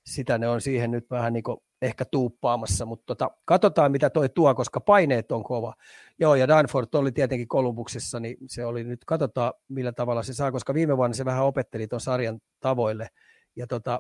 sitä 0.06 0.38
ne 0.38 0.48
on 0.48 0.62
siihen 0.62 0.92
nyt 0.92 1.10
vähän 1.12 1.34
niin 1.34 1.44
ehkä 1.82 2.06
tuuppaamassa, 2.06 2.86
mutta 2.86 3.06
tota, 3.06 3.32
katsotaan 3.46 3.92
mitä 3.92 4.10
toi 4.10 4.30
tuo, 4.30 4.56
koska 4.56 4.80
paineet 4.80 5.32
on 5.32 5.44
kova. 5.44 5.74
Joo, 6.20 6.36
ja 6.36 6.48
Danford 6.48 6.88
oli 6.94 7.12
tietenkin 7.12 7.48
Kolumbuksessa, 7.48 8.20
niin 8.20 8.38
se 8.48 8.66
oli 8.66 8.84
nyt, 8.84 9.06
katsotaan 9.06 9.54
millä 9.68 9.92
tavalla 9.92 10.24
se 10.24 10.34
saa, 10.34 10.52
koska 10.52 10.74
viime 10.74 10.98
vuonna 10.98 11.14
se 11.14 11.26
vähän 11.26 11.46
opetteli 11.46 11.88
tuon 11.88 12.02
sarjan 12.02 12.40
tavoille, 12.60 13.08
ja 13.56 13.68
tota, 13.68 14.00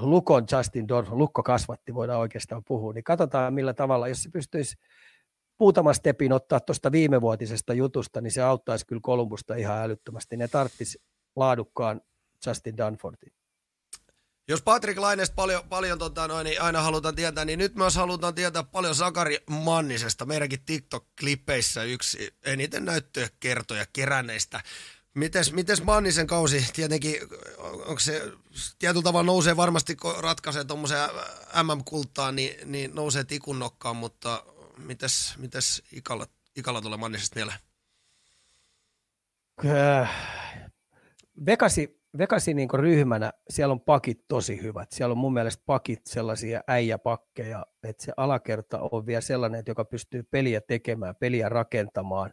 Lukon 0.00 0.46
Justin 0.52 0.88
Dorf, 0.88 1.08
Lukko 1.10 1.42
kasvatti, 1.42 1.94
voidaan 1.94 2.20
oikeastaan 2.20 2.62
puhua, 2.64 2.92
niin 2.92 3.04
katsotaan 3.04 3.54
millä 3.54 3.74
tavalla, 3.74 4.08
jos 4.08 4.22
se 4.22 4.30
pystyisi 4.30 4.76
muutama 5.60 5.92
stepin 5.92 6.32
ottaa 6.32 6.60
tuosta 6.60 6.92
viimevuotisesta 6.92 7.74
jutusta, 7.74 8.20
niin 8.20 8.32
se 8.32 8.42
auttaisi 8.42 8.86
kyllä 8.86 9.00
Kolumbusta 9.02 9.54
ihan 9.54 9.78
älyttömästi. 9.78 10.36
Ne 10.36 10.48
tarttisi 10.48 11.02
laadukkaan 11.36 12.00
Justin 12.46 12.76
Danfordin. 12.76 13.32
Jos 14.48 14.62
Patrick 14.62 14.98
Lainesta 14.98 15.34
paljon, 15.34 15.62
paljon 15.68 15.98
tota 15.98 16.28
noin, 16.28 16.44
niin 16.44 16.62
aina 16.62 16.82
halutaan 16.82 17.14
tietää, 17.14 17.44
niin 17.44 17.58
nyt 17.58 17.74
myös 17.74 17.96
halutaan 17.96 18.34
tietää 18.34 18.62
paljon 18.62 18.94
Sakari 18.94 19.38
Mannisesta. 19.50 20.26
Meidänkin 20.26 20.64
TikTok-klippeissä 20.66 21.82
yksi 21.82 22.34
eniten 22.44 22.84
näyttöjä 22.84 23.28
kertoja 23.40 23.84
keränneistä. 23.92 24.60
Mites, 25.14 25.52
mites 25.52 25.82
Mannisen 25.84 26.26
kausi, 26.26 26.66
tietenkin, 26.72 27.16
onko 27.58 27.98
se 27.98 28.22
tietyllä 28.78 29.02
tavalla 29.02 29.26
nousee 29.26 29.56
varmasti, 29.56 29.96
kun 29.96 30.14
ratkaisee 30.20 30.64
tuommoiseen 30.64 31.10
MM-kultaan, 31.62 32.36
niin, 32.36 32.72
niin 32.72 32.94
nousee 32.94 33.24
tikun 33.24 33.58
nokkaan, 33.58 33.96
mutta 33.96 34.44
mites, 34.78 35.34
mites 35.38 35.82
Ikalla, 35.92 36.26
Ikalla 36.56 36.80
tulee 36.80 36.98
Mannisesta 36.98 37.34
mieleen? 37.34 37.58
Äh, 39.66 40.10
Vekasi, 41.46 42.00
Vekasi 42.18 42.54
niin 42.54 42.68
ryhmänä, 42.74 43.32
siellä 43.50 43.72
on 43.72 43.80
pakit 43.80 44.24
tosi 44.28 44.62
hyvät. 44.62 44.92
Siellä 44.92 45.12
on 45.12 45.18
mun 45.18 45.32
mielestä 45.32 45.62
pakit 45.66 46.06
sellaisia 46.06 46.60
äijäpakkeja, 46.68 47.66
että 47.82 48.04
se 48.04 48.12
alakerta 48.16 48.78
on 48.80 49.06
vielä 49.06 49.20
sellainen, 49.20 49.58
että 49.58 49.70
joka 49.70 49.84
pystyy 49.84 50.22
peliä 50.22 50.60
tekemään, 50.60 51.16
peliä 51.16 51.48
rakentamaan, 51.48 52.32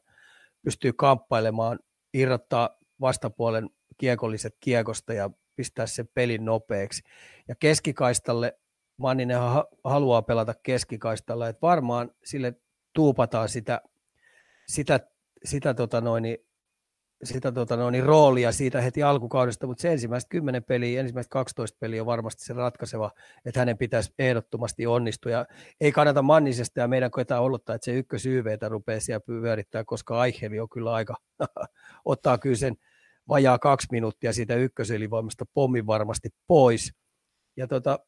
pystyy 0.64 0.94
kamppailemaan, 0.94 1.80
irrottaa 2.14 2.78
vastapuolen 3.02 3.70
kiekolliset 3.98 4.56
kiekosta 4.60 5.14
ja 5.14 5.30
pistää 5.56 5.86
sen 5.86 6.08
pelin 6.14 6.46
nopeaksi. 6.46 7.04
Ja 7.48 7.56
keskikaistalle 7.56 8.58
Manninen 8.98 9.38
haluaa 9.84 10.22
pelata 10.22 10.54
keskikaistalla, 10.64 11.48
että 11.48 11.62
varmaan 11.62 12.12
sille 12.24 12.54
tuupataan 12.94 13.50
sitä, 13.50 13.82
sitä, 14.68 15.00
sitä 15.44 15.74
tota 15.74 16.02
noin, 16.02 16.38
sitä 17.24 17.52
tota 17.52 17.78
noin, 17.78 17.92
niin 17.92 18.06
roolia 18.06 18.52
siitä 18.52 18.82
heti 18.82 19.04
alkukaudesta, 19.04 19.68
mutta 19.68 19.82
se 19.82 19.92
ensimmäiset 19.92 20.30
10 20.30 20.64
peliä, 20.64 21.00
ensimmäiset 21.00 21.30
12 21.30 21.78
peliä 21.80 22.02
on 22.02 22.06
varmasti 22.06 22.44
se 22.44 22.54
ratkaiseva, 22.54 23.12
että 23.46 23.60
hänen 23.60 23.78
pitäisi 23.78 24.14
ehdottomasti 24.20 24.88
onnistua. 24.88 25.32
Ja 25.32 25.46
ei 25.82 25.92
kannata 25.92 26.22
Mannisesta 26.22 26.80
ja 26.80 26.88
meidän 26.88 27.12
ketään 27.16 27.42
olottaa, 27.42 27.76
että 27.76 27.86
se 27.86 27.94
ykkös 27.94 28.26
YVtä 28.26 28.70
rupeaa 28.70 29.00
siellä 29.00 29.20
pyörittää, 29.20 29.84
koska 29.84 30.20
Aihevi 30.20 30.60
on 30.60 30.70
kyllä 30.70 30.94
aika, 30.94 31.16
ottaa 32.06 32.38
kyllä 32.38 32.56
sen 32.56 32.76
vajaa 33.28 33.60
kaksi 33.60 33.88
minuuttia 33.92 34.34
siitä 34.34 34.56
ykköselivoimasta 34.56 35.46
pommin 35.54 35.88
varmasti 35.88 36.30
pois. 36.48 36.94
Ja 37.58 37.68
tota, 37.68 38.00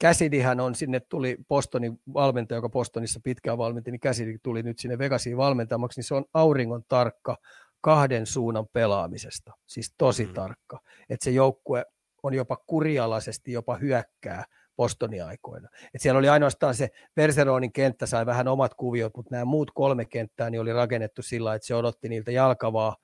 Käsidihän 0.00 0.60
on 0.60 0.74
sinne 0.74 1.00
tuli 1.00 1.36
Bostonin 1.48 2.00
valmentaja, 2.14 2.56
joka 2.56 2.68
Bostonissa 2.68 3.20
pitkään 3.24 3.58
valmenti, 3.58 3.90
niin 3.90 4.00
Käsidi 4.00 4.38
tuli 4.42 4.62
nyt 4.62 4.78
sinne 4.78 4.98
Vegasiin 4.98 5.36
valmentamaksi, 5.36 5.98
niin 5.98 6.04
se 6.04 6.14
on 6.14 6.24
auringon 6.34 6.82
tarkka 6.88 7.36
kahden 7.80 8.26
suunnan 8.26 8.66
pelaamisesta, 8.72 9.52
siis 9.66 9.94
tosi 9.98 10.26
mm. 10.26 10.34
tarkka. 10.34 10.80
Että 11.08 11.24
se 11.24 11.30
joukkue 11.30 11.84
on 12.22 12.34
jopa 12.34 12.56
kurialaisesti 12.56 13.52
jopa 13.52 13.76
hyökkää 13.76 14.44
Bostonin 14.76 15.24
aikoina. 15.24 15.68
Et 15.94 16.00
siellä 16.00 16.18
oli 16.18 16.28
ainoastaan 16.28 16.74
se 16.74 16.88
Verseronin 17.16 17.72
kenttä 17.72 18.06
sai 18.06 18.26
vähän 18.26 18.48
omat 18.48 18.74
kuviot, 18.74 19.16
mutta 19.16 19.34
nämä 19.34 19.44
muut 19.44 19.70
kolme 19.74 20.04
kenttää 20.04 20.50
niin 20.50 20.60
oli 20.60 20.72
rakennettu 20.72 21.22
sillä, 21.22 21.54
että 21.54 21.66
se 21.66 21.74
odotti 21.74 22.08
niiltä 22.08 22.30
jalkavaa, 22.30 22.96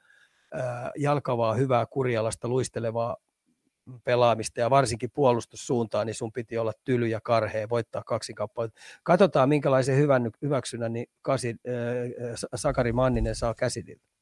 äh, 0.59 0.91
jalkavaa 0.97 1.55
hyvää 1.55 1.87
kurialasta 1.87 2.49
luistelevaa 2.49 3.17
pelaamista 4.05 4.61
ja 4.61 4.71
varsinkin 4.71 5.11
puolustussuuntaan, 5.15 6.07
niin 6.07 6.15
sun 6.15 6.33
piti 6.33 6.59
olla 6.59 6.73
tyly 6.85 7.07
ja 7.07 7.21
karhea, 7.21 7.69
voittaa 7.69 8.03
kaksi 8.07 8.35
kappaletta. 8.35 8.81
Katsotaan, 9.03 9.49
minkälaisen 9.49 9.97
hyvän, 9.97 10.31
hyväksynnän 10.43 10.93
niin 10.93 11.07
Kasi, 11.23 11.49
äh, 11.69 12.35
Sakari 12.55 12.93
Manninen 12.93 13.35
saa 13.35 13.55
käsidiltä. 13.55 14.14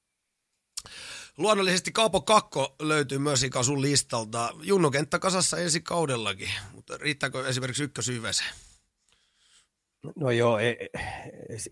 Luonnollisesti 1.39 1.93
Kaapo 1.93 2.21
Kakko 2.21 2.77
löytyy 2.81 3.19
myös 3.19 3.47
sun 3.63 3.83
listalta. 3.83 4.51
Junno 4.63 4.91
kenttä 4.91 5.19
kasassa 5.19 5.59
ensi 5.59 5.81
kaudellakin, 5.81 6.51
mutta 6.73 6.97
riittääkö 6.97 7.49
esimerkiksi 7.49 7.85
ykkösyveeseen? 7.85 8.51
No 10.17 10.31
joo, 10.31 10.59
e, 10.59 10.69
e, 10.69 10.89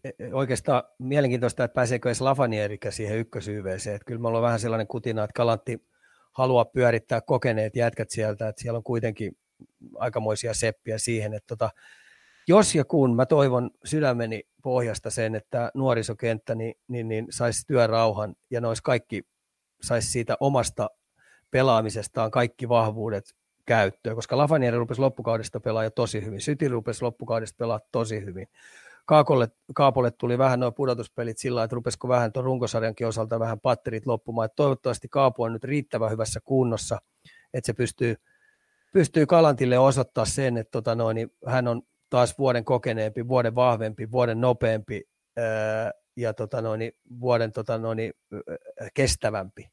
e, 0.05 0.35
oikeastaan 0.35 0.83
mielenkiintoista, 0.99 1.65
että 1.65 1.75
pääseekö 1.75 2.09
edes 2.09 2.21
Lafanierikä 2.21 2.91
siihen 2.91 3.19
ykkösyyveeseen. 3.19 4.01
Kyllä 4.07 4.21
me 4.21 4.29
ollaan 4.29 4.43
vähän 4.43 4.61
sellainen 4.61 4.87
kutina, 4.87 5.25
että 5.25 5.35
Kalantti 5.35 5.79
haluaa 6.33 6.65
pyörittää 6.65 7.21
kokeneet 7.21 7.77
jätkät 7.77 8.11
sieltä, 8.11 8.49
että 8.49 8.63
siellä 8.63 8.77
on 8.77 8.85
kuitenkin 8.85 9.37
aikamoisia 9.99 10.55
seppiä 10.55 10.99
siihen, 10.99 11.35
että 11.35 11.47
tota, 11.47 11.71
jos 12.51 12.75
ja 12.75 12.85
kun 12.85 13.17
mä 13.17 13.27
toivon 13.27 13.71
sydämeni 13.85 14.43
pohjasta 14.63 15.11
sen, 15.11 15.35
että 15.35 15.71
nuorisokenttä 15.75 16.55
niin, 16.55 16.75
niin, 16.89 17.09
niin 17.09 17.27
saisi 17.31 17.67
työrauhan 17.67 18.35
ja 18.51 18.61
ne 18.61 18.69
olisi 18.69 18.83
kaikki, 18.83 19.23
saisi 19.83 20.11
siitä 20.11 20.37
omasta 20.41 20.91
pelaamisestaan 21.51 22.31
kaikki 22.31 22.69
vahvuudet 22.69 23.25
käyttöön, 23.67 24.17
koska 24.17 24.37
Lafanieri 24.37 24.79
rupesi 24.79 25.01
loppukaudesta 25.01 25.61
pelaa 25.61 25.85
jo 25.85 25.91
tosi 25.91 26.25
hyvin, 26.25 26.41
Syti 26.41 26.69
rupesi 26.69 27.03
loppukaudesta 27.03 27.57
pelaa 27.57 27.81
tosi 27.93 28.25
hyvin. 28.25 28.47
Kaakolle, 29.07 29.49
Kaapolle 29.75 30.11
tuli 30.11 30.39
vähän 30.39 30.61
nuo 30.61 30.73
pudotuspelit 30.73 31.39
sillä 31.39 31.65
että 31.65 31.75
rupesiko 31.75 32.09
vähän 32.09 32.33
tuon 32.33 32.45
runkosarjankin 32.45 33.07
osalta 33.07 33.41
vähän 33.41 33.61
patterit 33.61 34.07
loppumaan. 34.07 34.47
Että 34.47 34.57
toivottavasti 34.57 35.09
Kaapo 35.09 35.43
on 35.43 35.53
nyt 35.53 35.65
riittävän 35.65 36.11
hyvässä 36.11 36.41
kunnossa, 36.45 36.99
että 37.55 37.67
se 37.67 37.73
pystyy, 37.73 38.15
pystyy 38.93 39.27
Kalantille 39.27 39.79
osoittaa 39.79 40.25
sen, 40.25 40.57
että 40.57 40.71
tota 40.71 40.95
noin, 40.95 41.15
niin 41.15 41.33
hän 41.47 41.69
on 41.69 41.83
taas 42.11 42.39
vuoden 42.39 42.65
kokeneempi, 42.65 43.29
vuoden 43.29 43.55
vahvempi, 43.55 44.11
vuoden 44.11 44.41
nopeampi 44.41 45.03
ää, 45.37 45.93
ja 46.17 46.35
tota 46.35 46.63
noin, 46.63 46.93
vuoden 47.21 47.53
tota 47.53 47.79
noin, 47.79 48.13
kestävämpi. 48.95 49.71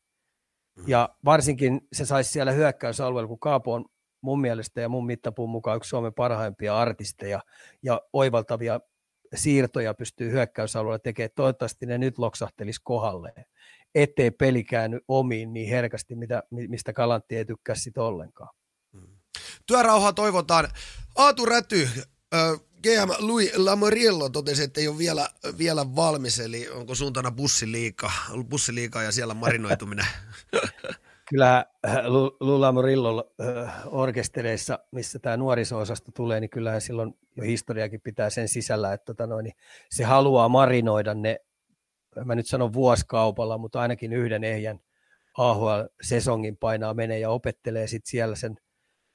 Mm. 0.77 0.83
Ja 0.87 1.09
varsinkin 1.25 1.81
se 1.93 2.05
saisi 2.05 2.31
siellä 2.31 2.51
hyökkäysalueella, 2.51 3.27
kun 3.27 3.39
Kaapo 3.39 3.73
on 3.73 3.85
mun 4.21 4.41
mielestä 4.41 4.81
ja 4.81 4.89
mun 4.89 5.05
mittapuun 5.05 5.49
mukaan 5.49 5.77
yksi 5.77 5.89
Suomen 5.89 6.13
parhaimpia 6.13 6.77
artisteja 6.77 7.39
ja 7.83 8.01
oivaltavia 8.13 8.79
siirtoja 9.35 9.93
pystyy 9.93 10.31
hyökkäysalueella 10.31 10.99
tekemään. 10.99 11.29
Toivottavasti 11.35 11.85
ne 11.85 11.97
nyt 11.97 12.17
loksahtelisi 12.17 12.81
kohdalleen, 12.83 13.45
ettei 13.95 14.31
peli 14.31 14.63
käänny 14.63 14.99
omiin 15.07 15.53
niin 15.53 15.69
herkästi, 15.69 16.15
mitä, 16.15 16.43
mistä 16.51 16.93
Kalantti 16.93 17.37
ei 17.37 17.45
tykkää 17.45 17.75
sitten 17.75 18.03
ollenkaan. 18.03 18.55
Mm. 18.91 19.17
Työrauhaa 19.65 20.13
toivotaan. 20.13 20.67
Aatu 21.15 21.45
Räty, 21.45 21.89
GM 22.83 23.09
Louis 23.19 23.57
Lamoriello 23.57 24.29
totesi, 24.29 24.63
että 24.63 24.81
ei 24.81 24.87
ole 24.87 24.97
vielä, 24.97 25.29
vielä 25.57 25.95
valmis, 25.95 26.39
eli 26.39 26.69
onko 26.69 26.95
suuntana 26.95 27.31
bussiliika, 27.31 28.11
bussiliika 28.49 29.03
ja 29.03 29.11
siellä 29.11 29.33
marinoituminen? 29.33 30.05
Kyllä 31.29 31.65
äh, 31.87 31.97
Lula 32.39 32.71
Morillo 32.71 33.33
äh, 33.41 33.73
orkestereissa, 33.85 34.79
missä 34.91 35.19
tämä 35.19 35.37
nuoriso-osasto 35.37 36.11
tulee, 36.11 36.39
niin 36.39 36.49
kyllähän 36.49 36.81
silloin 36.81 37.13
jo 37.35 37.43
historiakin 37.43 38.01
pitää 38.01 38.29
sen 38.29 38.47
sisällä, 38.47 38.93
että 38.93 39.05
tota 39.05 39.27
noin, 39.27 39.43
niin 39.43 39.55
se 39.89 40.03
haluaa 40.03 40.49
marinoida 40.49 41.13
ne, 41.13 41.39
mä 42.25 42.35
nyt 42.35 42.47
sanon 42.47 42.73
vuoskaupalla, 42.73 43.57
mutta 43.57 43.81
ainakin 43.81 44.13
yhden 44.13 44.43
ehjän 44.43 44.79
AHL-sesongin 45.37 46.57
painaa 46.57 46.93
menee 46.93 47.19
ja 47.19 47.29
opettelee 47.29 47.87
sitten 47.87 48.09
siellä 48.09 48.35
sen, 48.35 48.57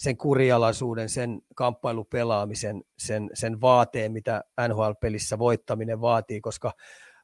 sen 0.03 0.17
kurialaisuuden, 0.17 1.09
sen 1.09 1.41
kamppailupelaamisen, 1.55 2.83
sen, 2.99 3.31
sen 3.35 3.61
vaateen, 3.61 4.13
mitä 4.13 4.45
NHL-pelissä 4.69 5.39
voittaminen 5.39 6.01
vaatii, 6.01 6.41
koska 6.41 6.73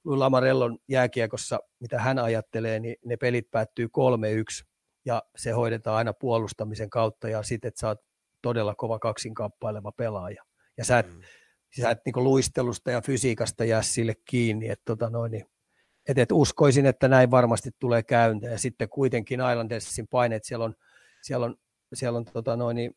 Lamarellon 0.05 0.79
jääkiekossa, 0.89 1.61
mitä 1.81 2.01
hän 2.01 2.19
ajattelee, 2.19 2.81
niin 2.81 2.97
ne 3.05 3.17
pelit 3.17 3.51
päättyy 3.51 3.87
3-1 3.87 4.67
ja 5.05 5.23
se 5.37 5.51
hoidetaan 5.51 5.97
aina 5.97 6.13
puolustamisen 6.13 6.91
kautta 6.91 7.29
ja 7.29 7.43
sitten, 7.43 7.69
että 7.69 7.81
sä 7.81 7.89
oot 7.89 8.01
todella 8.43 8.75
kova 8.75 8.99
kaksinkamppaileva 8.99 9.93
pelaaja. 9.93 10.45
Ja 10.77 10.85
sä 10.85 10.99
et, 10.99 11.15
mm. 11.15 11.21
sä 11.81 11.91
et 11.91 11.99
niin 12.05 12.25
luistelusta 12.25 12.91
ja 12.91 13.01
fysiikasta 13.01 13.65
jää 13.65 13.83
sille 13.83 14.15
kiinni. 14.31 14.69
Et, 14.69 14.81
tota 14.85 15.11
noin, 15.11 15.31
niin, 15.33 15.45
et, 16.09 16.19
et 16.19 16.33
uskoisin, 16.33 16.87
että 16.87 17.09
näin 17.09 17.31
varmasti 17.31 17.71
tulee 17.79 18.03
käyntiin. 18.03 18.53
Ja 18.53 18.59
sitten 18.59 18.89
kuitenkin 18.89 19.41
Islandersin 19.41 20.09
paineet, 20.09 20.45
siellä 20.45 20.65
on, 20.65 20.75
siellä 21.23 21.47
on, 21.47 21.57
siellä 21.95 22.17
on 22.17 22.25
tota 22.25 22.57
noin, 22.57 22.75
niin, 22.75 22.97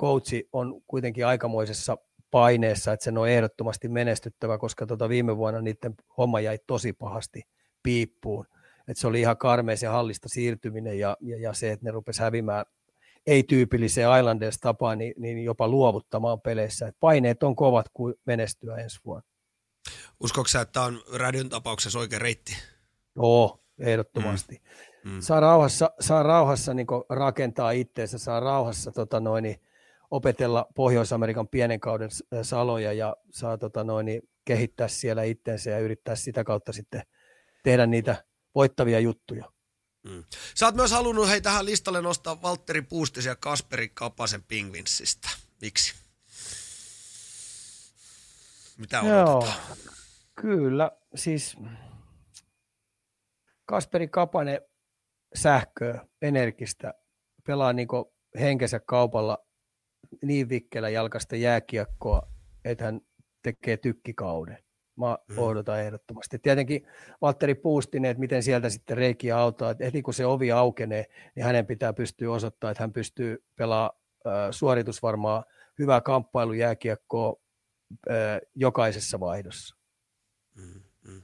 coachi 0.00 0.48
on 0.52 0.82
kuitenkin 0.86 1.26
aikamoisessa 1.26 1.96
paineessa, 2.30 2.92
että 2.92 3.04
sen 3.04 3.18
on 3.18 3.28
ehdottomasti 3.28 3.88
menestyttävä, 3.88 4.58
koska 4.58 4.86
tota 4.86 5.08
viime 5.08 5.36
vuonna 5.36 5.60
niiden 5.60 5.94
homma 6.18 6.40
jäi 6.40 6.58
tosi 6.66 6.92
pahasti 6.92 7.42
piippuun. 7.82 8.46
Et 8.88 8.96
se 8.96 9.06
oli 9.06 9.20
ihan 9.20 9.36
karmea 9.36 9.76
se 9.76 9.86
hallista 9.86 10.28
siirtyminen 10.28 10.98
ja, 10.98 11.16
ja, 11.20 11.38
ja 11.38 11.52
se, 11.52 11.72
että 11.72 11.84
ne 11.84 11.90
rupesi 11.90 12.22
hävimään 12.22 12.64
ei-tyypilliseen 13.26 14.18
Islanders-tapaan, 14.18 14.98
niin, 14.98 15.14
niin 15.18 15.44
jopa 15.44 15.68
luovuttamaan 15.68 16.40
peleissä. 16.40 16.86
Et 16.86 16.96
paineet 17.00 17.42
on 17.42 17.56
kovat 17.56 17.86
kuin 17.92 18.14
menestyä 18.24 18.76
ensi 18.76 19.00
vuonna. 19.04 19.28
Uskoiko 20.20 20.48
että 20.62 20.72
tämä 20.72 20.86
on 20.86 21.02
radion 21.14 21.48
tapauksessa 21.48 21.98
oikea 21.98 22.18
reitti? 22.18 22.56
Oo, 23.16 23.60
ehdottomasti. 23.78 24.54
Mm. 24.54 24.91
Mm. 25.04 25.20
Saa 25.20 25.40
rauhassa, 25.40 25.90
saa 26.00 26.22
rauhassa 26.22 26.74
niin 26.74 26.86
rakentaa 27.08 27.70
itseensä, 27.70 28.18
saa 28.18 28.40
rauhassa 28.40 28.92
tota 28.92 29.20
noin, 29.20 29.60
opetella 30.10 30.66
Pohjois-Amerikan 30.74 31.48
pienen 31.48 31.80
kauden 31.80 32.10
saloja 32.42 32.92
ja 32.92 33.16
saa 33.30 33.58
tota 33.58 33.84
noin, 33.84 34.22
kehittää 34.44 34.88
siellä 34.88 35.22
itseensä 35.22 35.70
ja 35.70 35.78
yrittää 35.78 36.16
sitä 36.16 36.44
kautta 36.44 36.72
sitten 36.72 37.02
tehdä 37.62 37.86
niitä 37.86 38.24
voittavia 38.54 39.00
juttuja. 39.00 39.52
Mm. 40.02 40.24
Sä 40.54 40.66
oot 40.66 40.74
myös 40.74 40.90
halunnut 40.90 41.28
hei 41.28 41.40
tähän 41.40 41.64
listalle 41.64 42.02
nostaa 42.02 42.42
Valtteri 42.42 42.82
Puustisen 42.82 43.30
ja 43.30 43.36
Kasperi 43.36 43.88
Kapasen 43.88 44.42
Pingvinsistä. 44.42 45.28
Miksi? 45.60 45.94
Mitä 48.78 49.00
odotetaan? 49.00 49.26
Joo, 49.28 49.76
kyllä, 50.34 50.90
siis 51.14 51.56
Kasperi 53.64 54.08
Kapanen 54.08 54.60
sähköä, 55.34 56.06
energistä, 56.22 56.94
pelaa 57.46 57.72
niin 57.72 57.88
henkensä 58.40 58.80
kaupalla 58.80 59.38
niin 60.22 60.48
vikkelä 60.48 60.88
jalkasta 60.88 61.36
jääkiekkoa, 61.36 62.22
että 62.64 62.84
hän 62.84 63.00
tekee 63.42 63.76
tykkikauden. 63.76 64.58
Mä 64.96 65.18
mm. 65.28 65.38
odotan 65.38 65.80
ehdottomasti. 65.80 66.38
Tietenkin 66.38 66.86
Valtteri 67.20 67.54
Puustinen, 67.54 68.10
että 68.10 68.20
miten 68.20 68.42
sieltä 68.42 68.70
sitten 68.70 68.96
reikiä 68.96 69.38
auttaa, 69.38 69.70
että 69.70 69.84
heti 69.84 70.02
kun 70.02 70.14
se 70.14 70.26
ovi 70.26 70.52
aukenee, 70.52 71.06
niin 71.34 71.44
hänen 71.44 71.66
pitää 71.66 71.92
pystyä 71.92 72.32
osoittamaan, 72.32 72.72
että 72.72 72.82
hän 72.82 72.92
pystyy 72.92 73.44
pelaamaan 73.56 73.98
äh, 74.26 74.32
suoritusvarmaa, 74.50 75.44
hyvää 75.78 76.00
kamppailujääkiekkoa 76.00 77.36
äh, 78.10 78.40
jokaisessa 78.54 79.20
vaihdossa. 79.20 79.76
Mm, 80.54 80.82
mm. 81.04 81.22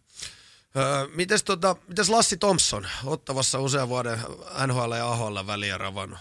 Öö, 0.78 1.06
mites, 1.14 1.44
tota, 1.44 1.76
mites 1.88 2.10
Lassi 2.10 2.36
Thompson, 2.36 2.86
ottavassa 3.04 3.60
usean 3.60 3.88
vuoden 3.88 4.18
NHL 4.66 4.92
ja 4.92 5.08
AHL 5.08 5.38
väliä 5.46 5.78
ravannut? 5.78 6.18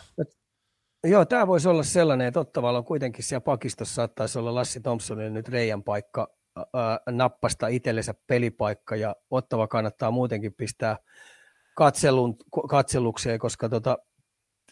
Joo, 1.03 1.25
tämä 1.25 1.47
voisi 1.47 1.67
olla 1.69 1.83
sellainen, 1.83 2.27
että 2.27 2.39
Ottavalla 2.39 2.79
on 2.79 2.85
kuitenkin 2.85 3.23
siellä 3.23 3.41
pakistossa 3.41 3.95
saattaisi 3.95 4.39
olla 4.39 4.55
Lassi 4.55 4.79
Thompsonin 4.79 5.33
nyt 5.33 5.49
reijän 5.49 5.83
paikka 5.83 6.27
ää, 6.57 6.99
nappasta 7.11 7.67
itsellensä 7.67 8.13
pelipaikka 8.27 8.95
ja 8.95 9.15
Ottava 9.29 9.67
kannattaa 9.67 10.11
muutenkin 10.11 10.53
pistää 10.53 10.97
katselun, 11.75 12.35
katselukseen, 12.69 13.39
koska 13.39 13.69
tota, 13.69 13.97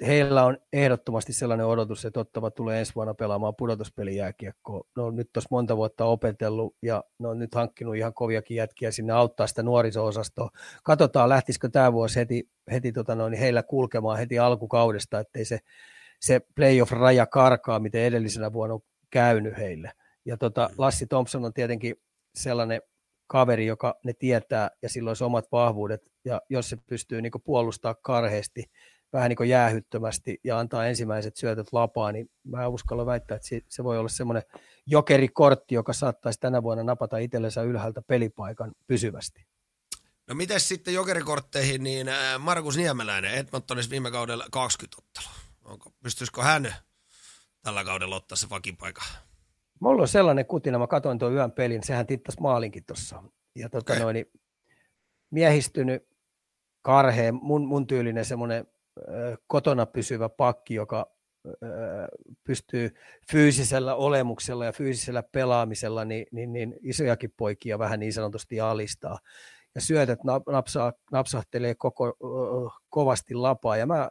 heillä 0.02 0.46
on 0.46 0.58
ehdottomasti 0.74 1.34
sellainen 1.34 1.66
odotus, 1.66 2.06
että 2.06 2.20
Ottava 2.20 2.52
tulee 2.52 2.80
ensi 2.80 2.96
vuonna 2.96 3.14
pelaamaan 3.14 3.56
pudotuspelijääkiekkoa. 3.56 4.88
Ne 4.98 5.04
on 5.04 5.16
nyt 5.16 5.30
tuossa 5.34 5.48
monta 5.52 5.78
vuotta 5.78 6.06
opetellut 6.06 6.76
ja 6.82 7.04
ne 7.20 7.28
on 7.28 7.40
nyt 7.40 7.56
hankkinut 7.56 7.96
ihan 7.96 8.14
koviakin 8.14 8.58
jätkiä 8.58 8.92
sinne 8.92 9.14
auttaa 9.14 9.48
sitä 9.48 9.64
nuoriso-osastoa. 9.64 10.50
Katsotaan, 10.84 11.30
lähtisikö 11.30 11.70
tämä 11.70 11.94
vuosi 11.94 12.20
heti, 12.20 12.50
heti 12.72 12.92
tota 12.92 13.16
noin, 13.16 13.34
heillä 13.34 13.64
kulkemaan 13.64 14.18
heti 14.18 14.40
alkukaudesta, 14.40 15.20
ettei 15.20 15.46
se, 15.46 15.60
se 16.22 16.42
playoff-raja 16.56 17.26
karkaa, 17.26 17.80
miten 17.80 18.02
edellisenä 18.02 18.54
vuonna 18.54 18.76
on 18.76 18.82
käynyt 19.10 19.58
heille. 19.58 19.92
Ja 20.26 20.38
tota, 20.38 20.70
mm. 20.72 20.76
Lassi 20.78 21.08
Thompson 21.08 21.46
on 21.46 21.54
tietenkin 21.54 21.96
sellainen 22.36 22.82
kaveri, 23.28 23.66
joka 23.66 24.00
ne 24.04 24.14
tietää 24.14 24.70
ja 24.82 24.90
sillä 24.90 25.10
olisi 25.10 25.24
omat 25.24 25.46
vahvuudet. 25.52 26.02
Ja 26.26 26.42
jos 26.50 26.70
se 26.70 26.78
pystyy 26.88 27.22
niin 27.22 27.32
puolustaa 27.44 27.96
karheasti, 27.96 28.64
vähän 29.16 29.30
niin 29.30 29.50
jäähyttömästi 29.50 30.40
ja 30.44 30.60
antaa 30.60 30.88
ensimmäiset 30.88 31.36
syötöt 31.36 31.68
lapaan, 31.72 32.14
niin 32.14 32.30
mä 32.44 32.68
uskallan 32.68 33.06
väittää, 33.06 33.36
että 33.36 33.68
se 33.70 33.84
voi 33.84 33.98
olla 33.98 34.10
semmoinen 34.10 34.44
jokerikortti, 34.86 35.76
joka 35.76 35.94
saattaisi 35.94 36.40
tänä 36.40 36.64
vuonna 36.64 36.84
napata 36.84 37.18
itsellensä 37.18 37.62
ylhäältä 37.62 38.02
pelipaikan 38.08 38.72
pysyvästi. 38.88 39.46
No 40.28 40.36
miten 40.36 40.60
sitten 40.60 40.94
jokerikortteihin, 40.94 41.84
niin 41.84 42.08
äh, 42.10 42.40
Markus 42.40 42.78
Niemeläinen, 42.78 43.34
Edmontonissa 43.34 43.92
viime 43.92 44.12
kaudella 44.12 44.46
20 44.52 44.98
ottelua. 44.98 45.38
Onko, 45.64 45.92
pystyisikö 46.04 46.44
hän 46.44 46.76
tällä 47.62 47.84
kaudella 47.84 48.16
ottaa 48.16 48.36
se 48.36 48.50
vakipaikan? 48.50 49.08
Mulla 49.80 50.02
on 50.02 50.08
sellainen 50.08 50.46
kutina, 50.46 50.80
mä 50.80 50.88
katsoin 50.88 51.20
tuon 51.20 51.34
yön 51.34 51.52
pelin, 51.52 51.84
sehän 51.84 52.08
tittas 52.08 52.40
maalinkin 52.40 52.86
tuossa. 52.86 53.24
Ja 53.56 53.70
tota 53.70 53.94
okay. 53.94 54.04
noin, 54.04 54.26
miehistynyt, 55.32 56.08
karheen, 56.82 57.36
mun, 57.36 57.68
mun 57.68 57.88
tyylinen 57.88 58.26
semmoinen 58.26 58.68
kotona 59.48 59.86
pysyvä 59.86 60.30
pakki, 60.30 60.76
joka 60.76 61.16
pystyy 62.44 62.96
fyysisellä 63.32 63.96
olemuksella 63.96 64.66
ja 64.66 64.72
fyysisellä 64.72 65.24
pelaamisella 65.24 66.06
niin, 66.06 66.26
niin, 66.32 66.54
niin 66.54 66.76
isojakin 66.82 67.34
poikia 67.38 67.80
vähän 67.80 68.00
niin 68.00 68.14
sanotusti 68.14 68.62
alistaa. 68.62 69.20
Ja 69.76 69.82
syötöt 69.82 70.20
napsaa, 70.52 70.94
napsahtelee 71.12 71.76
koko, 71.76 72.14
kovasti 72.90 73.34
lapaa. 73.34 73.78
Ja 73.78 73.86
mä, 73.86 74.10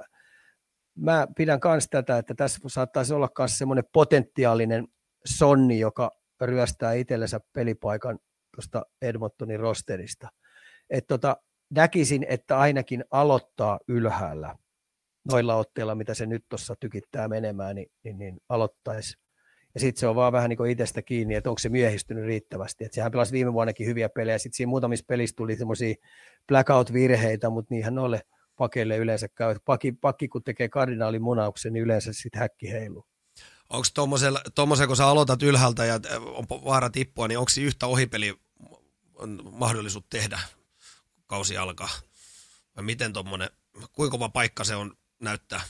mä 0.99 1.27
pidän 1.37 1.61
myös 1.65 1.89
tätä, 1.91 2.19
että 2.19 2.35
tässä 2.35 2.61
saattaisi 2.67 3.15
olla 3.15 3.29
myös 3.39 3.59
semmoinen 3.59 3.85
potentiaalinen 3.93 4.89
sonni, 5.25 5.79
joka 5.79 6.11
ryöstää 6.41 6.93
itsellensä 6.93 7.41
pelipaikan 7.53 8.19
tuosta 8.55 8.87
Edmontonin 9.03 9.61
rosterista. 9.61 10.29
Et 10.91 11.07
tota, 11.07 11.37
näkisin, 11.71 12.27
että 12.29 12.59
ainakin 12.59 13.05
aloittaa 13.11 13.81
ylhäällä 13.89 14.57
noilla 15.25 15.55
otteilla, 15.55 15.95
mitä 15.95 16.15
se 16.15 16.27
nyt 16.27 16.45
tuossa 16.49 16.75
tykittää 16.81 17.29
menemään, 17.29 17.77
niin, 17.77 17.91
niin, 18.05 18.19
niin 18.19 18.41
aloittaisi. 18.49 19.17
Ja 19.75 19.81
sitten 19.81 20.01
se 20.01 20.07
on 20.07 20.17
vaan 20.17 20.33
vähän 20.33 20.51
niin 20.51 20.71
itsestä 20.71 21.03
kiinni, 21.03 21.35
että 21.35 21.51
onko 21.51 21.59
se 21.59 21.69
miehistynyt 21.69 22.25
riittävästi. 22.25 22.85
Et 22.85 22.93
sehän 22.93 23.13
pelasi 23.13 23.33
viime 23.33 23.53
vuonnakin 23.53 23.87
hyviä 23.87 24.09
pelejä. 24.09 24.39
Sitten 24.39 24.57
siinä 24.57 24.71
muutamissa 24.71 25.05
pelissä 25.09 25.37
tuli 25.37 25.57
semmoisia 25.57 25.95
blackout-virheitä, 26.49 27.51
mutta 27.51 27.75
niinhän 27.75 27.95
noille 27.95 28.23
pakeille 28.57 28.97
yleensä 28.97 29.29
käy. 29.29 29.57
Pakki, 29.65 29.93
pakki 29.93 30.29
kun 30.29 30.45
tekee 30.45 30.69
kardinaalin 30.69 31.23
munauksen, 31.23 31.73
niin 31.73 31.85
yleensä 31.85 32.13
sitten 32.13 32.41
häkki 32.41 32.73
heiluu. 32.73 33.07
Onko 33.71 33.87
tuommoisen, 34.55 34.87
kun 34.87 34.97
sä 34.97 35.07
aloitat 35.07 35.43
ylhäältä 35.43 35.85
ja 35.85 36.01
on 36.25 36.45
vaara 36.49 36.91
tippua, 36.91 37.29
niin 37.29 37.39
onko 37.39 37.51
yhtä 37.61 37.87
ohipeli 37.87 38.35
mahdollisuus 39.53 40.05
tehdä 40.11 40.39
kausi 41.27 41.57
alkaa? 41.57 41.89
Vai 42.77 42.85
miten 42.85 43.13
tuommoinen, 43.13 43.51
kuinka 43.93 44.11
kova 44.11 44.29
paikka 44.29 44.65
se 44.65 44.77
on 44.77 44.97
näyttää? 45.25 45.61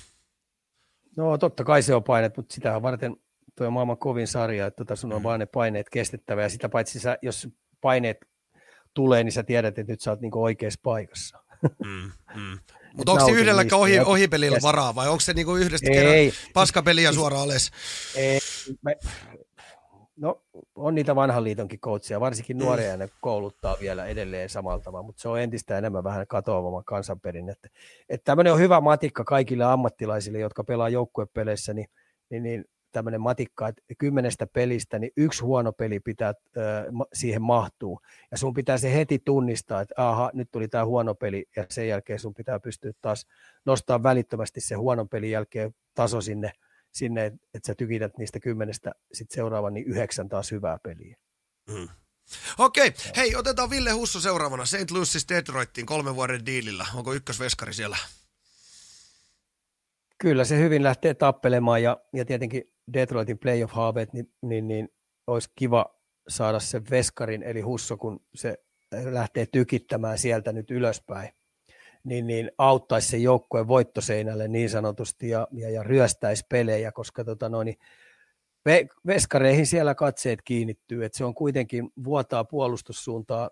No 1.17 1.39
totta 1.39 1.65
kai 1.65 1.83
se 1.83 1.95
on 1.95 2.05
painet, 2.05 2.37
mutta 2.37 2.55
sitä 2.55 2.83
varten 2.83 3.17
tuo 3.57 3.71
maailman 3.71 3.99
kovin 3.99 4.29
sarja, 4.29 4.67
että 4.67 4.85
tota 4.85 4.97
sun 4.97 5.13
on 5.13 5.21
mm. 5.21 5.23
vaan 5.23 5.41
ne 5.41 5.47
paineet 5.47 5.91
kestettävä 5.91 6.43
ja 6.43 6.49
sitä 6.49 6.69
paitsi 6.69 7.01
sä, 7.01 7.19
jos 7.23 7.49
paineet 7.81 8.17
tulee, 8.95 9.25
niin 9.25 9.33
sä 9.33 9.43
tiedät, 9.43 9.79
että 9.79 9.93
nyt 9.93 10.01
sä 10.01 10.11
oot 10.11 10.21
niinku 10.21 10.43
oikeassa 10.43 10.81
paikassa. 10.83 11.39
Mm, 11.63 12.13
mm. 12.35 12.59
Mutta 12.97 13.13
onko 13.13 13.27
se 13.27 13.33
yhdelläkään 13.33 13.81
ohi, 13.81 14.01
ohipelillä 14.01 14.59
varaa 14.63 14.95
vai 14.95 15.09
onko 15.09 15.21
se 15.21 15.33
niinku 15.33 15.57
yhdestä 15.57 15.91
ei, 15.91 15.95
kerran 15.95 16.51
paskapeliä 16.55 17.13
suoraan 17.13 17.43
alas? 17.43 17.71
Ei, 18.15 18.41
me, 18.83 18.97
no 20.17 20.43
on 20.75 20.95
niitä 20.95 21.17
vanhan 21.17 21.45
liitonkin 21.45 21.81
coachia, 21.81 22.21
varsinkin 22.21 22.59
nuoria 22.59 22.93
mm. 22.93 22.99
ne 22.99 23.09
kouluttaa 23.21 23.77
vielä 23.81 24.07
edelleen 24.07 24.49
samalla 24.49 24.79
tavalla, 24.79 25.07
mutta 25.07 25.23
se 25.23 25.29
on 25.29 25.41
entistä 25.41 25.79
enemmän 25.79 26.05
vähän 26.05 26.27
katoavamman 26.27 26.85
kansanperin. 26.85 27.49
Että, 27.49 27.69
että 28.09 28.25
tämmöinen 28.25 28.53
on 28.53 28.59
hyvä 28.59 28.81
matikka 28.81 29.25
kaikille 29.25 29.65
ammattilaisille, 29.65 30.39
jotka 30.39 30.65
pelaa 30.65 30.89
joukkuepeleissä, 30.89 31.75
niin, 31.75 31.87
niin, 32.31 32.43
niin 32.43 32.65
tämmöinen 32.93 33.21
matikka, 33.21 33.69
että 33.69 33.83
kymmenestä 33.99 34.47
pelistä, 34.47 34.99
niin 34.99 35.13
yksi 35.17 35.43
huono 35.43 35.73
peli 35.73 36.01
pitää 36.01 36.29
äh, 36.29 36.85
siihen 37.13 37.43
mahtuu. 37.43 38.01
Ja 38.31 38.39
sun 38.39 38.55
pitää 38.55 38.79
se 38.79 38.95
heti 38.95 39.19
tunnistaa, 39.25 39.81
että 39.81 39.95
aha, 39.97 40.31
nyt 40.35 40.49
tuli 40.53 40.69
tämä 40.69 40.85
huono 40.85 41.15
peli, 41.15 41.45
ja 41.57 41.67
sen 41.71 41.89
jälkeen 41.89 42.19
sun 42.19 42.35
pitää 42.35 42.61
pystyä 42.61 42.93
taas 43.01 43.27
nostaa 43.65 44.03
välittömästi 44.03 44.61
se 44.61 44.75
huonon 44.75 45.09
pelin 45.09 45.31
jälkeen 45.31 45.75
taso 45.95 46.21
sinne, 46.21 46.53
sinne 46.95 47.27
että 47.27 47.67
sä 47.67 47.75
tykität 47.75 48.19
niistä 48.19 48.41
kymmenestä 48.41 48.93
sit 49.13 49.31
seuraavan 49.31 49.75
niin 49.75 49.87
yhdeksän 49.87 50.29
taas 50.29 50.51
hyvää 50.51 50.79
peliä. 50.83 51.17
Mm. 51.71 51.89
Okei, 52.59 52.89
okay. 52.89 53.01
hei, 53.17 53.37
otetaan 53.37 53.71
Ville 53.71 53.91
Husso 53.91 54.21
seuraavana. 54.21 54.65
St. 54.65 54.91
Louis 54.91 55.29
Detroitin 55.29 55.87
kolmen 55.87 56.15
vuoden 56.15 56.47
diilillä. 56.47 56.87
Onko 56.95 57.13
ykkösveskari 57.15 57.75
siellä? 57.75 57.97
Kyllä 60.19 60.45
se 60.45 60.59
hyvin 60.59 60.83
lähtee 60.83 61.15
tappelemaan 61.15 61.83
ja, 61.83 62.01
ja 62.13 62.25
tietenkin 62.25 62.73
Detroitin 62.93 63.39
playoff-haaveet, 63.39 64.13
niin, 64.13 64.33
niin, 64.43 64.69
niin 64.69 64.89
olisi 65.27 65.51
kiva 65.57 66.01
saada 66.29 66.61
sen 66.61 66.91
veskarin, 66.91 67.43
eli 67.43 67.61
Husso, 67.61 67.97
kun 67.97 68.27
se 68.35 68.59
lähtee 68.93 69.47
tykittämään 69.47 70.19
sieltä 70.19 70.53
nyt 70.53 70.71
ylöspäin, 70.71 71.31
niin, 72.05 72.27
niin 72.27 72.51
auttaisi 72.59 73.09
se 73.09 73.17
joukkueen 73.17 73.69
voittoseinälle 73.69 74.49
niin 74.49 74.71
sanotusti 74.71 75.29
ja, 75.29 75.49
ja, 75.53 75.71
ja 75.71 75.83
ryöstäisi 75.83 76.47
pelejä, 76.49 76.93
koska 76.93 77.25
tota 77.25 77.49
noin, 77.49 77.65
niin 77.65 77.79
veskareihin 79.07 79.67
siellä 79.67 79.95
katseet 79.95 80.43
kiinnittyy, 80.45 81.05
että 81.05 81.19
se 81.19 81.25
on 81.25 81.35
kuitenkin 81.35 81.91
vuotaa 82.05 82.45
puolustussuuntaa 82.45 83.51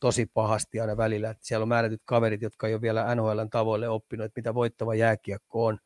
tosi 0.00 0.26
pahasti 0.26 0.80
aina 0.80 0.96
välillä. 0.96 1.30
Että 1.30 1.46
siellä 1.46 1.62
on 1.62 1.68
määrätyt 1.68 2.02
kaverit, 2.04 2.42
jotka 2.42 2.66
ei 2.68 2.74
ole 2.74 2.80
vielä 2.80 3.14
NHLn 3.14 3.50
tavoille 3.50 3.88
oppinut, 3.88 4.24
että 4.24 4.38
mitä 4.38 4.54
voittava 4.54 4.94
jääkiekko 4.94 5.66
on. 5.66 5.78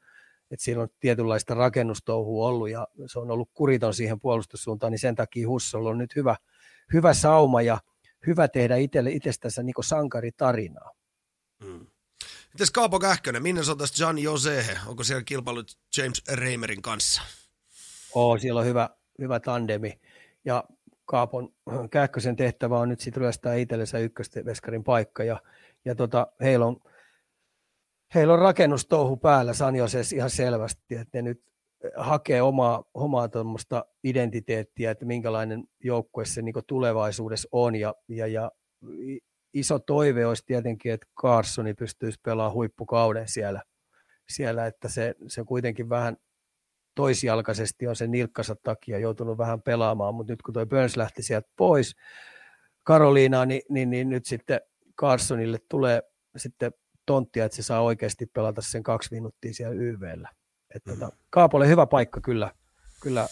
Että 0.50 0.64
siellä 0.64 0.82
on 0.82 0.88
tietynlaista 1.00 1.54
rakennustouhua 1.54 2.48
ollut 2.48 2.70
ja 2.70 2.88
se 3.06 3.18
on 3.18 3.30
ollut 3.30 3.50
kuriton 3.54 3.94
siihen 3.94 4.20
puolustussuuntaan, 4.20 4.90
niin 4.90 4.98
sen 4.98 5.14
takia 5.14 5.48
Hussolla 5.48 5.90
on 5.90 5.98
nyt 5.98 6.16
hyvä, 6.16 6.36
hyvä 6.92 7.14
sauma 7.14 7.62
ja 7.62 7.78
hyvä 8.26 8.48
tehdä 8.48 8.76
itselle 8.76 9.10
itsestänsä 9.10 9.62
niin 9.62 9.74
sankaritarinaa. 9.80 10.90
Mm. 11.64 11.86
Mites 12.52 12.70
Kaapo 12.70 12.98
Kähkönen, 12.98 13.42
minne 13.42 13.62
sotas 13.62 14.00
John 14.00 14.18
Jose? 14.18 14.64
Onko 14.86 15.04
siellä 15.04 15.22
kilpailut 15.22 15.78
James 15.96 16.22
Reimerin 16.32 16.82
kanssa? 16.82 17.22
Oo, 18.14 18.38
siellä 18.38 18.60
on 18.60 18.66
hyvä, 18.66 18.90
hyvä 19.18 19.40
tandemi. 19.40 20.00
Ja 20.44 20.64
Kaapon 21.04 21.52
Kähkösen 21.90 22.36
tehtävä 22.36 22.78
on 22.78 22.88
nyt 22.88 23.00
sitten 23.00 23.20
ryöstää 23.20 23.54
itsellensä 23.54 23.98
ykkösveskarin 23.98 24.84
paikka. 24.84 25.24
Ja, 25.24 25.42
ja 25.84 25.94
tota, 25.94 26.26
heillä, 26.40 26.66
on, 26.66 26.76
heillä 28.14 28.32
on 28.32 28.38
rakennustouhu 28.38 29.16
päällä 29.16 29.52
Sanjoses 29.52 30.12
ihan 30.12 30.30
selvästi, 30.30 30.94
että 30.94 31.18
ne 31.18 31.22
nyt 31.22 31.42
hakee 31.96 32.42
omaa, 32.42 32.84
omaa 32.94 33.28
tuommoista 33.28 33.84
identiteettiä, 34.04 34.90
että 34.90 35.04
minkälainen 35.04 35.64
joukkue 35.84 36.24
se 36.24 36.42
niin 36.42 36.54
tulevaisuudessa 36.66 37.48
on. 37.52 37.74
Ja, 37.74 37.94
ja, 38.08 38.26
ja 38.26 38.50
iso 39.54 39.78
toive 39.78 40.26
olisi 40.26 40.42
tietenkin, 40.46 40.92
että 40.92 41.06
Carsoni 41.20 41.74
pystyisi 41.74 42.20
pelaamaan 42.22 42.54
huippukauden 42.54 43.28
siellä, 43.28 43.62
siellä 44.28 44.66
että 44.66 44.88
se, 44.88 45.14
se 45.28 45.44
kuitenkin 45.44 45.88
vähän 45.88 46.16
toisjalkaisesti 46.94 47.88
on 47.88 47.96
sen 47.96 48.10
nilkkansa 48.10 48.56
takia 48.62 48.98
joutunut 48.98 49.38
vähän 49.38 49.62
pelaamaan, 49.62 50.14
mutta 50.14 50.32
nyt 50.32 50.42
kun 50.42 50.54
toi 50.54 50.66
Burns 50.66 50.96
lähti 50.96 51.22
sieltä 51.22 51.48
pois 51.56 51.96
Karoliinaan, 52.82 53.48
niin, 53.48 53.62
niin, 53.68 53.90
niin 53.90 54.08
nyt 54.08 54.26
sitten 54.26 54.60
Carsonille 55.00 55.58
tulee 55.68 56.02
sitten 56.36 56.72
tonttia, 57.06 57.44
että 57.44 57.56
se 57.56 57.62
saa 57.62 57.80
oikeasti 57.80 58.26
pelata 58.26 58.62
sen 58.62 58.82
kaksi 58.82 59.14
minuuttia 59.14 59.54
siellä 59.54 59.74
YVllä. 59.74 60.30
Että 60.74 60.92
mm. 60.92 60.98
tota, 60.98 61.16
Kaapolle 61.30 61.68
hyvä 61.68 61.86
paikka 61.86 62.20
kyllä, 62.20 62.50
kyllä 63.02 63.26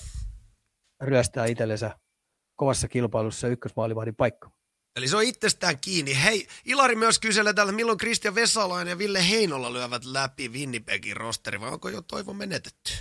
ryöstää 1.01 1.47
itsellensä 1.47 1.99
kovassa 2.57 2.89
kilpailussa 2.89 3.49
ykkösmaalivahdin 3.49 4.17
paikka. 4.17 4.51
Eli 4.97 5.09
se 5.09 5.17
on 5.17 5.23
itsestään 5.23 5.81
kiinni. 5.81 6.23
Hei, 6.25 6.47
Ilari 6.65 6.97
myös 6.97 7.19
kyselee 7.19 7.53
täällä, 7.53 7.73
milloin 7.73 7.99
Kristian 7.99 8.35
Vesalainen 8.35 8.91
ja 8.91 8.99
Ville 8.99 9.29
Heinola 9.29 9.73
lyövät 9.73 10.05
läpi 10.05 10.49
Winnipegin 10.49 11.17
rosteri, 11.17 11.61
vai 11.61 11.73
onko 11.73 11.89
jo 11.89 12.03
toivo 12.03 12.33
menetetty? 12.33 12.93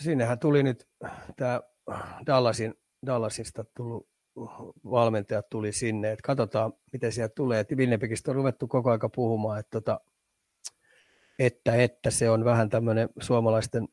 Sinnehän 0.00 0.38
tuli 0.38 0.62
nyt 0.62 0.88
tämä 1.36 1.60
Dallasin, 2.26 2.74
Dallasista 3.06 3.64
tullut 3.76 4.08
valmentajat 4.84 5.48
tuli 5.50 5.72
sinne, 5.72 6.12
että 6.12 6.22
katsotaan 6.22 6.72
miten 6.92 7.12
sieltä 7.12 7.34
tulee. 7.34 7.66
Winnipegistä 7.74 8.30
on 8.30 8.34
ruvettu 8.34 8.68
koko 8.68 8.90
aika 8.90 9.08
puhumaan, 9.08 9.60
että, 9.60 9.80
tota, 9.80 10.00
että, 11.38 11.74
että 11.74 12.10
se 12.10 12.30
on 12.30 12.44
vähän 12.44 12.68
tämmöinen 12.68 13.08
suomalaisten 13.20 13.88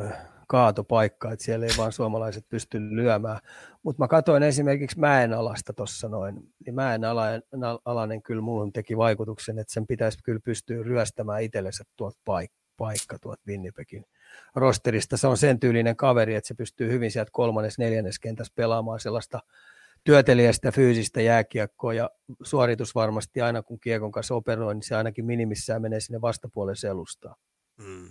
äh, 0.00 0.39
kaatopaikka, 0.50 1.32
että 1.32 1.44
siellä 1.44 1.66
ei 1.66 1.72
vaan 1.78 1.92
suomalaiset 1.92 2.48
pysty 2.48 2.80
lyömään. 2.80 3.38
Mutta 3.82 4.02
mä 4.02 4.08
katsoin 4.08 4.42
esimerkiksi 4.42 4.98
Mäenalasta 4.98 5.72
tuossa 5.72 6.08
noin, 6.08 6.34
niin 6.66 6.74
Mäenalainen 6.74 7.42
alainen 7.84 8.22
kyllä 8.22 8.42
muuhun 8.42 8.72
teki 8.72 8.96
vaikutuksen, 8.96 9.58
että 9.58 9.72
sen 9.72 9.86
pitäisi 9.86 10.18
kyllä 10.22 10.40
pystyä 10.44 10.82
ryöstämään 10.82 11.42
itsellensä 11.42 11.84
tuolta 11.96 12.18
paik- 12.24 12.54
paikka 12.76 13.18
tuolta 13.18 13.42
Winnipegin 13.46 14.04
rosterista. 14.54 15.16
Se 15.16 15.26
on 15.26 15.36
sen 15.36 15.60
tyylinen 15.60 15.96
kaveri, 15.96 16.34
että 16.34 16.48
se 16.48 16.54
pystyy 16.54 16.90
hyvin 16.90 17.10
sieltä 17.10 17.30
kolmannes, 17.32 17.78
neljännes 17.78 18.18
kentässä 18.18 18.52
pelaamaan 18.56 19.00
sellaista 19.00 19.40
työtelijästä 20.04 20.72
fyysistä 20.72 21.20
jääkiekkoa 21.20 21.94
ja 21.94 22.10
suoritus 22.42 22.94
varmasti 22.94 23.40
aina 23.40 23.62
kun 23.62 23.80
kiekon 23.80 24.12
kanssa 24.12 24.34
operoi, 24.34 24.74
niin 24.74 24.82
se 24.82 24.96
ainakin 24.96 25.24
minimissään 25.24 25.82
menee 25.82 26.00
sinne 26.00 26.20
vastapuolen 26.20 26.76
selustaan. 26.76 27.36
Mm. 27.78 28.10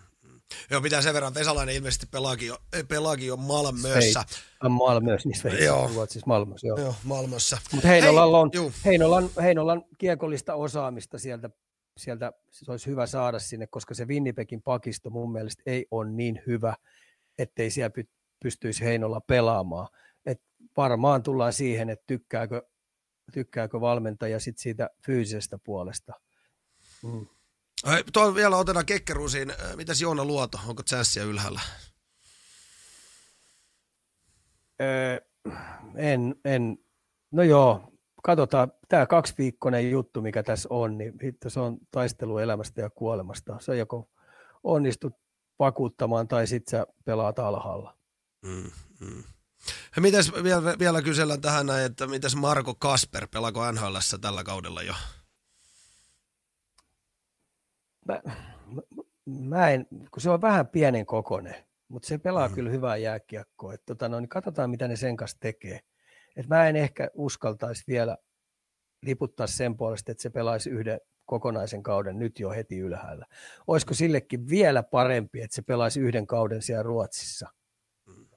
Joo, 0.69 0.81
pitää 0.81 1.01
sen 1.01 1.13
verran, 1.13 1.33
Vesalainen 1.33 1.75
ilmeisesti 1.75 2.05
pelaakin 2.11 2.47
jo, 2.47 2.57
pelaakin 2.87 3.27
jo 3.27 3.37
Malmössä. 3.37 4.23
Malmössä, 4.69 5.29
niin 5.29 5.39
Sveitsi, 5.39 5.63
joo. 5.63 5.91
Ruotsissa 5.93 6.27
Malmössä, 6.27 6.67
joo. 6.67 6.79
joo 6.79 6.95
Malmössä. 7.03 7.57
Mutta 7.73 7.87
Heinolalla 7.87 8.39
on 8.39 8.51
Heinolan, 8.85 9.29
Heinolan 9.41 9.85
kiekollista 9.97 10.55
osaamista 10.55 11.17
sieltä 11.17 11.49
sieltä 11.99 12.33
se 12.51 12.71
olisi 12.71 12.87
hyvä 12.87 13.05
saada 13.05 13.39
sinne, 13.39 13.67
koska 13.67 13.93
se 13.93 14.05
Winnipegin 14.05 14.61
pakisto 14.61 15.09
mun 15.09 15.31
mielestä 15.31 15.63
ei 15.65 15.85
ole 15.91 16.09
niin 16.09 16.41
hyvä, 16.47 16.75
ettei 17.37 17.71
siellä 17.71 18.03
pystyisi 18.43 18.85
Heinolla 18.85 19.21
pelaamaan. 19.21 19.87
Et 20.25 20.41
varmaan 20.77 21.23
tullaan 21.23 21.53
siihen, 21.53 21.89
että 21.89 22.03
tykkääkö, 22.07 22.61
tykkääkö 23.33 23.81
valmentaja 23.81 24.39
sit 24.39 24.57
siitä 24.57 24.89
fyysisestä 25.05 25.57
puolesta. 25.63 26.13
Mm. 27.03 27.27
Tuo 28.13 28.35
vielä 28.35 28.57
otetaan 28.57 28.85
kekkeruusiin. 28.85 29.53
Mitäs 29.75 30.01
Joona 30.01 30.25
Luoto, 30.25 30.59
onko 30.67 30.83
chanssiä 30.83 31.23
ylhäällä? 31.23 31.61
Öö, 34.81 35.19
en, 35.95 36.35
en, 36.45 36.77
no 37.31 37.43
joo, 37.43 37.93
katsotaan, 38.23 38.71
tämä 38.89 39.05
kaksiviikkoinen 39.05 39.91
juttu, 39.91 40.21
mikä 40.21 40.43
tässä 40.43 40.69
on, 40.71 40.97
niin 40.97 41.13
hitto, 41.23 41.49
se 41.49 41.59
on 41.59 41.77
taistelu 41.91 42.37
elämästä 42.37 42.81
ja 42.81 42.89
kuolemasta. 42.89 43.57
Se 43.59 43.77
joko 43.77 44.09
onnistut 44.63 45.13
vakuuttamaan 45.59 46.27
tai 46.27 46.47
sitten 46.47 46.79
sä 46.79 46.87
pelaat 47.05 47.39
alhaalla. 47.39 47.97
Mm, 48.45 48.71
mm. 48.99 49.23
Mites 49.99 50.33
vielä, 50.43 50.75
vielä 50.79 51.01
kysellään 51.01 51.41
tähän 51.41 51.65
näin, 51.65 51.85
että 51.85 52.07
mitäs 52.07 52.35
Marko 52.35 52.75
Kasper, 52.75 53.27
pelaako 53.27 53.71
NHL 53.71 53.97
tällä 54.21 54.43
kaudella 54.43 54.81
jo? 54.81 54.93
Mä, 58.09 58.21
mä 59.25 59.69
en, 59.69 59.87
kun 59.89 60.21
se 60.21 60.29
on 60.29 60.41
vähän 60.41 60.67
pienen 60.67 61.05
kokonen, 61.05 61.55
mutta 61.87 62.07
se 62.07 62.17
pelaa 62.17 62.47
mm. 62.47 62.55
kyllä 62.55 62.69
hyvää 62.69 62.97
jääkiekkoa. 62.97 63.73
Että 63.73 63.85
tota, 63.85 64.09
no, 64.09 64.19
niin 64.19 64.29
katsotaan, 64.29 64.69
mitä 64.69 64.87
ne 64.87 64.95
sen 64.95 65.17
kanssa 65.17 65.37
tekee. 65.39 65.79
Et 66.35 66.47
mä 66.47 66.67
en 66.69 66.75
ehkä 66.75 67.09
uskaltaisi 67.13 67.83
vielä 67.87 68.17
liputtaa 69.05 69.47
sen 69.47 69.77
puolesta, 69.77 70.11
että 70.11 70.21
se 70.21 70.29
pelaisi 70.29 70.69
yhden 70.69 70.99
kokonaisen 71.25 71.83
kauden 71.83 72.19
nyt 72.19 72.39
jo 72.39 72.49
heti 72.49 72.79
ylhäällä. 72.79 73.25
Olisiko 73.67 73.93
sillekin 73.93 74.49
vielä 74.49 74.83
parempi, 74.83 75.41
että 75.41 75.55
se 75.55 75.61
pelaisi 75.61 75.99
yhden 75.99 76.27
kauden 76.27 76.61
siellä 76.61 76.83
Ruotsissa? 76.83 77.49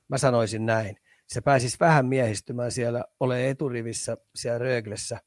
Mä 0.09 0.19
sanoisin 0.19 0.67
näin. 0.67 0.97
Se 1.29 1.41
pääsisi 1.41 1.77
vähän 1.81 2.07
miehistymään 2.07 2.73
siellä, 2.73 3.05
ole 3.21 3.51
eturivissä 3.51 4.17
siellä 4.35 4.59
Röglessä 4.59 5.21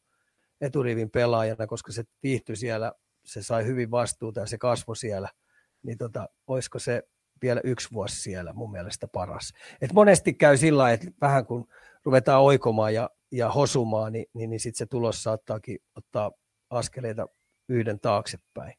eturivin 0.62 1.10
pelaajana, 1.10 1.68
koska 1.68 1.92
se 1.92 2.04
viihtyi 2.24 2.56
siellä, 2.56 2.94
se 3.26 3.44
sai 3.44 3.66
hyvin 3.66 3.92
vastuuta 3.92 4.40
ja 4.40 4.46
se 4.46 4.58
kasvoi 4.58 4.96
siellä. 4.96 5.30
Niin 5.84 5.98
tota, 5.98 6.30
olisiko 6.48 6.80
se 6.80 7.04
vielä 7.42 7.62
yksi 7.64 7.92
vuosi 7.94 8.22
siellä 8.22 8.54
mun 8.54 8.72
mielestä 8.72 9.08
paras. 9.08 9.54
Et 9.82 9.94
monesti 9.94 10.34
käy 10.34 10.58
sillä 10.58 10.92
että 10.92 11.08
vähän 11.22 11.46
kun 11.46 11.68
ruvetaan 12.04 12.42
oikomaan 12.42 12.94
ja, 12.94 13.10
ja 13.32 13.52
hosumaan, 13.52 14.14
niin, 14.14 14.26
niin, 14.34 14.50
niin 14.50 14.60
sitten 14.60 14.78
se 14.78 14.86
tulos 14.86 15.24
saattaakin 15.24 15.80
ottaa 15.96 16.32
askeleita 16.70 17.28
yhden 17.70 18.00
taaksepäin. 18.00 18.74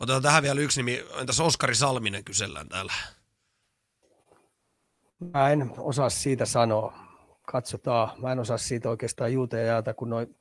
Otetaan 0.00 0.22
tähän 0.22 0.42
vielä 0.42 0.60
yksi 0.60 0.80
nimi. 0.80 1.04
Entäs 1.20 1.40
Oskari 1.40 1.74
Salminen 1.74 2.24
kysellään 2.24 2.68
täällä? 2.68 2.92
Mä 5.34 5.50
en 5.50 5.72
osaa 5.78 6.10
siitä 6.10 6.46
sanoa. 6.46 6.98
Katsotaan. 7.42 8.20
Mä 8.22 8.32
en 8.32 8.38
osaa 8.38 8.58
siitä 8.58 8.90
oikeastaan 8.90 9.32
juuta 9.32 9.56
ja 9.56 9.64
jaata, 9.64 9.94
kun 9.94 10.10
noin... 10.10 10.38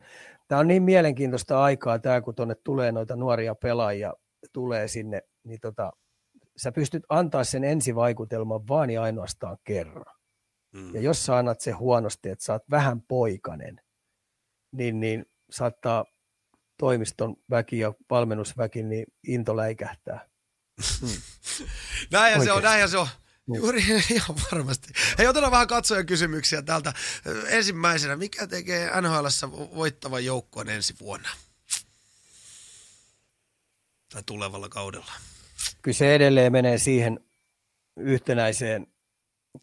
Tämä 0.50 0.60
on 0.60 0.68
niin 0.68 0.84
mielenkiintoista 0.84 1.64
aikaa 1.64 2.00
tämä, 2.00 2.22
kun 2.22 2.36
tuonne 2.36 2.56
tulee 2.56 2.92
noita 2.92 3.16
nuoria 3.16 3.56
pelaajia, 3.56 4.14
tulee 4.54 4.88
sinne, 4.88 5.22
niin 5.44 5.60
tota, 5.60 5.92
sä 6.58 6.72
pystyt 6.72 7.04
antaa 7.10 7.44
sen 7.44 7.64
ensivaikutelman 7.64 8.68
vaan 8.68 8.90
ja 8.90 9.04
ainoastaan 9.04 9.58
kerran. 9.64 10.16
Mm. 10.74 10.96
Ja 10.96 11.02
jos 11.02 11.26
sä 11.26 11.38
annat 11.38 11.62
se 11.62 11.72
huonosti, 11.72 12.30
että 12.30 12.46
sä 12.46 12.54
oot 12.54 12.70
vähän 12.72 13.02
poikanen, 13.02 13.82
niin, 14.72 15.00
niin 15.00 15.26
saattaa 15.52 16.06
toimiston 16.78 17.36
väki 17.50 17.80
ja 17.80 17.94
valmennusväki 18.10 18.84
niin 18.84 19.06
into 19.28 19.58
läikähtää. 19.58 20.30
Mm. 21.02 21.08
näinhän 22.12 22.44
se 22.44 22.52
on, 22.52 22.64
näinhän 22.64 22.90
se 22.90 22.98
on. 22.98 23.08
Niin. 23.50 23.62
Juuri 23.62 23.80
ihan 24.16 24.38
varmasti. 24.52 24.94
Hei, 25.18 25.28
otetaan 25.28 25.52
vähän 25.52 25.68
katsojan 25.68 26.06
kysymyksiä 26.06 26.62
täältä. 26.62 26.94
Ensimmäisenä, 27.48 28.16
mikä 28.16 28.48
tekee 28.48 29.02
NHL 29.02 29.26
voittavan 29.76 30.26
joukkueen 30.26 30.70
ensi 30.70 30.96
vuonna? 31.00 31.30
Tai 34.14 34.24
tulevalla 34.26 34.70
kaudella? 34.70 35.12
Kyllä 35.82 35.96
se 35.96 36.16
edelleen 36.16 36.52
menee 36.52 36.78
siihen 36.78 37.20
yhtenäiseen 37.98 38.88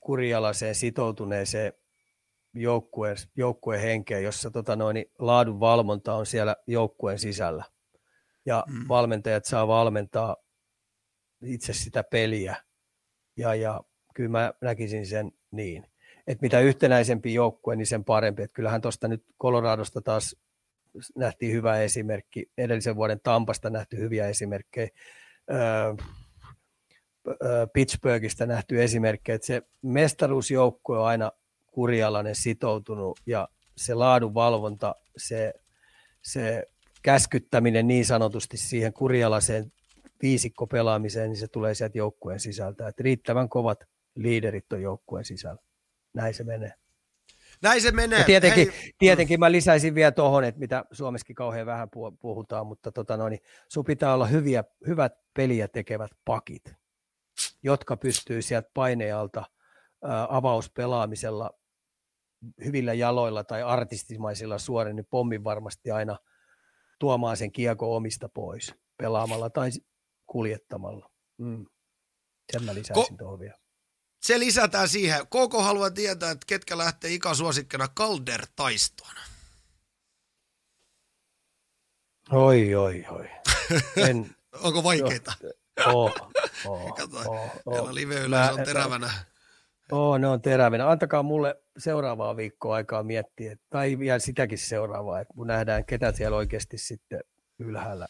kurialaiseen 0.00 0.74
sitoutuneeseen 0.74 1.72
joukkueen, 2.54 3.16
joukkueen 3.36 3.82
henkeen, 3.82 4.24
jossa 4.24 4.50
tota 4.50 4.76
noin, 4.76 5.04
laadun 5.18 5.60
valvonta 5.60 6.14
on 6.14 6.26
siellä 6.26 6.56
joukkueen 6.66 7.18
sisällä. 7.18 7.64
Ja 8.46 8.64
mm. 8.68 8.88
valmentajat 8.88 9.44
saa 9.44 9.68
valmentaa 9.68 10.36
itse 11.44 11.72
sitä 11.72 12.04
peliä. 12.04 12.65
Ja, 13.36 13.54
ja 13.54 13.80
kyllä 14.14 14.30
mä 14.30 14.52
näkisin 14.60 15.06
sen 15.06 15.32
niin, 15.50 15.86
että 16.26 16.42
mitä 16.42 16.60
yhtenäisempi 16.60 17.34
joukkue, 17.34 17.76
niin 17.76 17.86
sen 17.86 18.04
parempi. 18.04 18.42
Että 18.42 18.54
kyllähän 18.54 18.80
tuosta 18.80 19.08
nyt 19.08 19.24
Coloradosta 19.40 20.00
taas 20.00 20.36
nähtiin 21.14 21.52
hyvä 21.52 21.80
esimerkki, 21.80 22.50
edellisen 22.58 22.96
vuoden 22.96 23.20
Tampasta 23.22 23.70
nähty 23.70 23.96
hyviä 23.96 24.28
esimerkkejä, 24.28 24.88
öö, 25.50 25.94
Pittsburghista 27.72 28.46
nähty 28.46 28.82
esimerkkejä, 28.82 29.38
se 29.42 29.62
mestaruusjoukkue 29.82 30.98
on 30.98 31.06
aina 31.06 31.32
kurialainen 31.66 32.34
sitoutunut 32.34 33.20
ja 33.26 33.48
se 33.76 33.94
laadunvalvonta, 33.94 34.94
se, 35.16 35.54
se 36.22 36.66
käskyttäminen 37.02 37.86
niin 37.86 38.04
sanotusti 38.04 38.56
siihen 38.56 38.92
kurialaiseen 38.92 39.72
viisikko 40.22 40.66
pelaamiseen, 40.66 41.30
niin 41.30 41.36
se 41.36 41.48
tulee 41.48 41.74
sieltä 41.74 41.98
joukkueen 41.98 42.40
sisältä. 42.40 42.88
Että 42.88 43.02
riittävän 43.02 43.48
kovat 43.48 43.84
liiderit 44.14 44.72
on 44.72 44.82
joukkueen 44.82 45.24
sisällä. 45.24 45.62
Näin 46.14 46.34
se 46.34 46.44
menee. 46.44 46.72
Näin 47.62 47.82
se 47.82 47.90
menee. 47.90 48.18
Ja 48.18 48.24
tietenkin, 48.24 48.70
Hei. 48.70 48.92
tietenkin 48.98 49.40
mä 49.40 49.52
lisäisin 49.52 49.94
vielä 49.94 50.12
tuohon, 50.12 50.44
että 50.44 50.58
mitä 50.58 50.84
Suomessakin 50.92 51.36
kauhean 51.36 51.66
vähän 51.66 51.88
puhutaan, 52.20 52.66
mutta 52.66 52.92
tota 52.92 53.16
noin, 53.16 53.38
sun 53.68 53.84
pitää 53.84 54.14
olla 54.14 54.26
hyviä, 54.26 54.64
hyvät 54.86 55.12
peliä 55.34 55.68
tekevät 55.68 56.10
pakit, 56.24 56.74
jotka 57.62 57.96
pystyy 57.96 58.42
sieltä 58.42 58.70
painealta 58.74 59.44
avauspelaamisella 60.28 61.50
hyvillä 62.64 62.94
jaloilla 62.94 63.44
tai 63.44 63.62
artistimaisilla 63.62 64.58
suorin, 64.58 64.96
niin 64.96 65.06
pommin 65.10 65.44
varmasti 65.44 65.90
aina 65.90 66.18
tuomaan 66.98 67.36
sen 67.36 67.52
kiekko 67.52 67.96
omista 67.96 68.28
pois 68.28 68.74
pelaamalla 68.96 69.50
tai 69.50 69.70
kuljettamalla. 70.26 71.10
Mm. 71.38 71.66
Sen 72.52 72.64
mä 72.64 72.74
lisäisin 72.74 73.14
Ko- 73.14 73.16
tuohon 73.18 73.38
vielä. 73.38 73.58
Se 74.22 74.38
lisätään 74.38 74.88
siihen. 74.88 75.26
Koko 75.28 75.62
haluaa 75.62 75.90
tietää, 75.90 76.30
että 76.30 76.46
ketkä 76.46 76.78
lähtee 76.78 77.14
ikäsuosikkina 77.14 77.88
Calder 77.88 78.46
taistoon. 78.56 79.14
Oi, 82.32 82.74
oi, 82.74 83.04
oi. 83.10 83.28
En, 83.96 84.36
Onko 84.64 84.82
vaikeita? 84.82 85.32
Kato, 86.96 87.20
oh, 87.26 87.50
oh. 87.66 87.90
live 87.92 88.14
on 88.52 88.64
terävänä. 88.64 89.10
Oh, 89.92 90.18
ne 90.18 90.28
on 90.28 90.42
terävinä. 90.42 90.90
Antakaa 90.90 91.22
mulle 91.22 91.62
seuraavaa 91.78 92.36
viikkoa 92.36 92.74
aikaa 92.74 93.02
miettiä, 93.02 93.56
tai 93.70 93.98
vielä 93.98 94.18
sitäkin 94.18 94.58
seuraavaa, 94.58 95.20
että 95.20 95.34
kun 95.34 95.46
nähdään, 95.46 95.84
ketä 95.84 96.12
siellä 96.12 96.36
oikeasti 96.36 96.78
sitten 96.78 97.20
ylhäällä 97.58 98.08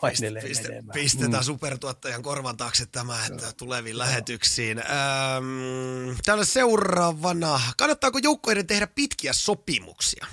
painelee 0.00 0.42
Piste, 0.42 0.68
menemään. 0.68 0.94
Pistetään 0.94 1.42
mm. 1.42 1.46
supertuottajan 1.46 2.22
korvan 2.22 2.56
taakse 2.56 2.86
tämä, 2.86 3.26
että 3.26 3.46
no. 3.46 3.52
tuleviin 3.56 3.94
no. 3.94 3.98
lähetyksiin. 3.98 4.78
Ähm, 4.78 6.16
täällä 6.24 6.44
seuraavana, 6.44 7.60
kannattaako 7.78 8.18
joukkoiden 8.22 8.66
tehdä 8.66 8.86
pitkiä 8.86 9.32
sopimuksia? 9.32 10.26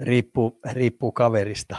Riippuu, 0.00 0.60
riippuu 0.72 1.12
kaverista. 1.12 1.76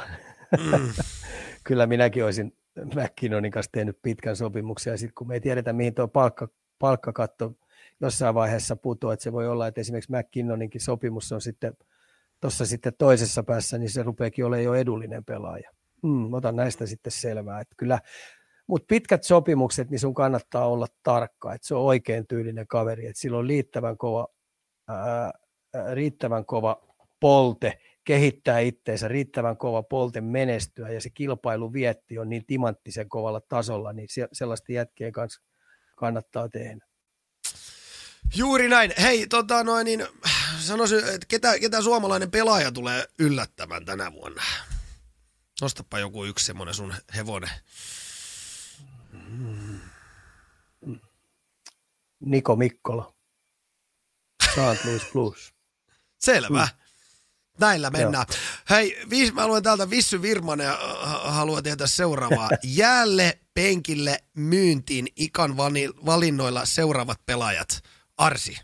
Mm. 0.59 0.93
Kyllä 1.63 1.87
minäkin 1.87 2.25
olisin 2.25 2.57
McKinnonin 2.95 3.51
kanssa 3.51 3.71
tehnyt 3.71 4.01
pitkän 4.01 4.35
sopimuksen, 4.35 4.91
ja 4.91 4.97
sitten 4.97 5.15
kun 5.15 5.27
me 5.27 5.33
ei 5.33 5.41
tiedetä, 5.41 5.73
mihin 5.73 5.93
tuo 5.93 6.07
palkka, 6.07 6.47
palkkakatto 6.79 7.53
jossain 8.01 8.35
vaiheessa 8.35 8.75
putoaa, 8.75 9.13
että 9.13 9.23
se 9.23 9.31
voi 9.31 9.47
olla, 9.47 9.67
että 9.67 9.81
esimerkiksi 9.81 10.11
McKinnoninkin 10.11 10.81
sopimus 10.81 11.31
on 11.31 11.41
sitten 11.41 11.73
tuossa 12.41 12.65
sitten 12.65 12.93
toisessa 12.97 13.43
päässä, 13.43 13.77
niin 13.77 13.89
se 13.89 14.03
rupeekin 14.03 14.45
olemaan 14.45 14.63
jo 14.63 14.73
edullinen 14.73 15.25
pelaaja. 15.25 15.71
Mm, 16.03 16.33
otan 16.33 16.55
näistä 16.55 16.85
sitten 16.85 17.11
selvää, 17.11 17.61
että 17.61 17.75
kyllä, 17.77 17.99
mutta 18.67 18.85
pitkät 18.87 19.23
sopimukset, 19.23 19.89
niin 19.89 19.99
sun 19.99 20.13
kannattaa 20.13 20.67
olla 20.67 20.87
tarkka, 21.03 21.53
että 21.53 21.67
se 21.67 21.75
on 21.75 21.81
oikein 21.81 22.27
tyylinen 22.27 22.67
kaveri, 22.67 23.07
että 23.07 23.21
sillä 23.21 23.37
on 23.37 23.47
riittävän 23.47 23.97
kova, 23.97 24.27
ää, 24.87 25.31
riittävän 25.93 26.45
kova 26.45 26.81
polte 27.19 27.79
kehittää 28.03 28.59
itteensä, 28.59 29.07
riittävän 29.07 29.57
kova 29.57 29.83
polte 29.83 30.21
menestyä 30.21 30.89
ja 30.89 31.01
se 31.01 31.09
kilpailu 31.09 31.73
vietti 31.73 32.19
on 32.19 32.29
niin 32.29 32.45
timanttisen 32.45 33.09
kovalla 33.09 33.41
tasolla, 33.41 33.93
niin 33.93 34.07
sellaista 34.33 34.71
jätkien 34.71 35.11
kanssa 35.11 35.41
kannattaa 35.95 36.49
tehdä. 36.49 36.85
Juuri 38.35 38.69
näin. 38.69 38.91
Hei, 39.01 39.27
tota 39.27 39.63
noin, 39.63 39.85
niin 39.85 40.07
sanoisin, 40.67 40.99
että 40.99 41.27
ketä, 41.27 41.59
ketä 41.59 41.81
suomalainen 41.81 42.31
pelaaja 42.31 42.71
tulee 42.71 43.07
yllättämään 43.19 43.85
tänä 43.85 44.13
vuonna? 44.13 44.43
Nostapa 45.61 45.99
joku 45.99 46.25
yksi 46.25 46.45
semmoinen 46.45 46.75
sun 46.75 46.93
hevonen. 47.15 47.49
Niko 52.19 52.55
Mikkola. 52.55 53.13
St. 54.51 54.85
Louis 54.85 55.03
Blues. 55.13 55.53
Selvä. 56.25 56.63
Mm. 56.63 56.81
Näillä 57.59 57.89
mennään. 57.89 58.25
Joo. 58.29 58.39
Hei, 58.69 59.01
viis, 59.09 59.33
mä 59.33 59.47
luen 59.47 59.63
täältä 59.63 59.89
Vissy 59.89 60.21
Virmanen 60.21 60.65
ja 60.65 60.77
haluan 61.23 61.63
tehdä 61.63 61.87
seuraavaa. 61.87 62.49
Jäälle 62.63 63.39
penkille 63.53 64.23
myyntiin 64.33 65.07
ikan 65.15 65.57
valinnoilla 66.05 66.65
seuraavat 66.65 67.25
pelaajat. 67.25 67.83
Arsi. 68.17 68.57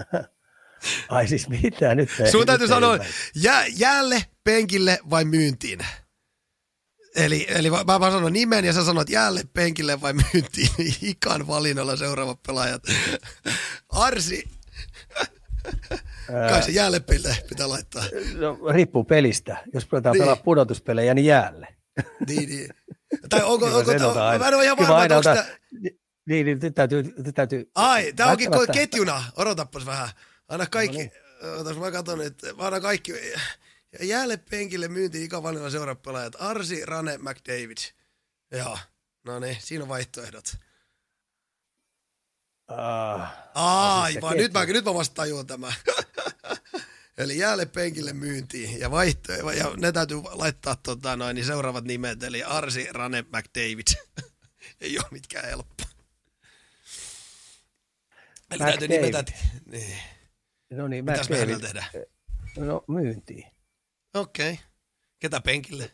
Ai 1.08 1.28
siis 1.28 1.48
mitä 1.48 1.94
nyt? 1.94 2.08
Sun 2.30 2.46
täytyy 2.46 2.68
sanoa, 2.68 2.98
jää, 3.34 3.64
jäälle, 3.66 4.24
penkille 4.44 4.98
vai 5.10 5.24
myyntiin? 5.24 5.78
Eli, 7.16 7.46
eli 7.48 7.70
mä, 7.70 7.98
mä 7.98 8.10
sanon 8.10 8.32
nimen 8.32 8.64
ja 8.64 8.72
sä 8.72 8.84
sanot 8.84 9.10
jäälle, 9.10 9.42
penkille 9.54 10.00
vai 10.00 10.12
myyntiin. 10.12 10.68
Ikan 11.02 11.46
valinnolla 11.46 11.96
seuraavat 11.96 12.42
pelaajat. 12.46 12.82
Arsi. 13.88 14.44
Kai 16.26 16.62
se 16.62 16.72
jäälle 16.72 17.00
pitää 17.48 17.68
laittaa. 17.68 18.04
No, 18.34 18.58
riippuu 18.72 19.04
pelistä. 19.04 19.56
Jos 19.74 19.86
pelataan 19.86 20.12
niin. 20.12 20.22
pelaa 20.22 20.36
pudotuspelejä, 20.36 21.14
niin 21.14 21.26
jäälle. 21.26 21.68
Niin, 22.28 22.48
niin. 22.48 22.68
Tai 23.28 23.42
onko, 23.42 23.66
onko, 23.66 23.78
onko 23.78 24.38
mä 24.38 24.48
en 24.48 24.54
ole 24.54 24.64
ihan 24.64 24.78
varma, 24.78 25.16
onko 25.16 25.22
sitä... 25.22 25.46
Niin, 26.30 26.46
niin 26.46 26.58
nyt 26.62 26.74
täytyy, 26.74 27.02
nyt 27.02 27.34
täytyy... 27.34 27.70
Ai, 27.74 28.12
tää 28.12 28.26
onkin 28.26 28.50
ketjuna. 28.72 29.24
Odotapas 29.36 29.86
vähän. 29.86 30.08
Anna 30.48 30.66
kaikki, 30.66 31.10
no 31.42 31.62
niin. 31.62 31.80
mä 31.80 31.90
katson, 31.90 32.20
että 32.20 32.46
anna 32.58 32.80
kaikki, 32.80 33.12
jäälle 34.00 34.36
penkille 34.36 34.88
myynti 34.88 35.24
ikävalilla 35.24 35.70
seurapelaajat. 35.70 36.36
Arsi, 36.38 36.86
Rane, 36.86 37.18
McDavid. 37.18 37.76
Joo, 38.50 38.78
no 39.24 39.38
niin, 39.38 39.56
siinä 39.60 39.82
on 39.82 39.88
vaihtoehdot. 39.88 40.56
Uh, 42.70 43.22
Aivan, 43.54 44.36
nyt 44.36 44.52
mä, 44.52 44.66
nyt 44.66 44.84
mä 44.84 44.94
vasta 44.94 45.14
tajuan 45.14 45.46
tämä. 45.46 45.72
Eli 47.18 47.38
jäälle 47.38 47.66
penkille 47.66 48.12
myyntiin 48.12 48.80
ja 48.80 48.90
vaihto, 48.90 49.32
ja 49.32 49.72
ne 49.76 49.92
täytyy 49.92 50.22
laittaa 50.32 50.76
tota, 50.76 51.16
noin, 51.16 51.34
niin 51.34 51.46
seuraavat 51.46 51.84
nimet, 51.84 52.22
eli 52.22 52.42
Arsi, 52.42 52.88
Rane, 52.90 53.22
McDavid. 53.22 53.86
Ei 54.80 54.98
ole 54.98 55.06
mitkään 55.10 55.48
helppoa. 55.48 55.89
Eli 58.50 58.58
täytyy 58.58 58.88
nimetä, 58.88 59.24
niin. 59.66 59.98
No 60.70 60.88
niin, 60.88 61.04
Mitäs 61.04 61.30
me 61.30 61.38
hänellä 61.38 61.60
tehdään? 61.60 61.86
No 62.56 62.84
myyntiin. 62.88 63.46
Okei. 64.14 64.52
Okay. 64.52 64.64
Ketä 65.18 65.40
penkille? 65.40 65.90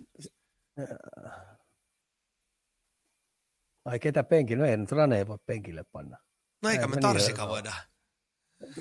Ai 3.84 3.98
ketä 3.98 4.24
penkille? 4.24 4.64
No 4.64 4.70
ei 4.70 4.76
nyt 4.76 4.92
Rane 4.92 5.28
voi 5.28 5.38
penkille 5.46 5.84
panna. 5.92 6.18
No 6.62 6.70
eikä 6.70 6.86
me 6.86 6.96
Tarsika 6.96 7.42
niin, 7.42 7.48
voida. 7.48 7.72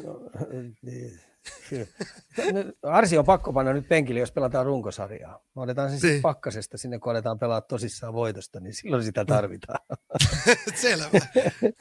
No, 0.03 0.19
niin. 0.81 1.21
Arsi 2.83 3.17
on 3.17 3.25
pakko 3.25 3.53
panna 3.53 3.73
nyt 3.73 3.87
penkille, 3.87 4.19
jos 4.19 4.31
pelataan 4.31 4.65
runkosarjaa. 4.65 5.43
Me 5.55 5.61
otetaan 5.61 5.99
se 5.99 6.07
niin. 6.07 6.21
pakkasesta 6.21 6.77
sinne, 6.77 6.99
kun 6.99 7.11
aletaan 7.11 7.39
pelaa 7.39 7.61
tosissaan 7.61 8.13
voitosta, 8.13 8.59
niin 8.59 8.73
silloin 8.73 9.03
sitä 9.03 9.25
tarvitaan. 9.25 9.79
Selvä. 10.81 11.09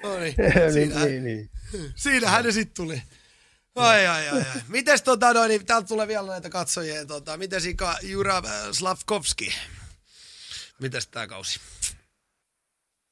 No 0.02 0.18
niin, 0.18 0.34
siinä, 0.72 1.04
niin, 1.04 1.24
niin, 1.24 1.50
niin. 1.72 1.90
siinähän 1.96 2.44
ne 2.44 2.52
sitten 2.52 2.84
tuli. 2.84 3.02
Ai, 3.74 4.06
ai, 4.06 4.28
ai, 4.28 4.38
ai. 4.38 4.62
Mites 4.68 5.02
tota 5.02 5.32
noin, 5.32 5.48
niin 5.48 5.66
täältä 5.66 5.88
tulee 5.88 6.08
vielä 6.08 6.26
näitä 6.26 6.50
katsojia. 6.50 7.06
Tota, 7.06 7.36
mites 7.36 7.66
Ika 7.66 7.96
Jura 8.02 8.42
Slavkovski? 8.72 9.54
Mites 10.80 11.08
tää 11.08 11.26
kausi? 11.26 11.60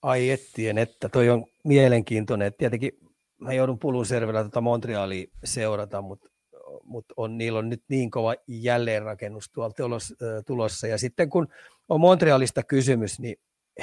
Ai 0.03 0.31
ettien, 0.31 0.79
että 0.79 1.09
toi 1.09 1.31
on 1.31 1.47
mielenkiintoinen. 1.65 2.55
Tietenkin 2.59 2.93
mä 3.41 3.53
joudun 3.53 3.79
Pulunservellä 3.79 4.45
tota 4.45 4.61
Montrealia 4.61 5.27
seurata, 5.45 6.03
mutta 6.03 6.29
mut 6.85 7.05
on, 7.17 7.39
niillä 7.39 7.59
on 7.59 7.69
nyt 7.69 7.83
niin 7.89 8.11
kova 8.11 8.35
jälleenrakennus 8.47 9.51
tuolla 9.51 9.75
tulos, 9.75 10.15
tulossa. 10.47 10.87
Ja 10.87 10.99
sitten 10.99 11.31
kun 11.31 11.49
on 11.89 12.01
Montrealista 12.01 12.63
kysymys, 12.63 13.21
niin 13.21 13.37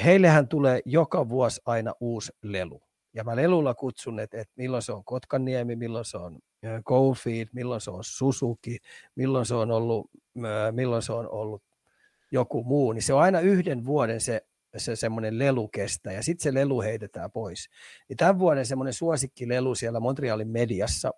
heillehän 0.04 0.48
tulee 0.48 0.80
joka 0.84 1.28
vuosi 1.28 1.60
aina 1.64 1.94
uusi 2.00 2.32
lelu. 2.42 2.82
Ja 3.14 3.24
mä 3.24 3.36
lelulla 3.36 3.74
kutsun, 3.74 4.20
että, 4.20 4.40
että 4.40 4.54
milloin 4.56 4.82
se 4.82 4.92
on 4.92 5.04
Kotkaniemi, 5.04 5.76
milloin 5.76 6.04
se 6.04 6.16
on 6.16 6.38
Goldfield, 6.84 7.48
milloin 7.52 7.80
se 7.80 7.90
on 7.90 8.04
Suzuki, 8.04 8.78
milloin 9.14 9.46
se 9.46 9.54
on 9.54 9.70
ollut, 9.70 10.10
milloin 10.70 11.02
se 11.02 11.12
on 11.12 11.28
ollut 11.28 11.62
joku 12.32 12.64
muu, 12.64 12.92
niin 12.92 13.02
se 13.02 13.14
on 13.14 13.20
aina 13.20 13.40
yhden 13.40 13.86
vuoden 13.86 14.20
se, 14.20 14.46
se 14.76 14.96
semmoinen 14.96 15.38
lelu 15.38 15.68
kestää, 15.68 16.12
ja 16.12 16.22
sitten 16.22 16.42
se 16.42 16.54
lelu 16.54 16.82
heitetään 16.82 17.30
pois. 17.30 17.68
Niin 18.08 18.16
tämän 18.16 18.38
vuoden 18.38 18.66
semmoinen 18.66 18.94
suosikkilelu 18.94 19.74
siellä 19.74 20.00
Montrealin 20.00 20.48
mediassa 20.48 21.10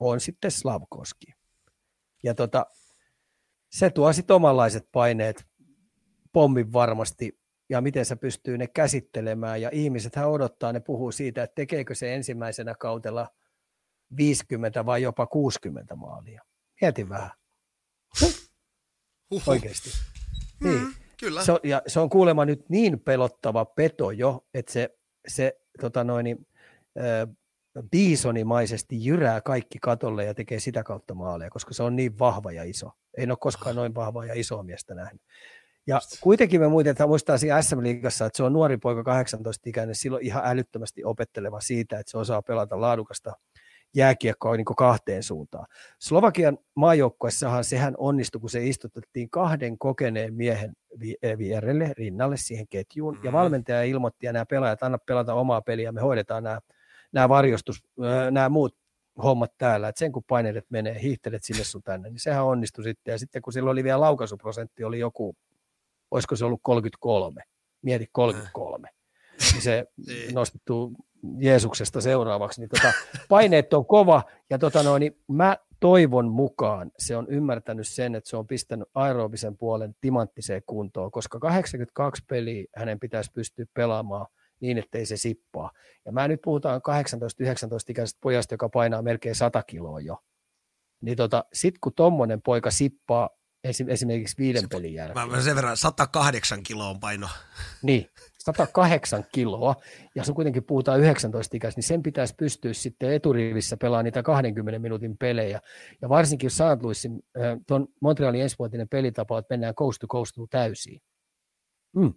on 0.00 0.20
sitten 0.20 0.50
Slavkoski. 0.50 1.26
Ja 2.22 2.34
tota, 2.34 2.66
se 3.70 3.90
tuo 3.90 4.12
sitten 4.12 4.36
omanlaiset 4.36 4.88
paineet 4.92 5.46
pommin 6.32 6.72
varmasti 6.72 7.38
ja 7.68 7.80
miten 7.80 8.04
se 8.04 8.16
pystyy 8.16 8.58
ne 8.58 8.66
käsittelemään. 8.66 9.62
Ja 9.62 9.70
ihmisethän 9.72 10.30
odottaa, 10.30 10.72
ne 10.72 10.80
puhuu 10.80 11.12
siitä, 11.12 11.42
että 11.42 11.54
tekeekö 11.54 11.94
se 11.94 12.14
ensimmäisenä 12.14 12.74
kautella 12.74 13.28
50 14.16 14.86
vai 14.86 15.02
jopa 15.02 15.26
60 15.26 15.96
maalia. 15.96 16.42
Mieti 16.80 17.08
vähän. 17.08 17.30
Huhhuh. 18.20 19.42
Oikeasti. 19.46 19.90
Niin. 20.64 20.80
Mm, 20.80 20.94
kyllä. 21.20 21.44
Se 21.44 21.52
on, 21.52 21.58
ja 21.62 21.82
se 21.86 22.00
on 22.00 22.10
kuulemma 22.10 22.44
nyt 22.44 22.68
niin 22.68 23.00
pelottava 23.00 23.64
peto 23.64 24.10
jo, 24.10 24.46
että 24.54 24.72
se, 24.72 24.98
se 25.28 25.60
tota 25.80 26.04
noin, 26.04 26.46
äh, 26.98 27.36
biisonimaisesti 27.82 29.04
jyrää 29.04 29.40
kaikki 29.40 29.78
katolle 29.78 30.24
ja 30.24 30.34
tekee 30.34 30.60
sitä 30.60 30.82
kautta 30.82 31.14
maaleja, 31.14 31.50
koska 31.50 31.74
se 31.74 31.82
on 31.82 31.96
niin 31.96 32.18
vahva 32.18 32.52
ja 32.52 32.64
iso. 32.64 32.90
En 33.16 33.30
ole 33.30 33.38
koskaan 33.40 33.76
noin 33.76 33.94
vahvaa 33.94 34.24
ja 34.24 34.34
isoa 34.36 34.62
miestä 34.62 34.94
nähnyt. 34.94 35.22
Ja 35.86 36.00
kuitenkin 36.20 36.60
me 36.60 36.68
muuten 36.68 36.96
muistaa 37.06 37.38
siinä 37.38 37.62
SM-liigassa, 37.62 38.26
että 38.26 38.36
se 38.36 38.42
on 38.42 38.52
nuori 38.52 38.76
poika 38.76 39.22
18-ikäinen, 39.22 39.94
silloin 39.94 40.26
ihan 40.26 40.42
älyttömästi 40.46 41.04
opetteleva 41.04 41.60
siitä, 41.60 41.98
että 41.98 42.10
se 42.10 42.18
osaa 42.18 42.42
pelata 42.42 42.80
laadukasta 42.80 43.32
jääkiekkoa 43.94 44.56
niin 44.56 44.64
kahteen 44.64 45.22
suuntaan. 45.22 45.66
Slovakian 45.98 46.58
maajoukkuessahan 46.74 47.64
sehän 47.64 47.94
onnistui, 47.98 48.40
kun 48.40 48.50
se 48.50 48.66
istutettiin 48.66 49.30
kahden 49.30 49.78
kokeneen 49.78 50.34
miehen 50.34 50.72
vierelle, 51.38 51.92
rinnalle 51.98 52.36
siihen 52.36 52.68
ketjuun, 52.68 53.14
mm-hmm. 53.14 53.26
ja 53.26 53.32
valmentaja 53.32 53.82
ilmoitti, 53.82 54.26
ja 54.26 54.32
nämä 54.32 54.46
pelaajat, 54.46 54.82
anna 54.82 54.98
pelata 54.98 55.34
omaa 55.34 55.62
peliä, 55.62 55.92
me 55.92 56.00
hoidetaan 56.00 56.44
nämä, 56.44 56.60
nämä 57.14 57.28
varjostus, 57.28 57.82
nämä 58.30 58.48
muut 58.48 58.76
hommat 59.22 59.52
täällä, 59.58 59.88
että 59.88 59.98
sen 59.98 60.12
kun 60.12 60.24
paineet 60.28 60.64
menee, 60.70 61.02
hiihtelet 61.02 61.44
sinne 61.44 61.64
sun 61.64 61.82
tänne, 61.82 62.10
niin 62.10 62.20
sehän 62.20 62.44
onnistui 62.44 62.84
sitten, 62.84 63.12
ja 63.12 63.18
sitten 63.18 63.42
kun 63.42 63.52
silloin 63.52 63.72
oli 63.72 63.84
vielä 63.84 64.00
laukaisuprosentti, 64.00 64.84
oli 64.84 64.98
joku 64.98 65.36
olisiko 66.10 66.36
se 66.36 66.44
ollut 66.44 66.60
33, 66.62 67.42
mieti 67.82 68.08
33, 68.12 68.88
niin 69.52 69.62
se 69.62 69.86
niin. 70.06 70.34
nostettu 70.34 70.92
Jeesuksesta 71.38 72.00
seuraavaksi, 72.00 72.60
niin 72.60 72.68
tota, 72.68 72.92
paineet 73.28 73.74
on 73.74 73.86
kova, 73.86 74.22
ja 74.50 74.58
tota 74.58 74.82
noin, 74.82 75.00
niin 75.00 75.16
mä 75.28 75.56
toivon 75.80 76.28
mukaan 76.28 76.90
se 76.98 77.16
on 77.16 77.26
ymmärtänyt 77.28 77.88
sen, 77.88 78.14
että 78.14 78.30
se 78.30 78.36
on 78.36 78.46
pistänyt 78.46 78.88
aerobisen 78.94 79.56
puolen 79.56 79.94
timanttiseen 80.00 80.62
kuntoon, 80.66 81.10
koska 81.10 81.38
82 81.38 82.24
peliä 82.28 82.64
hänen 82.76 83.00
pitäisi 83.00 83.32
pystyä 83.32 83.64
pelaamaan 83.74 84.26
niin, 84.64 84.78
ettei 84.78 85.06
se 85.06 85.16
sippaa. 85.16 85.70
Ja 86.04 86.12
mä 86.12 86.28
nyt 86.28 86.40
puhutaan 86.44 86.80
18-19-ikäisestä 86.80 88.18
pojasta, 88.20 88.54
joka 88.54 88.68
painaa 88.68 89.02
melkein 89.02 89.34
100 89.34 89.62
kiloa 89.62 90.00
jo. 90.00 90.18
Niin 91.00 91.16
tota, 91.16 91.44
sit 91.52 91.74
kun 91.78 91.92
tommonen 91.94 92.42
poika 92.42 92.70
sippaa 92.70 93.30
esimerkiksi 93.88 94.38
viiden 94.38 94.68
pelin 94.68 94.94
jälkeen. 94.94 95.30
Mä 95.30 95.40
sen 95.40 95.56
verran 95.56 95.76
108 95.76 96.62
kiloa 96.62 96.94
paino. 97.00 97.28
Niin, 97.82 98.10
108 98.38 99.24
kiloa, 99.32 99.76
ja 100.14 100.24
sun 100.24 100.34
kuitenkin 100.34 100.64
puhutaan 100.64 101.00
19 101.00 101.56
ikäistä, 101.56 101.78
niin 101.78 101.86
sen 101.86 102.02
pitäisi 102.02 102.34
pystyä 102.34 102.72
sitten 102.72 103.12
eturivissä 103.12 103.76
pelaamaan 103.76 104.04
niitä 104.04 104.22
20 104.22 104.78
minuutin 104.78 105.18
pelejä. 105.18 105.60
Ja 106.02 106.08
varsinkin 106.08 106.46
jos 106.46 106.54
St. 106.54 106.82
Louisin, 106.82 107.22
tuon 107.66 107.88
Montrealin 108.00 108.42
ensivuotinen 108.42 108.88
pelitapa, 108.88 109.38
että 109.38 109.52
mennään 109.54 109.74
coast 109.74 109.98
to 110.00 110.06
coast 110.06 110.36
täysiin. 110.50 111.00
Mm. 111.94 112.14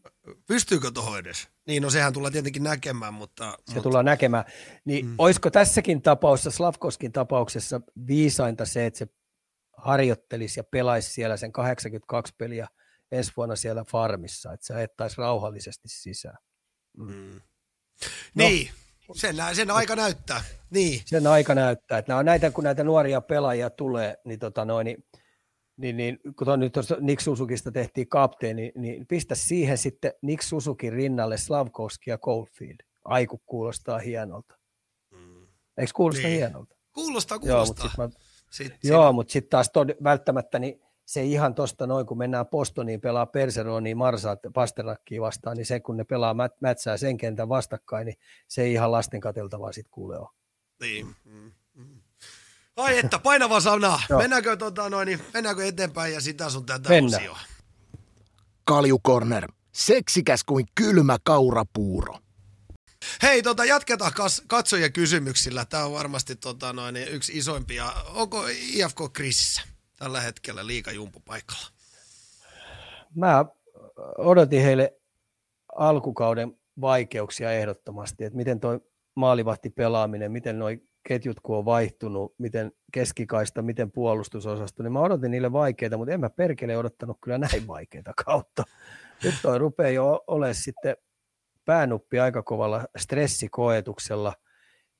Pystyykö 0.48 0.92
tuohon 0.92 1.20
edes? 1.20 1.48
Niin, 1.68 1.84
no 1.84 1.90
sehän 1.90 2.14
tulee 2.14 2.32
tietenkin 2.32 2.64
näkemään, 2.64 3.14
mutta... 3.14 3.52
Se 3.52 3.74
mutta... 3.74 3.82
tullaan 3.82 4.06
näkemään. 4.06 4.46
Niin 4.86 5.06
mm. 5.06 5.16
olisiko 5.18 5.50
tässäkin 5.50 6.02
tapauksessa, 6.02 6.52
Slavkoskin 6.52 7.12
tapauksessa, 7.12 7.82
viisainta 8.08 8.66
se, 8.66 8.86
että 8.86 8.98
se 8.98 9.08
harjoittelisi 9.78 10.60
ja 10.60 10.64
pelaisi 10.64 11.12
siellä 11.12 11.38
sen 11.38 11.52
82 11.52 12.34
peliä 12.38 12.68
ensi 13.12 13.32
vuonna 13.38 13.56
siellä 13.56 13.84
farmissa, 13.84 14.54
että 14.54 14.66
se 14.66 14.74
ajettaisi 14.74 15.18
rauhallisesti 15.18 15.88
sisään. 15.88 16.38
Mm. 16.98 17.08
Mm. 17.08 17.42
No, 18.36 18.44
niin, 18.48 18.70
sen, 19.16 19.36
sen 19.54 19.72
aika 19.72 19.96
näyttää. 19.96 20.44
Niin. 20.70 21.02
Sen 21.06 21.28
aika 21.28 21.56
näyttää, 21.56 21.98
että 21.98 22.12
nämä 22.12 22.20
on 22.20 22.26
näitä, 22.26 22.52
kun 22.52 22.64
näitä 22.64 22.84
nuoria 22.84 23.22
pelaajia 23.22 23.70
tulee, 23.70 24.18
niin, 24.26 24.40
tota 24.40 24.66
noin, 24.66 24.86
niin, 24.86 25.04
niin, 25.78 25.98
niin 25.98 26.20
kun 26.38 26.60
nyt 26.60 26.74
tuossa 26.74 26.98
Nick 27.00 27.22
Susukista 27.22 27.72
tehtiin 27.72 28.08
kapteeni, 28.08 28.72
niin, 28.76 29.08
pistä 29.08 29.36
siihen 29.36 29.78
sitten 29.78 30.14
Nick 30.22 30.42
Susukin 30.42 30.94
rinnalle 30.94 31.38
Slavkovski 31.38 32.10
ja 32.10 32.18
Coldfield. 32.18 32.78
Aiku 33.06 33.42
kuulostaa 33.46 34.00
hienolta. 34.00 34.56
Mm. 35.12 35.48
Eikö 35.78 35.92
kuulosta 35.96 36.28
niin. 36.28 36.38
hienolta? 36.38 36.76
Kuulostaa, 36.94 37.40
kuulostaa. 37.40 37.90
Joo, 37.98 38.08
mutta 38.08 38.20
sitten, 38.52 38.80
Joo, 38.84 39.14
mutta 39.14 39.32
sitten 39.32 39.50
taas 39.50 39.68
tod- 39.68 40.04
välttämättä 40.04 40.60
niin 40.60 40.82
se 41.06 41.24
ihan 41.24 41.56
tuosta 41.56 41.88
noin, 41.88 42.06
kun 42.06 42.18
mennään 42.18 42.48
Postoniin, 42.48 43.02
pelaa 43.02 43.26
Perseroniin, 43.26 43.98
Marsaat, 43.98 44.40
Pasterakkiin 44.54 45.22
vastaan, 45.22 45.58
niin 45.58 45.66
se 45.66 45.80
kun 45.80 45.98
ne 45.98 46.04
pelaa 46.04 46.34
mät- 46.34 46.58
mätsää 46.62 46.98
sen 46.98 47.18
kentän 47.18 47.50
vastakkain, 47.50 48.06
niin 48.06 48.18
se 48.48 48.62
ei 48.62 48.74
ihan 48.74 48.92
lasten 48.92 49.20
kateltavaa 49.20 49.72
sitten 49.72 49.92
kuule 49.92 50.20
ole. 50.20 50.30
Niin. 50.82 51.08
Mm. 51.24 51.52
Ai 52.78 52.98
että, 53.00 53.20
painava 53.20 53.60
sana. 53.60 54.00
mennäänkö, 54.18 54.58
tota, 54.58 54.90
noin, 54.90 55.06
niin, 55.06 55.20
mennäänkö 55.34 55.66
eteenpäin 55.66 56.14
ja 56.14 56.22
sitä 56.22 56.50
sun 56.50 56.66
tätä 56.66 56.90
Mennään. 56.90 57.22
osioa? 57.22 57.40
Kaljukorner. 58.64 59.52
Seksikäs 59.72 60.44
kuin 60.44 60.66
kylmä 60.76 61.18
kaurapuuro. 61.24 62.20
Hei, 63.22 63.42
tota, 63.42 63.66
jatketaan 63.66 64.14
kas, 64.14 64.44
katsojien 64.48 64.94
kysymyksillä. 64.94 65.66
Tämä 65.66 65.86
on 65.86 65.94
varmasti 65.94 66.36
tota, 66.36 66.74
noin, 66.74 66.98
yksi 66.98 67.38
isoimpia. 67.38 67.94
Onko 68.14 68.44
IFK 68.48 68.98
kriisissä 69.14 69.62
tällä 69.98 70.22
hetkellä 70.22 70.68
liikajumpupaikalla? 70.68 71.68
Mä 73.16 73.46
odotin 74.18 74.62
heille 74.62 74.94
alkukauden 75.76 76.58
vaikeuksia 76.82 77.52
ehdottomasti, 77.52 78.24
että 78.24 78.38
miten 78.38 78.60
toi 78.60 78.80
maalivahti 79.16 79.70
pelaaminen, 79.70 80.32
miten 80.32 80.60
noi 80.60 80.87
ketjut 81.08 81.40
kun 81.40 81.58
on 81.58 81.66
vaihtunut, 81.66 82.36
miten 82.38 82.72
keskikaista, 82.92 83.62
miten 83.62 83.92
puolustusosasto, 83.92 84.84
niin 84.84 84.94
mä 84.94 85.00
odotin 85.00 85.32
niille 85.32 85.52
vaikeita, 85.52 85.98
mutta 85.98 86.14
en 86.14 86.20
mä 86.20 86.30
perkele 86.30 86.78
odottanut 86.78 87.18
kyllä 87.22 87.38
näin 87.38 87.68
vaikeita 87.68 88.14
kautta. 88.26 88.64
Nyt 89.24 89.36
toi 89.42 89.60
rupeaa 89.60 89.90
jo 89.90 90.24
olemaan 90.28 90.56
sitten 90.56 90.98
päänuppi 91.66 92.20
aika 92.20 92.44
kovalla 92.44 92.86
stressikoetuksella. 92.98 94.34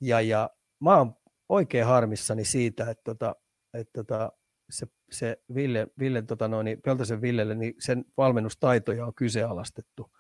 Ja, 0.02 0.22
ja 0.22 0.50
mä 0.80 0.98
oon 0.98 1.16
oikein 1.50 1.86
harmissani 1.86 2.46
siitä, 2.46 2.90
että, 2.90 3.04
tota, 3.04 3.36
että 3.74 4.04
tota, 4.04 4.32
se, 4.70 4.88
se 5.12 5.38
Ville, 5.56 5.88
Ville 6.00 6.22
tota 6.22 6.48
noin, 6.48 6.82
Peltosen 6.86 7.22
Villelle, 7.22 7.56
niin 7.56 7.74
sen 7.80 8.06
valmennustaitoja 8.18 9.06
on 9.06 9.16
kyseenalaistettu. 9.16 10.12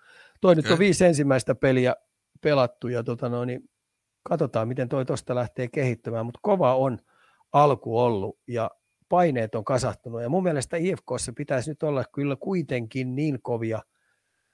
Toi 0.41 0.51
okay. 0.51 0.55
nyt 0.55 0.71
on 0.71 0.79
viisi 0.79 1.05
ensimmäistä 1.05 1.55
peliä 1.55 1.95
pelattu 2.41 2.87
ja 2.87 3.03
tota 3.03 3.29
noin, 3.29 3.69
katsotaan, 4.27 4.67
miten 4.67 4.89
toi 4.89 5.05
tuosta 5.05 5.35
lähtee 5.35 5.67
kehittämään, 5.67 6.25
mutta 6.25 6.39
kova 6.43 6.75
on 6.75 6.99
alku 7.53 7.99
ollut 7.99 8.39
ja 8.47 8.71
paineet 9.09 9.55
on 9.55 9.65
kasahtunut 9.65 10.21
ja 10.21 10.29
mun 10.29 10.43
mielestä 10.43 10.77
IFKssa 10.77 11.33
pitäisi 11.37 11.71
nyt 11.71 11.83
olla 11.83 12.03
kyllä 12.13 12.35
kuitenkin 12.35 13.15
niin 13.15 13.39
kovia– 13.41 13.81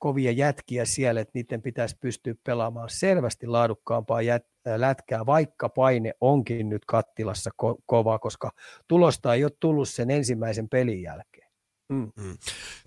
kovia 0.03 0.31
jätkiä 0.31 0.85
siellä, 0.85 1.21
että 1.21 1.31
niiden 1.33 1.61
pitäisi 1.61 1.97
pystyä 2.01 2.33
pelaamaan 2.45 2.89
selvästi 2.89 3.47
laadukkaampaa 3.47 4.21
jät, 4.21 4.45
lätkää, 4.75 5.25
vaikka 5.25 5.69
paine 5.69 6.13
onkin 6.21 6.69
nyt 6.69 6.85
kattilassa 6.85 7.49
ko- 7.63 7.81
kova, 7.85 8.19
koska 8.19 8.51
tulosta 8.87 9.33
ei 9.33 9.43
ole 9.43 9.51
tullut 9.59 9.89
sen 9.89 10.11
ensimmäisen 10.11 10.69
pelin 10.69 11.01
jälkeen. 11.01 11.32
Mm. 11.93 12.11
Mm. 12.23 12.37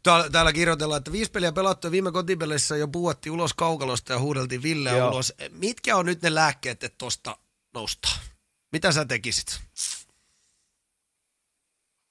Täällä, 0.02 0.30
täällä 0.30 0.52
kirjoitellaan, 0.52 0.98
että 0.98 1.12
viisi 1.12 1.30
peliä 1.30 1.52
pelattu 1.52 1.90
viime 1.90 2.12
kotipelissä 2.12 2.76
jo 2.76 2.88
puhuttiin 2.88 3.32
ulos 3.32 3.54
kaukalosta 3.54 4.12
ja 4.12 4.18
huudeltiin 4.18 4.62
Ville 4.62 5.02
ulos. 5.02 5.34
Mitkä 5.50 5.96
on 5.96 6.07
nyt 6.07 6.22
ne 6.22 6.34
lääkkeet, 6.34 6.84
että 6.84 6.98
tuosta 6.98 7.36
noustaa? 7.74 8.12
Mitä 8.72 8.92
sä 8.92 9.04
tekisit? 9.04 9.61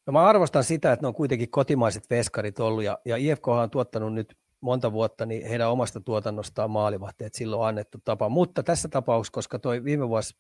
No 0.07 0.13
mä 0.13 0.25
arvostan 0.25 0.63
sitä, 0.63 0.91
että 0.91 1.03
ne 1.03 1.07
on 1.07 1.13
kuitenkin 1.13 1.49
kotimaiset 1.49 2.09
veskarit 2.09 2.59
ollut 2.59 2.83
ja, 2.83 2.99
ja 3.05 3.17
IFK 3.17 3.47
on 3.47 3.69
tuottanut 3.69 4.13
nyt 4.13 4.37
monta 4.61 4.91
vuotta 4.91 5.25
niin 5.25 5.47
heidän 5.47 5.69
omasta 5.69 5.99
tuotannostaan 5.99 6.71
maalivahti, 6.71 7.25
että 7.25 7.37
silloin 7.37 7.61
on 7.61 7.67
annettu 7.67 7.97
tapa. 8.03 8.29
Mutta 8.29 8.63
tässä 8.63 8.87
tapauksessa, 8.87 9.33
koska 9.33 9.59
toi 9.59 9.83
viime 9.83 10.09
vuosi 10.09 10.35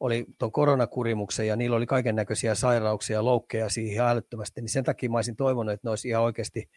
oli 0.00 0.26
tuon 0.38 0.52
koronakurimuksen 0.52 1.46
ja 1.46 1.56
niillä 1.56 1.76
oli 1.76 1.86
kaiken 1.86 2.16
näköisiä 2.16 2.54
sairauksia 2.54 3.16
ja 3.16 3.24
loukkeja 3.24 3.68
siihen 3.68 4.04
älyttömästi, 4.04 4.60
niin 4.60 4.68
sen 4.68 4.84
takia 4.84 5.10
mä 5.10 5.18
olisin 5.18 5.36
toivonut, 5.36 5.74
että 5.74 5.86
ne 5.86 5.90
olisi 5.90 6.08
ihan 6.08 6.22
oikeasti 6.22 6.70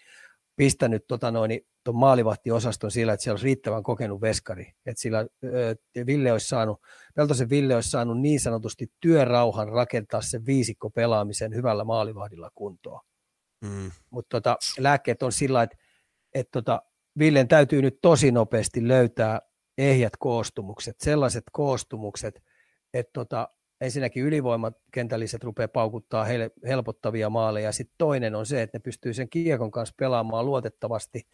pistänyt 0.55 1.07
tota 1.07 1.31
noin, 1.31 1.61
ton 1.83 1.95
maalivahtiosaston 1.95 2.91
sillä, 2.91 3.13
että 3.13 3.23
siellä 3.23 3.33
olisi 3.33 3.45
riittävän 3.45 3.83
kokenut 3.83 4.21
veskari. 4.21 4.73
Että 4.85 5.01
sillä 5.01 5.25
ö, 5.43 5.75
Ville 6.05 6.31
olisi 6.31 6.47
saanut, 6.47 6.81
Peltosen 7.15 7.49
Ville 7.49 7.75
olisi 7.75 7.89
saanut 7.89 8.21
niin 8.21 8.39
sanotusti 8.39 8.91
työrauhan 8.99 9.69
rakentaa 9.69 10.21
sen 10.21 10.45
viisikko 10.45 10.89
pelaamisen 10.89 11.55
hyvällä 11.55 11.83
maalivahdilla 11.83 12.51
kuntoon. 12.55 13.01
Mm. 13.61 13.91
Mutta 14.09 14.37
tota, 14.37 14.57
lääkkeet 14.77 15.23
on 15.23 15.31
sillä, 15.31 15.63
että 15.63 15.77
et 16.33 16.51
tota, 16.51 16.81
Villen 17.19 17.47
täytyy 17.47 17.81
nyt 17.81 17.99
tosi 18.01 18.31
nopeasti 18.31 18.87
löytää 18.87 19.39
ehjät 19.77 20.13
koostumukset, 20.19 20.95
sellaiset 20.99 21.43
koostumukset, 21.51 22.43
että 22.93 23.11
tota, 23.13 23.49
ensinnäkin 23.81 24.23
ylivoimakentälliset 24.23 25.43
rupeaa 25.43 25.67
paukuttaa 25.67 26.25
heille 26.25 26.51
helpottavia 26.67 27.29
maaleja, 27.29 27.65
ja 27.65 27.71
sitten 27.71 27.95
toinen 27.97 28.35
on 28.35 28.45
se, 28.45 28.61
että 28.61 28.77
ne 28.77 28.81
pystyy 28.81 29.13
sen 29.13 29.29
kiekon 29.29 29.71
kanssa 29.71 29.95
pelaamaan 29.97 30.45
luotettavasti 30.45 31.27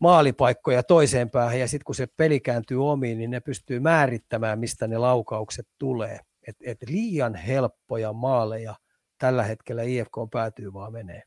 maalipaikkoja 0.00 0.82
toiseen 0.82 1.30
päähän, 1.30 1.60
ja 1.60 1.68
sitten 1.68 1.84
kun 1.84 1.94
se 1.94 2.06
peli 2.16 2.40
kääntyy 2.40 2.90
omiin, 2.90 3.18
niin 3.18 3.30
ne 3.30 3.40
pystyy 3.40 3.80
määrittämään, 3.80 4.58
mistä 4.58 4.88
ne 4.88 4.98
laukaukset 4.98 5.68
tulee. 5.78 6.18
Et, 6.48 6.56
et 6.60 6.78
liian 6.88 7.34
helppoja 7.34 8.12
maaleja 8.12 8.74
tällä 9.18 9.42
hetkellä 9.42 9.82
IFK 9.82 10.16
päätyy 10.32 10.72
vaan 10.72 10.92
menee. 10.92 11.22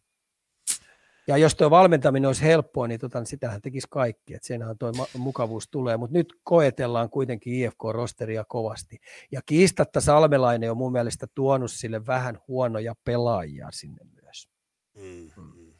Ja 1.27 1.37
jos 1.37 1.55
tuo 1.55 1.69
valmentaminen 1.69 2.27
olisi 2.27 2.41
helppoa, 2.43 2.87
niin 2.87 2.99
tota, 2.99 3.25
sitähän 3.25 3.61
tekisi 3.61 3.87
kaikki, 3.89 4.33
että 4.33 4.47
senhän 4.47 4.77
tuo 4.77 4.91
mukavuus 5.17 5.67
tulee, 5.67 5.97
mutta 5.97 6.17
nyt 6.17 6.33
koetellaan 6.43 7.09
kuitenkin 7.09 7.53
IFK-rosteria 7.53 8.45
kovasti. 8.47 8.99
Ja 9.31 9.41
kiistatta 9.45 10.01
Salmelainen 10.01 10.71
on 10.71 10.77
mun 10.77 10.91
mielestä 10.91 11.27
tuonut 11.35 11.71
sille 11.71 12.05
vähän 12.05 12.39
huonoja 12.47 12.95
pelaajia 13.03 13.67
sinne 13.71 14.05
myös. 14.21 14.49
Mm. 14.95 15.43
Mm. 15.43 15.73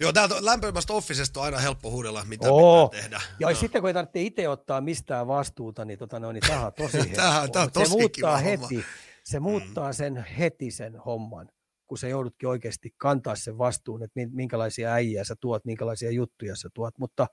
Joo, 0.00 0.12
täältä 0.12 0.34
lämpimästä 0.40 0.92
offisesta 0.92 1.40
on 1.40 1.46
aina 1.46 1.58
helppo 1.58 1.90
huudella, 1.90 2.24
mitä 2.24 2.52
Oo. 2.52 2.88
pitää 2.88 3.02
tehdä. 3.02 3.20
Ja 3.40 3.48
no. 3.48 3.54
sitten 3.54 3.82
kun 3.82 3.88
ei 3.88 3.94
tarvitse 3.94 4.20
itse 4.22 4.48
ottaa 4.48 4.80
mistään 4.80 5.26
vastuuta, 5.26 5.84
niin, 5.84 5.98
tota, 5.98 6.20
no, 6.20 6.32
niin 6.32 6.42
tämä 6.48 6.66
on 6.66 6.72
tosi 6.72 6.98
helppoa. 6.98 7.48
tämä 7.48 7.64
on 7.64 7.72
tosi 7.72 7.90
se 7.90 7.96
muuttaa 7.96 8.36
heti, 8.36 8.74
homma. 8.74 8.88
Se 9.24 9.40
muuttaa 9.40 9.88
mm. 9.88 9.94
sen 9.94 10.26
heti 10.38 10.70
sen 10.70 10.96
homman 10.96 11.48
kun 11.92 11.98
sä 11.98 12.08
joudutkin 12.08 12.48
oikeasti 12.48 12.94
kantaa 12.96 13.36
sen 13.36 13.58
vastuun, 13.58 14.02
että 14.02 14.20
minkälaisia 14.32 14.92
äijä 14.92 15.24
sä 15.24 15.36
tuot, 15.40 15.64
minkälaisia 15.64 16.10
juttuja 16.10 16.56
sä 16.56 16.68
tuot, 16.74 16.98
mutta 16.98 17.26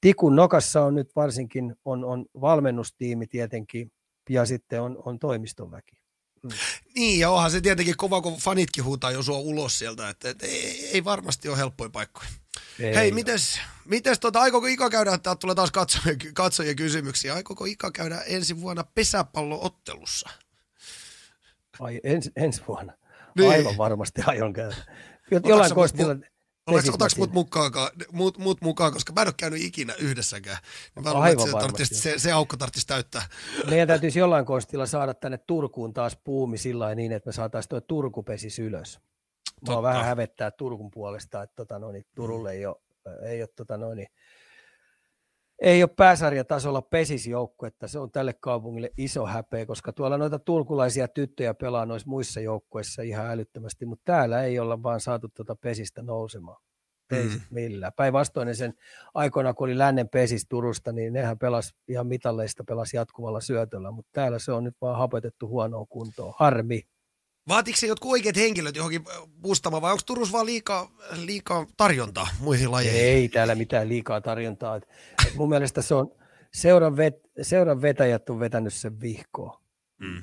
tikun 0.00 0.36
nokassa 0.36 0.82
on 0.84 0.94
nyt 0.94 1.10
varsinkin 1.16 1.74
on, 1.84 2.04
on 2.04 2.26
valmennustiimi 2.40 3.26
tietenkin 3.26 3.92
ja 4.30 4.46
sitten 4.46 4.82
on, 4.82 5.02
on 5.04 5.18
toimistonväki. 5.18 5.96
Mm. 6.42 6.50
Niin, 6.94 7.20
ja 7.20 7.30
onhan 7.30 7.50
se 7.50 7.60
tietenkin 7.60 7.96
kova, 7.96 8.20
kun 8.20 8.38
fanitkin 8.38 8.84
huutaa 8.84 9.10
jo 9.10 9.22
sua 9.22 9.38
ulos 9.38 9.78
sieltä, 9.78 10.08
että, 10.08 10.30
että 10.30 10.46
ei, 10.46 10.90
ei 10.92 11.04
varmasti 11.04 11.48
ole 11.48 11.58
helppoja 11.58 11.90
paikkoja. 11.90 12.28
Ei 12.80 12.94
Hei, 12.94 13.12
mites, 13.12 13.60
mites 13.84 14.20
tota, 14.20 14.40
aikooko 14.40 14.66
Ika 14.66 14.90
käydä, 14.90 15.18
täältä 15.18 15.40
tulee 15.40 15.54
taas 15.54 15.70
katsojien, 15.70 16.18
katsojien 16.34 16.76
kysymyksiä, 16.76 17.34
aikooko 17.34 17.64
Ika 17.64 17.90
käydä 17.90 18.20
ensi 18.20 18.60
vuonna 18.60 18.84
pesäpalloottelussa? 18.94 20.28
Ai 21.80 22.00
ens, 22.04 22.30
ensi 22.36 22.62
vuonna? 22.68 22.92
Niin. 23.36 23.50
Aivan 23.50 23.76
varmasti 23.78 24.22
aion 24.26 24.52
käydä. 24.52 24.76
Jollain 25.44 25.74
kostilla... 25.74 26.16
Oletko, 26.66 26.94
otaks 26.94 27.16
mut 27.16 27.32
mukaan, 27.32 27.72
mut, 28.12 28.38
mut 28.38 28.60
mukaan, 28.60 28.92
koska 28.92 29.12
mä 29.12 29.22
en 29.22 29.28
ole 29.28 29.34
käynyt 29.36 29.62
ikinä 29.62 29.94
yhdessäkään. 29.98 30.56
Mä 31.04 31.14
luulen, 31.14 31.32
että 31.32 31.52
varmasti. 31.52 31.94
Se, 31.94 32.18
se 32.18 32.32
aukko 32.32 32.56
tarvitsisi 32.56 32.86
täyttää. 32.86 33.22
Meidän 33.70 33.88
täytyisi 33.88 34.18
jollain 34.18 34.44
kostilla 34.44 34.86
saada 34.86 35.14
tänne 35.14 35.38
Turkuun 35.38 35.92
taas 35.92 36.18
puumi 36.24 36.58
sillä 36.58 36.94
niin, 36.94 37.12
että 37.12 37.28
me 37.28 37.32
saataisiin 37.32 37.68
tuo 37.68 37.80
Turku 37.80 38.22
pesis 38.22 38.58
ylös. 38.58 39.00
Mä 39.68 39.82
vähän 39.82 40.04
hävettää 40.04 40.50
Turkun 40.50 40.90
puolesta, 40.90 41.42
että 41.42 41.56
tota, 41.56 41.78
noin, 41.78 42.06
Turulle 42.14 42.52
ei 42.52 42.66
ole, 42.66 42.76
ei 43.22 43.42
ole 43.42 43.48
tota, 43.56 43.76
noin, 43.76 44.06
ei 45.58 45.82
ole 45.82 45.90
pääsarjatasolla 45.96 46.82
pesisjoukkue, 46.82 47.72
se 47.86 47.98
on 47.98 48.10
tälle 48.10 48.32
kaupungille 48.40 48.92
iso 48.96 49.26
häpeä, 49.26 49.66
koska 49.66 49.92
tuolla 49.92 50.18
noita 50.18 50.38
tulkulaisia 50.38 51.08
tyttöjä 51.08 51.54
pelaa 51.54 51.86
noissa 51.86 52.10
muissa 52.10 52.40
joukkueissa 52.40 53.02
ihan 53.02 53.26
älyttömästi, 53.30 53.86
mutta 53.86 54.02
täällä 54.04 54.42
ei 54.42 54.58
olla 54.58 54.82
vaan 54.82 55.00
saatu 55.00 55.28
tuota 55.28 55.56
pesistä 55.56 56.02
nousemaan. 56.02 56.62
Ei 57.10 57.24
mm. 57.24 57.40
millään. 57.50 57.92
Päinvastoin 57.96 58.54
sen 58.54 58.74
aikoina, 59.14 59.54
kun 59.54 59.64
oli 59.64 59.78
lännen 59.78 60.08
pesis 60.08 60.46
Turusta, 60.48 60.92
niin 60.92 61.12
nehän 61.12 61.38
pelas 61.38 61.74
ihan 61.88 62.06
mitalleista 62.06 62.64
pelas 62.64 62.94
jatkuvalla 62.94 63.40
syötöllä, 63.40 63.90
mutta 63.90 64.10
täällä 64.12 64.38
se 64.38 64.52
on 64.52 64.64
nyt 64.64 64.76
vaan 64.80 64.98
hapetettu 64.98 65.48
huonoon 65.48 65.86
kuntoon. 65.88 66.34
Harmi. 66.36 66.82
Vaatiko 67.48 67.76
se 67.76 67.86
jotkut 67.86 68.10
oikeat 68.10 68.36
henkilöt 68.36 68.76
johonkin 68.76 69.04
bustamaan 69.42 69.82
vai 69.82 69.92
onko 69.92 70.02
Turussa 70.06 70.32
vaan 70.32 70.46
liikaa, 70.46 70.90
liikaa 71.16 71.66
tarjontaa 71.76 72.28
muihin 72.40 72.70
lajeihin? 72.70 73.00
Ei 73.00 73.28
täällä 73.28 73.54
mitään 73.54 73.88
liikaa 73.88 74.20
tarjontaa. 74.20 74.76
Et, 74.76 74.88
et 75.26 75.34
mun 75.34 75.48
mielestä 75.48 75.82
se 75.82 75.94
on, 75.94 76.12
seuran, 76.54 76.96
vet, 76.96 77.14
seuran 77.42 77.82
vetäjät 77.82 78.30
on 78.30 78.40
vetänyt 78.40 78.74
sen 78.74 79.00
vihkoon. 79.00 79.60
Mm. 79.98 80.22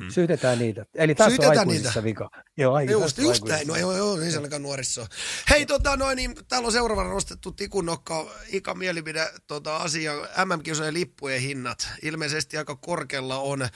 Mm. 0.00 0.10
Syytetään 0.10 0.58
niitä. 0.58 0.86
Eli 0.94 1.14
tässä 1.14 1.30
Syytetään 1.30 1.52
on 1.52 1.58
aikuisissa 1.58 1.88
niitä. 1.88 2.02
vika. 2.02 2.30
Joo, 2.56 2.74
ai, 2.74 2.90
just, 2.90 3.18
just 3.18 3.44
näin. 3.44 3.68
No 3.68 3.76
joo, 3.76 3.96
joo, 3.96 4.20
ei 4.20 4.30
sellakaan 4.30 4.62
nuorissa 4.62 5.06
Hei, 5.50 5.66
tota, 5.66 5.96
noin, 5.96 6.16
niin, 6.16 6.34
täällä 6.48 6.66
on 6.66 6.72
seuraavana 6.72 7.10
nostettu 7.10 7.52
tikunnokka 7.52 8.26
Ika 8.48 8.74
mielipide 8.74 9.30
tota, 9.46 9.76
asia. 9.76 10.14
MM-kisojen 10.44 10.94
lippujen 10.94 11.40
hinnat. 11.40 11.88
Ilmeisesti 12.02 12.56
aika 12.56 12.76
korkealla 12.76 13.38
on. 13.38 13.62
Äh, 13.62 13.70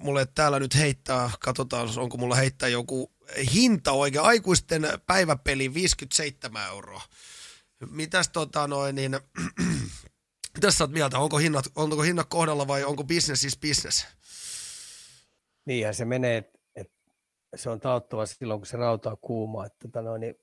mulle 0.00 0.26
täällä 0.34 0.58
nyt 0.58 0.74
heittää, 0.74 1.30
katsotaan, 1.40 1.98
onko 1.98 2.16
mulla 2.16 2.34
heittää 2.34 2.68
joku 2.68 3.12
hinta 3.54 3.92
oikein. 3.92 4.24
Aikuisten 4.24 4.88
päiväpeli 5.06 5.74
57 5.74 6.66
euroa. 6.66 7.02
Mitäs 7.90 8.28
tota 8.28 8.66
noin, 8.66 8.94
niin, 8.94 9.20
Mitäs 10.58 10.78
sä 10.78 10.84
oot 10.84 10.90
mieltä? 10.90 11.18
Onko 11.18 11.38
hinnat, 11.38 11.64
onko 11.74 12.02
hinnat 12.02 12.26
kohdalla 12.28 12.66
vai 12.66 12.84
onko 12.84 13.04
business 13.04 13.44
is 13.44 13.58
business? 13.58 14.06
Niinhän 15.68 15.94
se 15.94 16.04
menee, 16.04 16.36
että 16.36 16.58
et 16.76 16.90
se 17.56 17.70
on 17.70 17.80
taottava 17.80 18.26
silloin, 18.26 18.60
kun 18.60 18.66
se 18.66 18.76
rauta 18.76 19.10
on 19.10 19.18
kuuma. 19.20 19.66
Että 19.66 19.78
tota 19.88 20.02
noin, 20.02 20.20
niin 20.20 20.34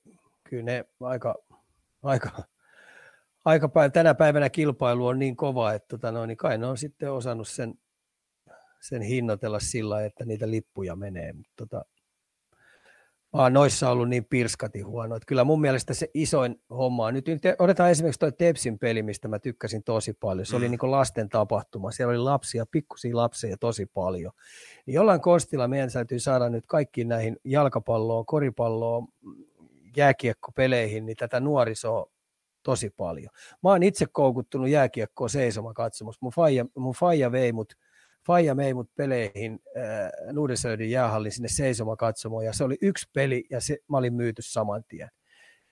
kyllä 0.44 0.62
ne 0.62 0.84
aika, 1.00 1.34
aika, 2.02 2.44
aika 3.44 3.68
päivä, 3.68 3.90
tänä 3.90 4.14
päivänä 4.14 4.50
kilpailu 4.50 5.06
on 5.06 5.18
niin 5.18 5.36
kova, 5.36 5.72
että 5.72 5.88
tota 5.88 6.12
noin, 6.12 6.28
niin 6.28 6.36
kai 6.36 6.58
ne 6.58 6.66
on 6.66 6.78
sitten 6.78 7.12
osannut 7.12 7.48
sen, 7.48 7.74
sen 8.80 9.02
hinnoitella 9.02 9.60
sillä, 9.60 10.04
että 10.04 10.24
niitä 10.24 10.50
lippuja 10.50 10.96
menee. 10.96 11.32
Mutta 11.32 11.52
tota, 11.56 11.84
vaan 13.36 13.52
noissa 13.52 13.86
on 13.86 13.92
ollut 13.92 14.08
niin 14.08 14.24
pirskati 14.24 14.80
huono. 14.80 15.16
Että 15.16 15.26
kyllä 15.26 15.44
mun 15.44 15.60
mielestä 15.60 15.94
se 15.94 16.10
isoin 16.14 16.60
homma 16.70 17.06
on, 17.06 17.14
nyt 17.14 17.26
otetaan 17.58 17.90
esimerkiksi 17.90 18.18
tuo 18.18 18.30
Tepsin 18.30 18.78
peli, 18.78 19.02
mistä 19.02 19.28
mä 19.28 19.38
tykkäsin 19.38 19.82
tosi 19.82 20.12
paljon. 20.12 20.46
Se 20.46 20.52
mm. 20.52 20.56
oli 20.56 20.68
niin 20.68 20.90
lasten 20.90 21.28
tapahtuma. 21.28 21.90
Siellä 21.90 22.10
oli 22.10 22.18
lapsia, 22.18 22.66
pikkusia 22.70 23.16
lapsia 23.16 23.56
tosi 23.56 23.86
paljon. 23.86 24.32
Niin 24.86 24.94
jollain 24.94 25.20
kostilla 25.20 25.68
meidän 25.68 25.92
täytyy 25.92 26.18
saada 26.18 26.48
nyt 26.48 26.64
kaikkiin 26.66 27.08
näihin 27.08 27.36
jalkapalloon, 27.44 28.26
koripalloon, 28.26 29.08
jääkiekkopeleihin, 29.96 31.06
niin 31.06 31.16
tätä 31.16 31.40
nuorisoa 31.40 32.10
tosi 32.62 32.90
paljon. 32.90 33.28
Mä 33.62 33.70
oon 33.70 33.82
itse 33.82 34.06
koukuttunut 34.12 34.68
jääkiekkoa 34.68 35.28
seisoma 35.28 35.74
katsomassa. 35.74 36.18
Mun 36.22 36.32
faija, 36.32 36.66
mun 36.76 36.94
faija 36.94 37.32
vei 37.32 37.52
mut 37.52 37.76
Faija 38.26 38.54
mei 38.54 38.74
mut 38.74 38.94
peleihin 38.94 39.58
äh, 39.76 40.32
Nuudesöydin 40.32 40.90
jäähallin 40.90 41.32
sinne 41.32 41.48
seisoma 41.48 41.96
katsomaan 41.96 42.44
ja 42.44 42.52
se 42.52 42.64
oli 42.64 42.78
yksi 42.82 43.10
peli 43.12 43.44
ja 43.50 43.60
se, 43.60 43.78
mä 43.90 43.96
olin 43.96 44.14
myyty 44.14 44.42
saman 44.42 44.84
tien. 44.88 45.08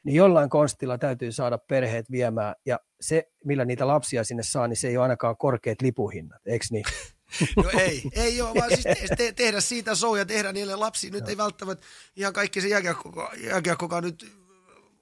Niin 0.05 0.15
jollain 0.15 0.51
konstilla 0.51 0.99
täytyy 0.99 1.33
saada 1.33 1.59
perheet 1.59 2.11
viemään 2.11 2.55
ja 2.67 2.79
se, 3.01 3.31
millä 3.45 3.65
niitä 3.65 3.87
lapsia 3.87 4.25
sinne 4.25 4.43
saa, 4.43 4.69
niin 4.69 4.77
se 4.77 4.89
ei 4.89 4.97
ole 4.97 5.03
ainakaan 5.03 5.37
korkeat 5.37 5.83
lipuhinnat, 5.83 6.43
eikö 6.47 6.67
niin? 6.71 6.85
No 7.57 7.81
ei, 7.81 8.03
ei 8.13 8.41
ole, 8.41 8.55
vaan 8.55 8.71
siis 8.71 9.11
te- 9.17 9.33
tehdä 9.33 9.61
siitä 9.61 9.95
show 9.95 10.19
ja 10.19 10.27
tehdä 10.27 10.53
niille 10.53 10.77
lapsille. 10.77 11.17
Nyt 11.17 11.25
no. 11.25 11.31
ei 11.31 11.37
välttämättä 11.37 11.87
ihan 12.17 12.33
kaikki 12.33 12.61
se 12.61 12.69
jääkiekkokaan 12.69 14.05
nyt 14.05 14.27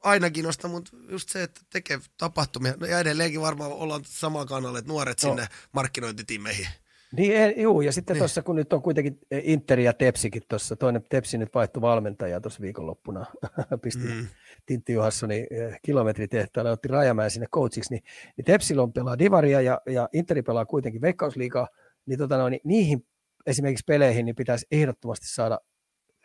aina 0.03 0.31
kiinnosta, 0.31 0.69
mutta 0.69 0.97
just 1.09 1.29
se, 1.29 1.43
että 1.43 1.61
tekee 1.73 2.01
tapahtumia. 2.17 2.75
No 2.81 2.87
ja 2.87 2.99
edelleenkin 2.99 3.41
varmaan 3.41 3.73
ollaan 3.73 4.03
samalla 4.05 4.47
kannalla, 4.47 4.79
että 4.79 4.89
nuoret 4.89 5.23
no. 5.23 5.29
sinne 5.29 5.47
markkinointitiimeihin. 5.73 6.69
Niin, 7.17 7.61
juu, 7.63 7.81
ja 7.81 7.93
sitten 7.93 8.15
niin. 8.15 8.21
tuossa, 8.21 8.43
kun 8.43 8.57
nyt 8.57 8.73
on 8.73 8.83
kuitenkin 8.83 9.19
eh, 9.31 9.43
Inter 9.45 9.81
ja 9.81 9.93
Tepsikin 9.93 10.43
tuossa, 10.49 10.77
toinen 10.77 11.05
Tepsi 11.09 11.39
nyt 11.39 11.55
vaihtui 11.55 11.81
valmentajaa 11.81 12.41
tuossa 12.41 12.61
viikonloppuna, 12.61 13.27
pisti 13.83 14.05
mm. 14.05 14.27
Tintti 14.67 14.93
Johanssoni 14.93 15.47
eh, 15.51 15.81
kilometritehtaalle, 15.83 16.71
otti 16.71 16.89
Rajamäen 16.89 17.31
sinne 17.31 17.47
coachiksi, 17.47 17.95
niin, 17.95 18.03
niin 18.37 18.45
Tepsillä 18.45 18.83
on 18.83 18.93
pelaa 18.93 19.19
Divaria 19.19 19.61
ja, 19.61 19.81
ja 19.87 20.09
Interi 20.13 20.43
pelaa 20.43 20.67
kuitenkin 20.67 21.01
Veikkausliigaa, 21.01 21.69
niin, 22.07 22.19
tota 22.19 22.37
noin, 22.37 22.51
niin 22.51 22.61
niihin 22.65 23.07
esimerkiksi 23.47 23.85
peleihin 23.87 24.27
niin 24.27 24.37
pitäisi 24.37 24.67
ehdottomasti 24.71 25.27
saada 25.27 25.59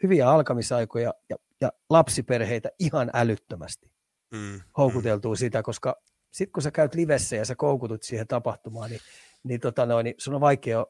hyviä 0.03 0.29
alkamisaikoja 0.29 1.13
ja, 1.29 1.35
ja 1.61 1.71
lapsiperheitä 1.89 2.69
ihan 2.79 3.11
älyttömästi 3.13 3.91
mm. 4.31 4.61
houkuteltuu 4.77 5.33
mm. 5.33 5.37
sitä, 5.37 5.63
koska 5.63 6.01
sitten 6.31 6.51
kun 6.51 6.63
sä 6.63 6.71
käyt 6.71 6.95
livessä 6.95 7.35
ja 7.35 7.45
sä 7.45 7.55
koukutut 7.55 8.03
siihen 8.03 8.27
tapahtumaan, 8.27 8.89
niin 8.89 9.01
niin, 9.43 9.59
tota 9.59 9.85
noin, 9.85 10.03
niin 10.03 10.15
sun 10.17 10.35
on 10.35 10.41
vaikea 10.41 10.85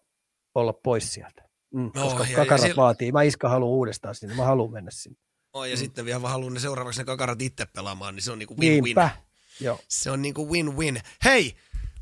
olla 0.56 0.74
pois 0.74 1.14
sieltä. 1.14 1.48
Mm, 1.74 1.92
no, 1.96 2.04
koska 2.04 2.24
ja, 2.24 2.36
kakarat 2.36 2.50
ja 2.50 2.58
siellä... 2.58 2.82
vaatii. 2.82 3.12
Mä 3.12 3.22
iska 3.22 3.50
haluan 3.50 3.72
uudestaan 3.72 4.16
sinne, 4.16 4.36
mä 4.36 4.46
haluan 4.46 4.72
mennä 4.72 4.92
sinne. 4.92 5.18
Oh, 5.54 5.66
ja 5.66 5.76
mm. 5.76 5.80
sitten 5.80 6.06
vielä 6.06 6.22
vaan 6.22 6.32
haluan 6.32 6.54
ne 6.54 6.60
seuraavaksi 6.60 7.02
ne 7.02 7.06
kakarat 7.06 7.42
itse 7.42 7.66
pelaamaan, 7.66 8.16
niin 8.16 8.24
se 8.24 8.32
on 8.32 8.40
niinku 8.40 8.54
win-win. 8.54 8.84
Niinpä. 8.84 9.10
Joo. 9.60 9.80
Se 9.88 10.12
on 10.12 10.22
niinku 10.22 10.50
win-win. 10.54 11.02
Hei, 11.26 11.56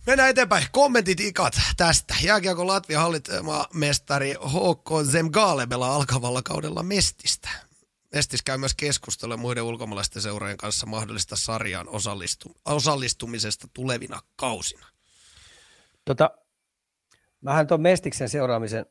mennään 0.06 0.30
eteenpäin. 0.30 0.66
Kommentit 0.72 1.20
ikat 1.20 1.54
tästä. 1.78 2.16
Jääkiekko 2.24 2.68
Latvia 2.68 3.00
hallitsema 3.00 3.66
mestari 3.74 4.34
HK 4.34 5.12
Zemgale 5.12 5.68
pelaa 5.68 5.96
alkavalla 5.96 6.41
kaudella 6.41 6.84
Mestistä. 6.84 7.50
Mestis 8.16 8.41
käy 8.41 8.58
myös 8.58 8.76
keskustelua 8.76 9.38
muiden 9.38 9.64
ulkomaalaisten 9.64 10.22
seurojen 10.22 10.58
kanssa 10.58 10.86
mahdollista 10.86 11.36
sarjaan 11.36 11.88
osallistu- 11.88 12.56
osallistumisesta 12.66 13.68
tulevina 13.74 14.22
kausina. 14.36 14.88
Tota, 16.06 16.32
mähän 17.41 17.68
tuon 17.68 17.82
Mestiksen 17.82 18.30
seuraamisen 18.30 18.86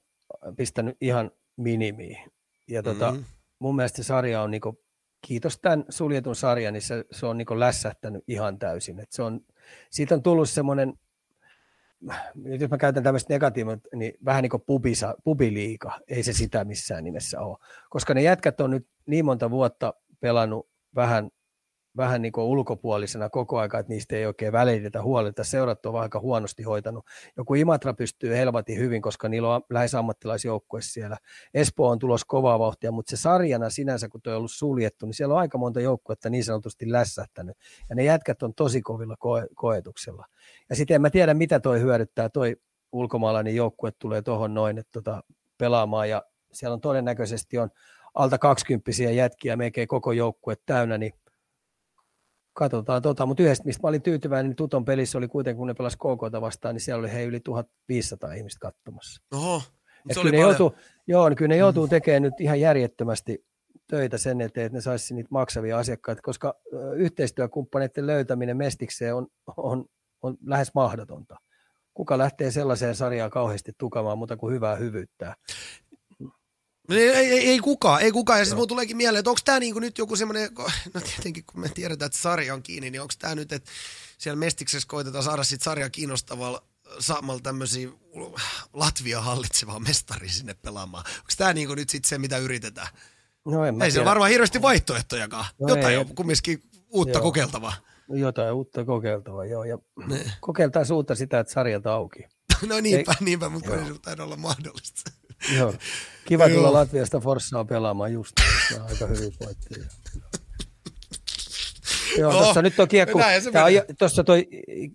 pistänyt 0.57 0.97
ihan 1.01 1.31
minimiin. 1.57 2.33
Ja 2.69 2.83
tota, 2.83 3.11
mm-hmm. 3.11 3.25
mun 3.59 3.77
mielestä 3.77 4.03
sarja 4.03 4.43
on 4.43 4.51
niinku, 4.51 4.85
kiitos 5.27 5.59
tämän 5.59 5.85
suljetun 5.89 6.37
sarjan, 6.37 6.73
niin 6.73 6.83
se, 6.83 7.05
se 7.11 7.27
on 7.27 7.39
niinku 7.39 7.61
lässähtänyt 7.61 8.25
ihan 8.29 8.59
täysin. 8.59 9.01
Et 9.01 9.13
se 9.13 9.23
on, 9.23 9.41
siitä 9.91 10.15
on 10.15 10.23
tullut 10.23 10.51
semmoinen, 10.51 10.95
nyt 12.35 12.61
jos 12.61 12.71
mä 12.71 12.79
käytän 12.79 13.03
tämmöistä 13.03 13.35
negatiivista, 13.35 13.89
niin 13.97 14.13
vähän 14.25 14.43
niin 14.43 14.51
kuin 14.51 14.63
pubisa, 14.67 15.15
pubiliika, 15.25 16.01
ei 16.09 16.23
se 16.23 16.33
sitä 16.33 16.65
missään 16.65 17.05
nimessä 17.05 17.41
ole. 17.41 17.59
Koska 17.91 18.15
ne 18.15 18.23
jätkät 18.23 18.61
on 18.61 18.71
nyt 18.71 18.89
niin 19.07 19.25
monta 19.25 19.51
vuotta 19.51 19.95
pelannut 20.21 20.69
vähän 20.95 21.31
vähän 21.97 22.23
niin 22.23 22.33
kuin 22.33 22.45
ulkopuolisena 22.45 23.31
koko 23.31 23.59
aika, 23.59 23.79
että 23.79 23.93
niistä 23.93 24.17
ei 24.17 24.27
oikein 24.27 24.53
välitetä 24.53 25.03
huolta. 25.03 25.45
Seurat 25.45 25.87
on 25.87 26.01
aika 26.01 26.21
huonosti 26.21 26.63
hoitanut. 26.63 27.05
Joku 27.37 27.55
Imatra 27.55 27.95
pystyy 27.95 28.35
helvatin 28.35 28.79
hyvin, 28.79 29.03
koska 29.03 29.29
niillä 29.29 29.55
on 29.55 29.63
lähes 29.71 29.95
ammattilaisjoukkue 29.95 30.83
siellä. 30.83 31.17
Espoo 31.55 31.89
on 31.89 31.99
tulos 31.99 32.25
kovaa 32.25 32.59
vauhtia, 32.59 32.93
mutta 32.93 33.11
se 33.11 33.17
sarjana 33.17 33.71
sinänsä, 33.71 34.09
kun 34.09 34.23
tuo 34.23 34.33
on 34.33 34.37
ollut 34.37 34.53
suljettu, 34.53 35.07
niin 35.07 35.15
siellä 35.15 35.35
on 35.35 35.41
aika 35.41 35.59
monta 35.59 35.81
joukkuetta 35.81 36.31
niin 36.31 36.45
sanotusti 36.45 36.93
lässähtänyt. 36.93 37.57
Ja 37.89 37.95
ne 37.95 38.05
jätkät 38.05 38.43
on 38.43 38.55
tosi 38.55 38.83
kovilla 38.83 39.17
koe- 39.19 39.49
koetuksella. 39.55 40.27
Ja 40.71 40.77
sitten 40.77 40.95
en 40.95 41.03
mä 41.03 41.11
tiedä, 41.11 41.35
mitä 41.35 41.61
toi 41.61 41.81
hyödyttää. 41.81 42.29
Toi 42.29 42.57
ulkomaalainen 42.93 43.55
joukkue 43.55 43.91
tulee 43.99 44.23
tuohon 44.23 44.55
noin 44.55 44.79
että 44.79 44.93
tota, 44.93 45.23
pelaamaan 45.59 46.09
ja 46.09 46.23
siellä 46.53 46.75
on 46.75 46.81
todennäköisesti 46.81 47.59
on 47.59 47.71
alta 48.15 48.39
20 48.39 48.91
jätkiä, 49.15 49.57
melkein 49.57 49.89
koko 49.89 50.13
joukkue 50.13 50.55
täynnä, 50.67 50.99
niin 50.99 51.13
katsotaan 52.55 53.03
tota, 53.03 53.27
mutta 53.27 53.43
yhdestä, 53.43 53.65
mistä 53.65 53.83
mä 53.83 53.89
olin 53.89 54.03
tyytyväinen, 54.03 54.51
niin 54.51 54.57
Tuton 54.57 54.85
pelissä 54.85 55.19
oli 55.19 55.29
kuitenkin, 55.29 55.59
kun 55.59 55.67
ne 55.67 55.75
pelasi 55.75 55.97
KK 55.97 56.41
vastaan, 56.41 56.75
niin 56.75 56.81
siellä 56.81 57.01
oli 57.01 57.13
hei 57.13 57.27
yli 57.27 57.41
1500 57.41 58.33
ihmistä 58.33 58.61
katsomassa. 58.61 59.23
Oho, 59.35 59.63
se 60.13 60.21
oli 60.21 60.31
kyllä 60.31 60.31
ne 60.31 60.39
joutuu, 60.39 60.75
joo, 61.07 61.29
niin 61.29 61.37
kyllä 61.37 61.49
ne 61.49 61.57
joutuu 61.57 61.89
tekemään 61.89 62.23
nyt 62.23 62.41
ihan 62.41 62.61
järjettömästi 62.61 63.45
töitä 63.87 64.19
sen 64.19 64.41
eteen, 64.41 64.67
että 64.67 64.77
ne 64.77 64.81
saisi 64.81 65.15
niitä 65.15 65.29
maksavia 65.31 65.79
asiakkaita, 65.79 66.23
koska 66.23 66.55
yhteistyökumppaneiden 66.97 68.07
löytäminen 68.07 68.57
mestikseen 68.57 69.15
on, 69.15 69.27
on, 69.57 69.85
on 70.23 70.37
lähes 70.47 70.75
mahdotonta. 70.75 71.37
Kuka 71.95 72.19
lähtee 72.19 72.51
sellaiseen 72.51 72.95
sarjaan 72.95 73.31
kauheasti 73.31 73.73
tukamaan, 73.79 74.19
mutta 74.19 74.37
kuin 74.37 74.55
hyvää 74.55 74.77
hyvyyttää. 74.77 75.35
Ei, 76.91 77.09
ei, 77.09 77.49
ei 77.49 77.59
kukaan, 77.59 78.03
ei 78.03 78.13
kukaan. 78.13 78.39
Ja 78.39 78.45
sitten 78.45 78.57
mulla 78.57 78.67
tuleekin 78.67 78.97
mieleen, 78.97 79.19
että 79.19 79.31
onko 79.31 79.41
tämä 79.45 79.61
niinku 79.61 79.81
nyt 79.81 79.99
joku 79.99 80.17
semmoinen, 80.17 80.51
no 80.95 81.01
tietenkin 81.01 81.45
kun 81.45 81.61
me 81.61 81.69
tiedetään, 81.69 82.07
että 82.07 82.19
sarja 82.19 82.55
on 82.55 82.63
kiinni, 82.63 82.91
niin 82.91 83.01
onko 83.01 83.15
tämä 83.19 83.35
nyt, 83.35 83.53
että 83.53 83.71
siellä 84.19 84.39
Mestiksessä 84.39 84.89
koitetaan 84.89 85.25
saada 85.25 85.45
sit 85.45 85.63
sarja 85.63 85.91
kiinnostavalla 85.91 86.63
saamalla 86.99 87.41
tämmöisiä 87.41 87.89
Latvia 88.73 89.21
hallitsevaa 89.21 89.81
mestari 89.81 90.29
sinne 90.29 90.55
pelaamaan. 90.55 91.05
Onko 91.07 91.33
tämä 91.37 91.53
niinku 91.53 91.75
nyt 91.75 91.91
sitten 91.91 92.09
se, 92.09 92.19
mitä 92.19 92.39
yritetään? 92.39 92.89
No 93.45 93.65
en 93.65 93.83
ei 93.83 93.91
se 93.91 94.05
varmaan 94.05 94.31
hirveästi 94.31 94.63
vaihtoehtojakaan. 94.63 95.45
No 95.59 95.69
Jotain 95.69 95.87
ei, 95.87 95.97
on 95.97 96.15
kumminkin 96.15 96.63
uutta 96.89 97.19
joo. 97.19 97.23
kokeiltavaa. 97.23 97.73
Jotain 98.09 98.55
uutta 98.55 98.85
kokeiltavaa, 98.85 99.45
joo. 99.45 99.65
Ja 99.65 99.79
kokeiltaan 100.41 100.93
uutta 100.93 101.15
sitä, 101.15 101.41
että 101.41 101.53
sarjat 101.53 101.87
auki. 101.87 102.25
no 102.69 102.81
niinpä, 102.81 103.13
ei, 103.13 103.25
niinpä, 103.25 103.49
mutta 103.49 103.77
ei 103.77 103.85
se 104.17 104.23
olla 104.23 104.37
mahdollista. 104.37 105.11
Joo. 105.57 105.75
Kiva 106.25 106.49
tulla 106.49 106.73
Latviasta 106.73 107.21
Forssaa 107.21 107.65
pelaamaan 107.65 108.13
just. 108.13 108.33
aika 108.89 109.07
hyvin 109.07 109.33
voitteja. 109.41 109.87
Joo, 112.19 112.33
no, 112.33 112.39
tuossa 112.39 112.63
nyt 112.63 112.81
on 112.81 112.89
kiekku. 112.89 113.21
Tuossa 113.99 114.25
toi 114.25 114.49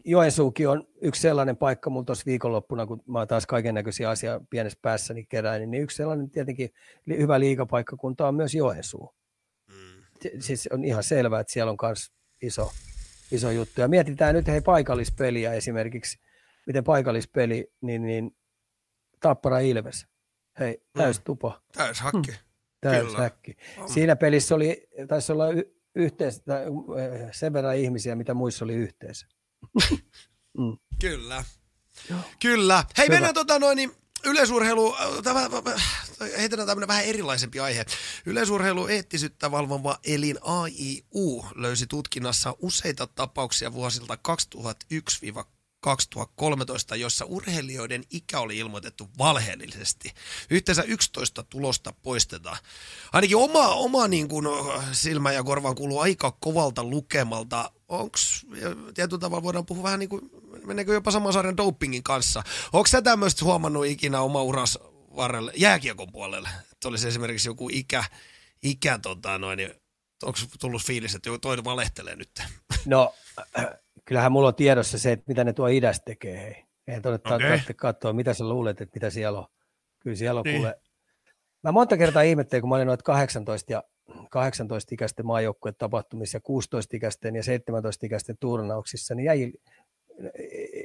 Joensuukin 0.06 0.70
on 0.70 0.88
yksi 1.02 1.22
sellainen 1.22 1.58
paikka 1.58 1.90
mulla 1.90 2.06
tuossa 2.06 2.26
viikonloppuna, 2.26 2.86
kun 2.86 3.04
mä 3.08 3.26
taas 3.26 3.46
kaiken 3.46 3.76
näköisiä 3.76 4.10
asiaa 4.10 4.40
pienessä 4.50 4.80
päässäni 4.82 5.26
keräin, 5.26 5.72
niin 5.72 5.84
yksi 5.84 5.98
sellainen 5.98 6.30
tietenkin 6.30 6.70
hyvä 7.10 7.40
liikapaikka, 7.40 7.98
kun 7.98 8.16
tämä 8.16 8.28
on 8.28 8.36
myös 8.36 8.56
Joensuu. 8.56 9.14
Mm. 9.68 10.04
Siis 10.40 10.70
on 10.72 10.84
ihan 10.84 11.04
selvää, 11.04 11.40
että 11.40 11.54
siellä 11.54 11.72
on 11.72 11.78
myös 11.82 12.12
iso, 12.42 12.72
iso 13.32 13.52
juttu. 13.52 13.82
Ja 13.82 13.88
mietitään 13.88 14.36
nyt 14.36 14.48
hei 14.48 14.62
paikallispeliä 14.62 15.54
esimerkiksi, 15.54 16.20
miten 16.68 16.84
paikallispeli, 16.84 17.72
niin, 17.82 18.06
niin 18.06 18.36
Tappara 19.20 19.60
Ilves. 19.60 20.06
Hei, 20.60 20.82
täys 20.94 21.18
mm. 21.18 21.24
tupa. 21.24 21.62
Täys 21.72 22.00
hakki. 22.02 22.32
Mm. 22.32 22.38
Täys 22.82 23.16
häkki. 23.16 23.58
Siinä 23.94 24.16
pelissä 24.16 24.56
oli, 24.56 24.88
taisi 25.08 25.32
olla 25.32 25.50
y- 25.50 25.76
yhteis, 25.96 26.42
sen 27.32 27.54
verran 27.54 27.78
ihmisiä, 27.78 28.16
mitä 28.16 28.34
muissa 28.34 28.66
oli 28.66 28.74
yhteensä. 28.74 29.28
mm. 30.58 30.78
Kyllä. 31.02 31.44
Joo. 32.10 32.20
Kyllä. 32.42 32.84
Hei, 32.98 33.06
Hyvä. 33.06 33.16
mennään 33.16 33.34
tota 33.34 33.60
noin, 33.60 33.76
niin 33.76 33.92
yleisurheilu, 34.26 34.96
heitetään 36.38 36.68
tämmöinen 36.68 36.88
vähän 36.88 37.06
erilaisempi 37.06 37.60
aihe. 37.60 37.86
Yleisurheilu 38.26 38.88
eettisyyttä 38.88 39.52
valvova 39.52 40.00
elin 40.04 40.38
AIU 40.42 41.46
löysi 41.56 41.88
tutkinnassa 41.88 42.56
useita 42.60 43.08
tapauksia 43.08 43.74
vuosilta 43.74 44.18
2001 44.18 45.20
2013, 45.80 46.96
jossa 46.96 47.26
urheilijoiden 47.26 48.04
ikä 48.10 48.40
oli 48.40 48.58
ilmoitettu 48.58 49.10
valheellisesti. 49.18 50.14
Yhteensä 50.50 50.84
11 50.84 51.44
tulosta 51.44 51.94
poistetaan. 52.02 52.58
Ainakin 53.14 53.38
oma, 53.38 53.68
oma 53.68 54.08
niin 54.08 54.28
kuin, 54.28 54.46
silmä 54.92 55.32
ja 55.32 55.44
korvaan 55.44 55.76
kuuluu 55.76 56.00
aika 56.00 56.38
kovalta 56.40 56.84
lukemalta. 56.84 57.72
Onko 57.88 58.18
tietyllä 58.94 59.20
tavalla 59.20 59.44
voidaan 59.44 59.66
puhua 59.66 59.84
vähän 59.84 60.00
niin 60.00 60.10
kuin, 60.10 60.32
meneekö 60.66 60.94
jopa 60.94 61.12
saman 61.12 61.34
sarjan 61.34 61.58
dopingin 61.58 62.04
kanssa? 62.04 62.44
Onko 62.74 62.88
sä 62.88 63.02
tämmöistä 63.02 63.46
huomannut 63.46 63.86
ikinä 63.86 64.22
oma 64.22 64.44
uras 64.44 64.80
varrelle 65.16 65.52
jääkiekon 65.56 66.12
puolelle? 66.12 66.50
Että 66.72 66.88
olisi 66.88 67.08
esimerkiksi 67.08 67.50
joku 67.50 67.70
ikä, 67.74 68.04
ikä 68.64 69.00
tota 69.02 69.38
noin, 69.38 69.58
niin 69.58 69.74
onko 70.24 70.40
tullut 70.60 70.84
fiilis, 70.84 71.16
että 71.16 71.30
toinen 71.42 71.66
valehtelee 71.66 72.16
nyt? 72.16 72.44
No 72.86 73.14
kyllähän 74.10 74.32
mulla 74.32 74.48
on 74.48 74.56
tiedossa 74.56 74.98
se, 74.98 75.12
että 75.12 75.26
mitä 75.28 75.44
ne 75.44 75.54
tuo 75.54 75.68
idästä 75.68 76.06
tekee. 76.06 76.38
Hei. 76.38 76.66
Eihän 76.88 77.02
tuonne 77.02 77.20
okay. 77.26 77.40
tarvitse 77.40 77.74
katsoa, 77.74 78.14
mitä 78.14 78.34
sä 78.34 78.50
luulet, 78.50 78.82
että 78.82 78.96
mitä 78.96 79.10
siellä 79.10 79.40
on. 79.40 79.46
Kyllä 80.00 80.16
siellä 80.16 80.40
on 80.40 80.44
niin. 80.44 80.56
kuule. 80.56 80.82
Mä 81.64 81.72
monta 81.72 81.98
kertaa 81.98 82.22
ihmettelin, 82.22 82.62
kun 82.62 82.70
mä 82.70 82.76
olin 82.76 82.88
noita 82.88 83.04
18 83.04 83.74
ja 83.74 83.84
18-ikäisten 84.12 85.24
maajoukkueen 85.24 85.76
tapahtumissa 85.78 86.38
ja 86.38 86.42
16-ikäisten 86.42 87.36
ja 87.36 87.42
17-ikäisten 87.42 88.36
turnauksissa, 88.40 89.16
niin 89.16 89.26
jäi 89.26 89.54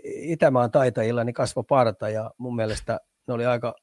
Itämaan 0.05 0.71
taitajilla 0.71 1.25
niin 1.25 1.35
kasvo 1.35 1.63
parta 1.63 2.09
ja 2.09 2.31
mun 2.39 2.57
mielestä 2.57 3.01
ne 3.27 3.35
oli 3.35 3.47
aika, 3.47 3.75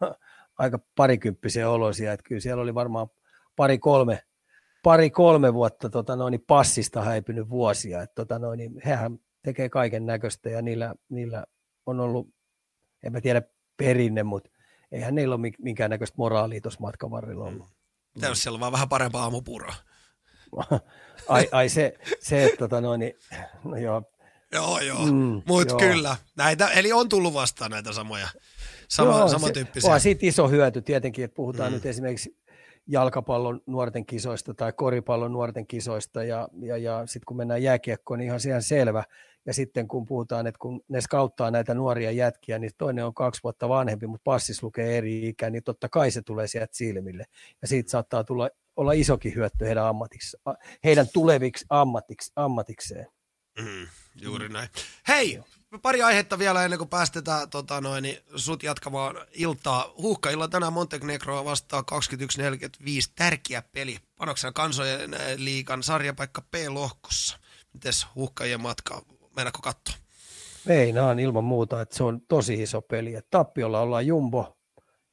aika 0.58 0.78
parikymppisiä 0.96 1.70
olosia, 1.70 2.12
että 2.12 2.28
kyllä 2.28 2.40
siellä 2.40 2.62
oli 2.62 2.74
varmaan 2.74 3.06
pari-kolme 3.56 4.22
pari-kolme 4.82 5.54
vuotta 5.54 5.90
tota 5.90 6.16
noin, 6.16 6.44
passista 6.46 7.02
häipynyt 7.02 7.50
vuosia. 7.50 8.02
Et, 8.02 8.14
tota 8.14 8.38
noin, 8.38 8.80
hehän 8.84 9.18
tekee 9.42 9.68
kaiken 9.68 10.06
näköistä 10.06 10.50
ja 10.50 10.62
niillä, 10.62 10.94
niillä 11.08 11.44
on 11.86 12.00
ollut, 12.00 12.28
en 13.02 13.12
mä 13.12 13.20
tiedä 13.20 13.42
perinne, 13.76 14.22
mutta 14.22 14.50
eihän 14.92 15.14
niillä 15.14 15.34
ole 15.34 15.52
minkäännäköistä 15.58 16.14
moraalia 16.18 16.60
tuossa 16.60 16.80
matkan 16.80 17.10
varrella 17.10 17.44
ollut. 17.44 17.66
Mitä 18.14 18.26
jos 18.26 18.42
siellä 18.42 18.56
on 18.56 18.60
vaan 18.60 18.72
vähän 18.72 18.88
parempaa 18.88 19.22
aamupuroa? 19.22 19.74
ai, 21.28 21.48
ai 21.52 21.68
se, 21.68 21.94
se 22.20 22.44
että 22.44 22.56
tota 22.56 22.80
noin, 22.80 23.00
no 23.64 23.76
joo. 23.76 24.02
Joo, 24.52 24.80
joo, 24.80 25.06
mm, 25.06 25.42
mutta 25.46 25.76
kyllä. 25.76 26.16
Näitä, 26.36 26.68
eli 26.68 26.92
on 26.92 27.08
tullut 27.08 27.34
vastaan 27.34 27.70
näitä 27.70 27.92
samoja, 27.92 28.28
sama, 28.88 29.18
joo, 29.18 29.28
samantyyppisiä. 29.28 29.98
Se, 29.98 30.02
siitä 30.02 30.26
iso 30.26 30.48
hyöty 30.48 30.82
tietenkin, 30.82 31.24
että 31.24 31.34
puhutaan 31.34 31.70
mm. 31.70 31.74
nyt 31.74 31.86
esimerkiksi 31.86 32.36
jalkapallon 32.86 33.60
nuorten 33.66 34.06
kisoista 34.06 34.54
tai 34.54 34.72
koripallon 34.72 35.32
nuorten 35.32 35.66
kisoista 35.66 36.24
ja, 36.24 36.48
ja, 36.62 36.76
ja 36.76 37.06
sitten 37.06 37.26
kun 37.26 37.36
mennään 37.36 37.62
jääkiekkoon, 37.62 38.18
niin 38.18 38.26
ihan 38.26 38.40
ihan 38.48 38.62
selvä. 38.62 39.04
Ja 39.46 39.54
sitten 39.54 39.88
kun 39.88 40.06
puhutaan, 40.06 40.46
että 40.46 40.58
kun 40.58 40.80
ne 40.88 41.00
skauttaa 41.00 41.50
näitä 41.50 41.74
nuoria 41.74 42.10
jätkiä, 42.10 42.58
niin 42.58 42.70
toinen 42.78 43.06
on 43.06 43.14
kaksi 43.14 43.42
vuotta 43.42 43.68
vanhempi, 43.68 44.06
mutta 44.06 44.24
passis 44.24 44.62
lukee 44.62 44.98
eri 44.98 45.28
ikä, 45.28 45.50
niin 45.50 45.62
totta 45.62 45.88
kai 45.88 46.10
se 46.10 46.22
tulee 46.22 46.46
sieltä 46.46 46.76
silmille. 46.76 47.24
Ja 47.62 47.68
siitä 47.68 47.90
saattaa 47.90 48.24
tulla, 48.24 48.50
olla 48.76 48.92
isokin 48.92 49.34
hyöty 49.34 49.64
heidän, 49.64 49.86
ammatiksi, 49.86 50.36
heidän 50.84 51.06
tuleviksi 51.12 51.66
ammatiksi, 51.70 52.32
ammatikseen. 52.36 53.06
Mm, 53.58 53.86
juuri 54.22 54.48
näin. 54.48 54.68
Hei, 55.08 55.40
Pari 55.78 56.02
aihetta 56.02 56.38
vielä 56.38 56.64
ennen 56.64 56.78
kuin 56.78 56.88
päästetään 56.88 57.50
tota 57.50 57.80
noin, 57.80 58.02
niin 58.02 58.18
sut 58.36 58.62
jatkamaan 58.62 59.16
iltaa. 59.32 59.92
Huuhkailla 59.98 60.48
tänään 60.48 60.72
Montenegroa 60.72 61.44
vastaa 61.44 61.84
21.45. 61.92 62.86
Tärkeä 63.16 63.62
peli. 63.72 63.96
Panoksena 64.16 64.52
kansojen 64.52 65.14
eh, 65.14 65.20
liikan 65.36 65.82
sarjapaikka 65.82 66.42
P-lohkossa. 66.50 67.38
Mites 67.72 68.06
huuhkajien 68.14 68.60
matka? 68.60 69.02
Meinaatko 69.36 69.62
katsoa? 69.62 69.96
Meinaan 70.64 71.18
ilman 71.18 71.44
muuta, 71.44 71.80
että 71.80 71.96
se 71.96 72.04
on 72.04 72.20
tosi 72.28 72.62
iso 72.62 72.82
peli. 72.82 73.14
Et 73.14 73.26
tappiolla 73.30 73.80
ollaan 73.80 74.06
jumbo 74.06 74.56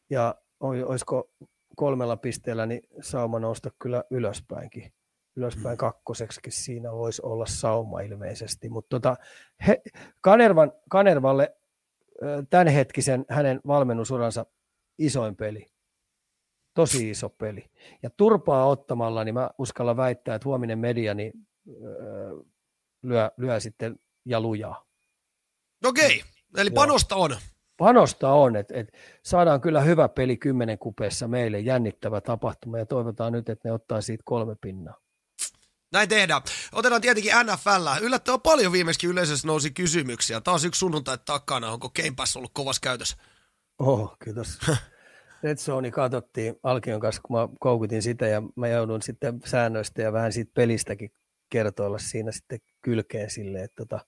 ja 0.10 0.36
olisiko 0.60 1.30
kolmella 1.76 2.18
pisteellä, 2.18 2.66
niin 2.66 2.82
sauma 3.02 3.40
nousta 3.40 3.70
kyllä 3.80 4.04
ylöspäinkin. 4.12 4.94
Ylöspäin 5.40 5.78
kakkoseksikin 5.78 6.54
siinä 6.54 6.92
voisi 6.92 7.22
olla 7.26 7.46
sauma 7.46 8.02
ilmeisesti. 8.02 8.70
Mutta 8.70 8.90
tota, 8.90 9.16
he, 9.68 9.82
Kanervan, 10.22 10.72
Kanervalle 10.90 11.56
tämänhetkisen 12.50 13.26
hänen 13.30 13.60
valmennusuransa 13.68 14.46
isoin 14.98 15.36
peli. 15.36 15.66
Tosi 16.74 17.10
iso 17.10 17.30
peli. 17.30 17.66
Ja 18.04 18.10
turpaa 18.10 18.68
ottamalla, 18.68 19.24
niin 19.24 19.34
mä 19.34 19.50
uskallan 19.58 19.98
väittää, 19.98 20.36
että 20.36 20.46
huominen 20.46 20.80
media 20.80 21.14
niin, 21.14 21.34
lyö, 23.04 23.32
lyö 23.38 23.60
sitten 23.60 24.00
ja 24.26 24.42
lujaa. 24.42 24.86
Okei, 25.86 26.22
eli 26.58 26.70
panosta 26.72 27.16
on. 27.16 27.38
Panosta 27.78 28.32
on, 28.32 28.56
että 28.56 28.74
et 28.78 28.92
saadaan 29.24 29.62
kyllä 29.62 29.82
hyvä 29.82 30.10
peli 30.10 30.38
kymmenen 30.38 30.80
kupeessa 30.80 31.28
meille, 31.28 31.60
jännittävä 31.60 32.22
tapahtuma 32.22 32.78
ja 32.78 32.86
toivotaan 32.86 33.34
nyt, 33.34 33.50
että 33.50 33.70
ne 33.70 33.74
ottaa 33.74 34.02
siitä 34.02 34.24
kolme 34.26 34.56
pinnaa. 34.62 34.96
Näin 35.92 36.10
tehdään. 36.10 36.42
Otetaan 36.72 37.02
tietenkin 37.02 37.34
NFL. 37.44 38.02
Yllättävän 38.02 38.42
paljon 38.42 38.72
viimeiskin 38.72 39.10
yleisössä 39.10 39.48
nousi 39.48 39.72
kysymyksiä. 39.72 40.42
Taas 40.42 40.64
yksi 40.64 40.80
sunnuntai 40.80 41.18
takana. 41.26 41.72
Onko 41.72 41.90
Game 41.90 42.14
Pass 42.16 42.38
ollut 42.38 42.52
kovassa 42.54 42.80
käytössä? 42.82 43.18
Oh, 43.80 44.18
kiitos. 44.24 44.60
Red 45.44 45.58
Zone 45.58 45.92
katsottiin 45.92 46.56
Alkion 46.64 47.00
kanssa, 47.00 47.22
kun 47.22 47.38
mä 47.38 47.48
koukutin 47.60 48.02
sitä 48.02 48.28
ja 48.28 48.44
mä 48.56 48.68
joudun 48.68 49.02
sitten 49.02 49.40
säännöistä 49.46 50.02
ja 50.02 50.14
vähän 50.14 50.34
siitä 50.34 50.52
pelistäkin 50.54 51.12
kertoilla 51.50 51.98
siinä 51.98 52.32
sitten 52.32 52.60
kylkeen 52.82 53.30
silleen, 53.30 53.64
että 53.64 53.86
tota, 53.86 54.06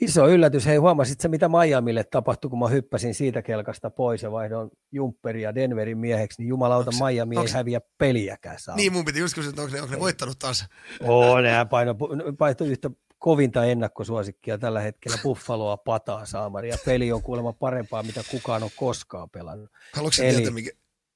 Iso 0.00 0.28
yllätys. 0.28 0.66
Hei, 0.66 0.76
huomasit 0.76 1.20
se, 1.20 1.28
mitä 1.28 1.48
Miamille 1.48 2.04
tapahtui, 2.04 2.50
kun 2.50 2.58
mä 2.58 2.68
hyppäsin 2.68 3.14
siitä 3.14 3.42
kelkasta 3.42 3.90
pois 3.90 4.22
ja 4.22 4.32
vaihdoin 4.32 4.70
Jumperin 4.92 5.42
ja 5.42 5.54
Denverin 5.54 5.98
mieheksi, 5.98 6.42
niin 6.42 6.48
jumalauta 6.48 6.90
onks, 6.90 7.00
Miami 7.00 7.36
onks, 7.36 7.50
ei 7.50 7.56
häviä 7.56 7.80
peliäkään 7.98 8.58
saa. 8.58 8.76
Niin, 8.76 8.92
mun 8.92 9.04
piti 9.04 9.18
just 9.18 9.34
kysyä, 9.34 9.50
että 9.50 9.62
onko 9.62 9.74
ne, 9.74 9.82
onko 9.82 9.94
ne 9.94 10.00
voittanut 10.00 10.38
taas? 10.38 10.66
Oo, 11.00 11.40
nehän 11.40 11.68
paino, 11.68 11.94
paino 12.38 12.66
yhtä 12.66 12.90
kovinta 13.18 13.64
ennakkosuosikkia 13.64 14.58
tällä 14.58 14.80
hetkellä 14.80 15.18
Buffaloa 15.22 15.76
pataa 15.76 16.26
saamari 16.26 16.68
ja 16.68 16.76
peli 16.84 17.12
on 17.12 17.22
kuulemma 17.22 17.52
parempaa, 17.52 18.02
mitä 18.02 18.24
kukaan 18.30 18.62
on 18.62 18.70
koskaan 18.76 19.30
pelannut. 19.30 19.70
Haluatko 19.94 20.22
Eli... 20.22 20.34
tietää, 20.34 20.52
mikä, 20.52 20.70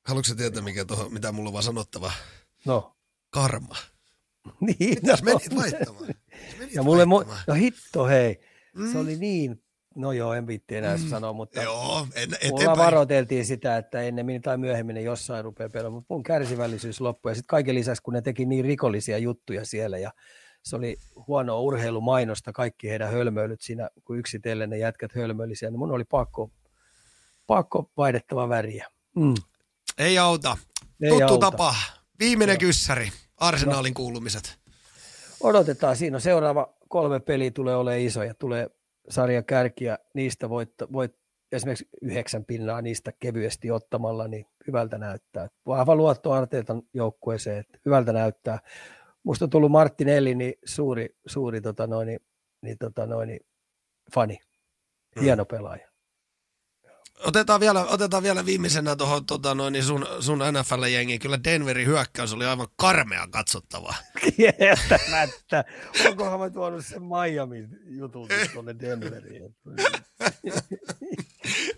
haluatko 0.04 0.34
tietää 0.34 0.62
mikä 0.62 0.84
toho, 0.84 1.08
mitä 1.08 1.32
mulla 1.32 1.48
on 1.48 1.52
vaan 1.52 1.62
sanottava? 1.62 2.12
No. 2.64 2.96
Karma. 3.30 3.76
niin, 4.60 4.94
Mitäs 4.94 5.22
no. 5.22 5.24
menit 5.24 5.56
vaihtamaan? 5.56 6.14
Menit 6.58 6.74
ja 6.74 6.82
mulle, 6.82 7.08
vaihtamaan? 7.08 7.44
no 7.46 7.54
hitto 7.54 8.06
hei, 8.06 8.40
Mm. 8.74 8.92
Se 8.92 8.98
oli 8.98 9.16
niin, 9.16 9.62
no 9.94 10.12
joo, 10.12 10.34
en 10.34 10.46
viitti 10.46 10.76
enää 10.76 10.96
mm. 10.96 11.08
sanoa, 11.08 11.32
mutta 11.32 11.62
joo, 11.62 12.06
en, 12.14 12.30
mulla 12.50 12.76
varoiteltiin 12.76 13.46
sitä, 13.46 13.76
että 13.76 14.02
ennemmin 14.02 14.42
tai 14.42 14.58
myöhemmin 14.58 14.94
ne 14.94 15.00
jossain 15.02 15.44
rupeaa 15.44 15.68
pelaamaan, 15.68 15.98
mutta 15.98 16.14
mun 16.14 16.22
kärsivällisyys 16.22 17.00
loppui. 17.00 17.30
Ja 17.30 17.34
sitten 17.34 17.48
kaiken 17.48 17.74
lisäksi, 17.74 18.02
kun 18.02 18.14
ne 18.14 18.22
teki 18.22 18.46
niin 18.46 18.64
rikollisia 18.64 19.18
juttuja 19.18 19.64
siellä 19.66 19.98
ja 19.98 20.12
se 20.62 20.76
oli 20.76 20.96
huonoa 21.26 21.60
urheilumainosta, 21.60 22.52
kaikki 22.52 22.90
heidän 22.90 23.10
hölmöilyt 23.10 23.60
siinä, 23.60 23.88
kun 24.04 24.18
yksitellen 24.18 24.70
ne 24.70 24.78
jätkät 24.78 25.14
hölmöili 25.14 25.56
siellä, 25.56 25.70
niin 25.72 25.78
mun 25.78 25.92
oli 25.92 26.04
pakko, 26.04 26.50
pakko 27.46 27.90
vaihdettava 27.96 28.48
väriä. 28.48 28.86
Mm. 29.16 29.34
Ei 29.98 30.18
auta. 30.18 30.56
Ei 31.02 31.10
Tuttu 31.10 31.24
auta. 31.24 31.50
tapa. 31.50 31.74
Viimeinen 32.18 32.54
Joo. 32.54 32.68
kyssäri. 32.68 33.12
Arsenaalin 33.36 33.90
no. 33.90 33.96
kuulumiset. 33.96 34.58
Odotetaan. 35.40 35.96
Siinä 35.96 36.16
on 36.16 36.20
seuraava 36.20 36.74
kolme 36.94 37.20
peliä 37.20 37.50
tulee 37.50 37.76
olemaan 37.76 38.00
isoja. 38.00 38.34
Tulee 38.34 38.70
sarja 39.08 39.42
kärkiä, 39.42 39.98
niistä 40.14 40.48
voit, 40.48 40.70
voit 40.92 41.16
esimerkiksi 41.52 41.88
yhdeksän 42.02 42.44
pinnaa 42.44 42.82
niistä 42.82 43.12
kevyesti 43.20 43.70
ottamalla, 43.70 44.28
niin 44.28 44.46
hyvältä 44.66 44.98
näyttää. 44.98 45.48
Vahva 45.66 45.96
luotto 45.96 46.32
Arteetan 46.32 46.82
joukkueeseen, 46.92 47.58
että 47.58 47.78
hyvältä 47.84 48.12
näyttää. 48.12 48.58
Musta 49.22 49.44
on 49.44 49.50
tullut 49.50 49.70
Martinelli 49.70 50.34
niin 50.34 50.54
suuri, 50.64 51.16
suuri 51.26 51.60
tota 51.60 51.86
noin, 51.86 52.20
niin, 52.62 52.78
tota 52.78 53.06
noin, 53.06 53.40
fani. 54.14 54.38
Hieno 55.20 55.44
pelaaja. 55.44 55.88
Otetaan 57.18 57.60
vielä, 57.60 57.84
otetaan 57.84 58.22
vielä 58.22 58.46
viimeisenä 58.46 58.96
tuohon 58.96 59.26
tota 59.26 59.54
noin, 59.54 59.72
niin 59.72 59.84
sun, 59.84 60.06
sun 60.20 60.38
NFL-jengiin. 60.38 61.18
Kyllä 61.18 61.44
Denverin 61.44 61.86
hyökkäys 61.86 62.32
oli 62.32 62.44
aivan 62.44 62.68
karmea 62.76 63.26
katsottavaa. 63.30 63.94
Kieltämättä. 64.36 65.64
Onkohan 66.06 66.40
mä 66.40 66.50
tuonut 66.50 66.86
sen 66.86 67.02
Miami 67.02 67.68
jutun 67.86 68.28
tuonne 68.52 68.74
Denveriin? 68.80 69.42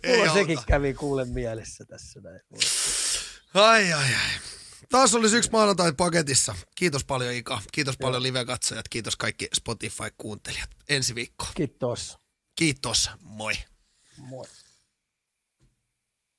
Mulla 0.07 0.33
sekin 0.33 0.59
kävi 0.67 0.95
kuule 0.95 1.25
mielessä 1.25 1.85
tässä 1.85 2.21
näin. 2.21 2.41
Ai 3.55 3.93
ai 3.93 4.15
ai. 4.15 4.41
Taas 4.91 5.15
olisi 5.15 5.37
yksi 5.37 5.51
maanantai 5.51 5.93
paketissa. 5.93 6.55
Kiitos 6.75 7.05
paljon 7.05 7.35
Ika. 7.35 7.63
Kiitos 7.73 7.97
paljon 7.97 8.23
live-katsojat. 8.23 8.89
Kiitos 8.89 9.17
kaikki 9.17 9.49
Spotify-kuuntelijat. 9.57 10.71
Ensi 10.89 11.15
viikko. 11.15 11.47
Kiitos. 11.55 12.19
Kiitos. 12.57 13.11
Moi. 13.23 13.55
Moi. 14.17 14.47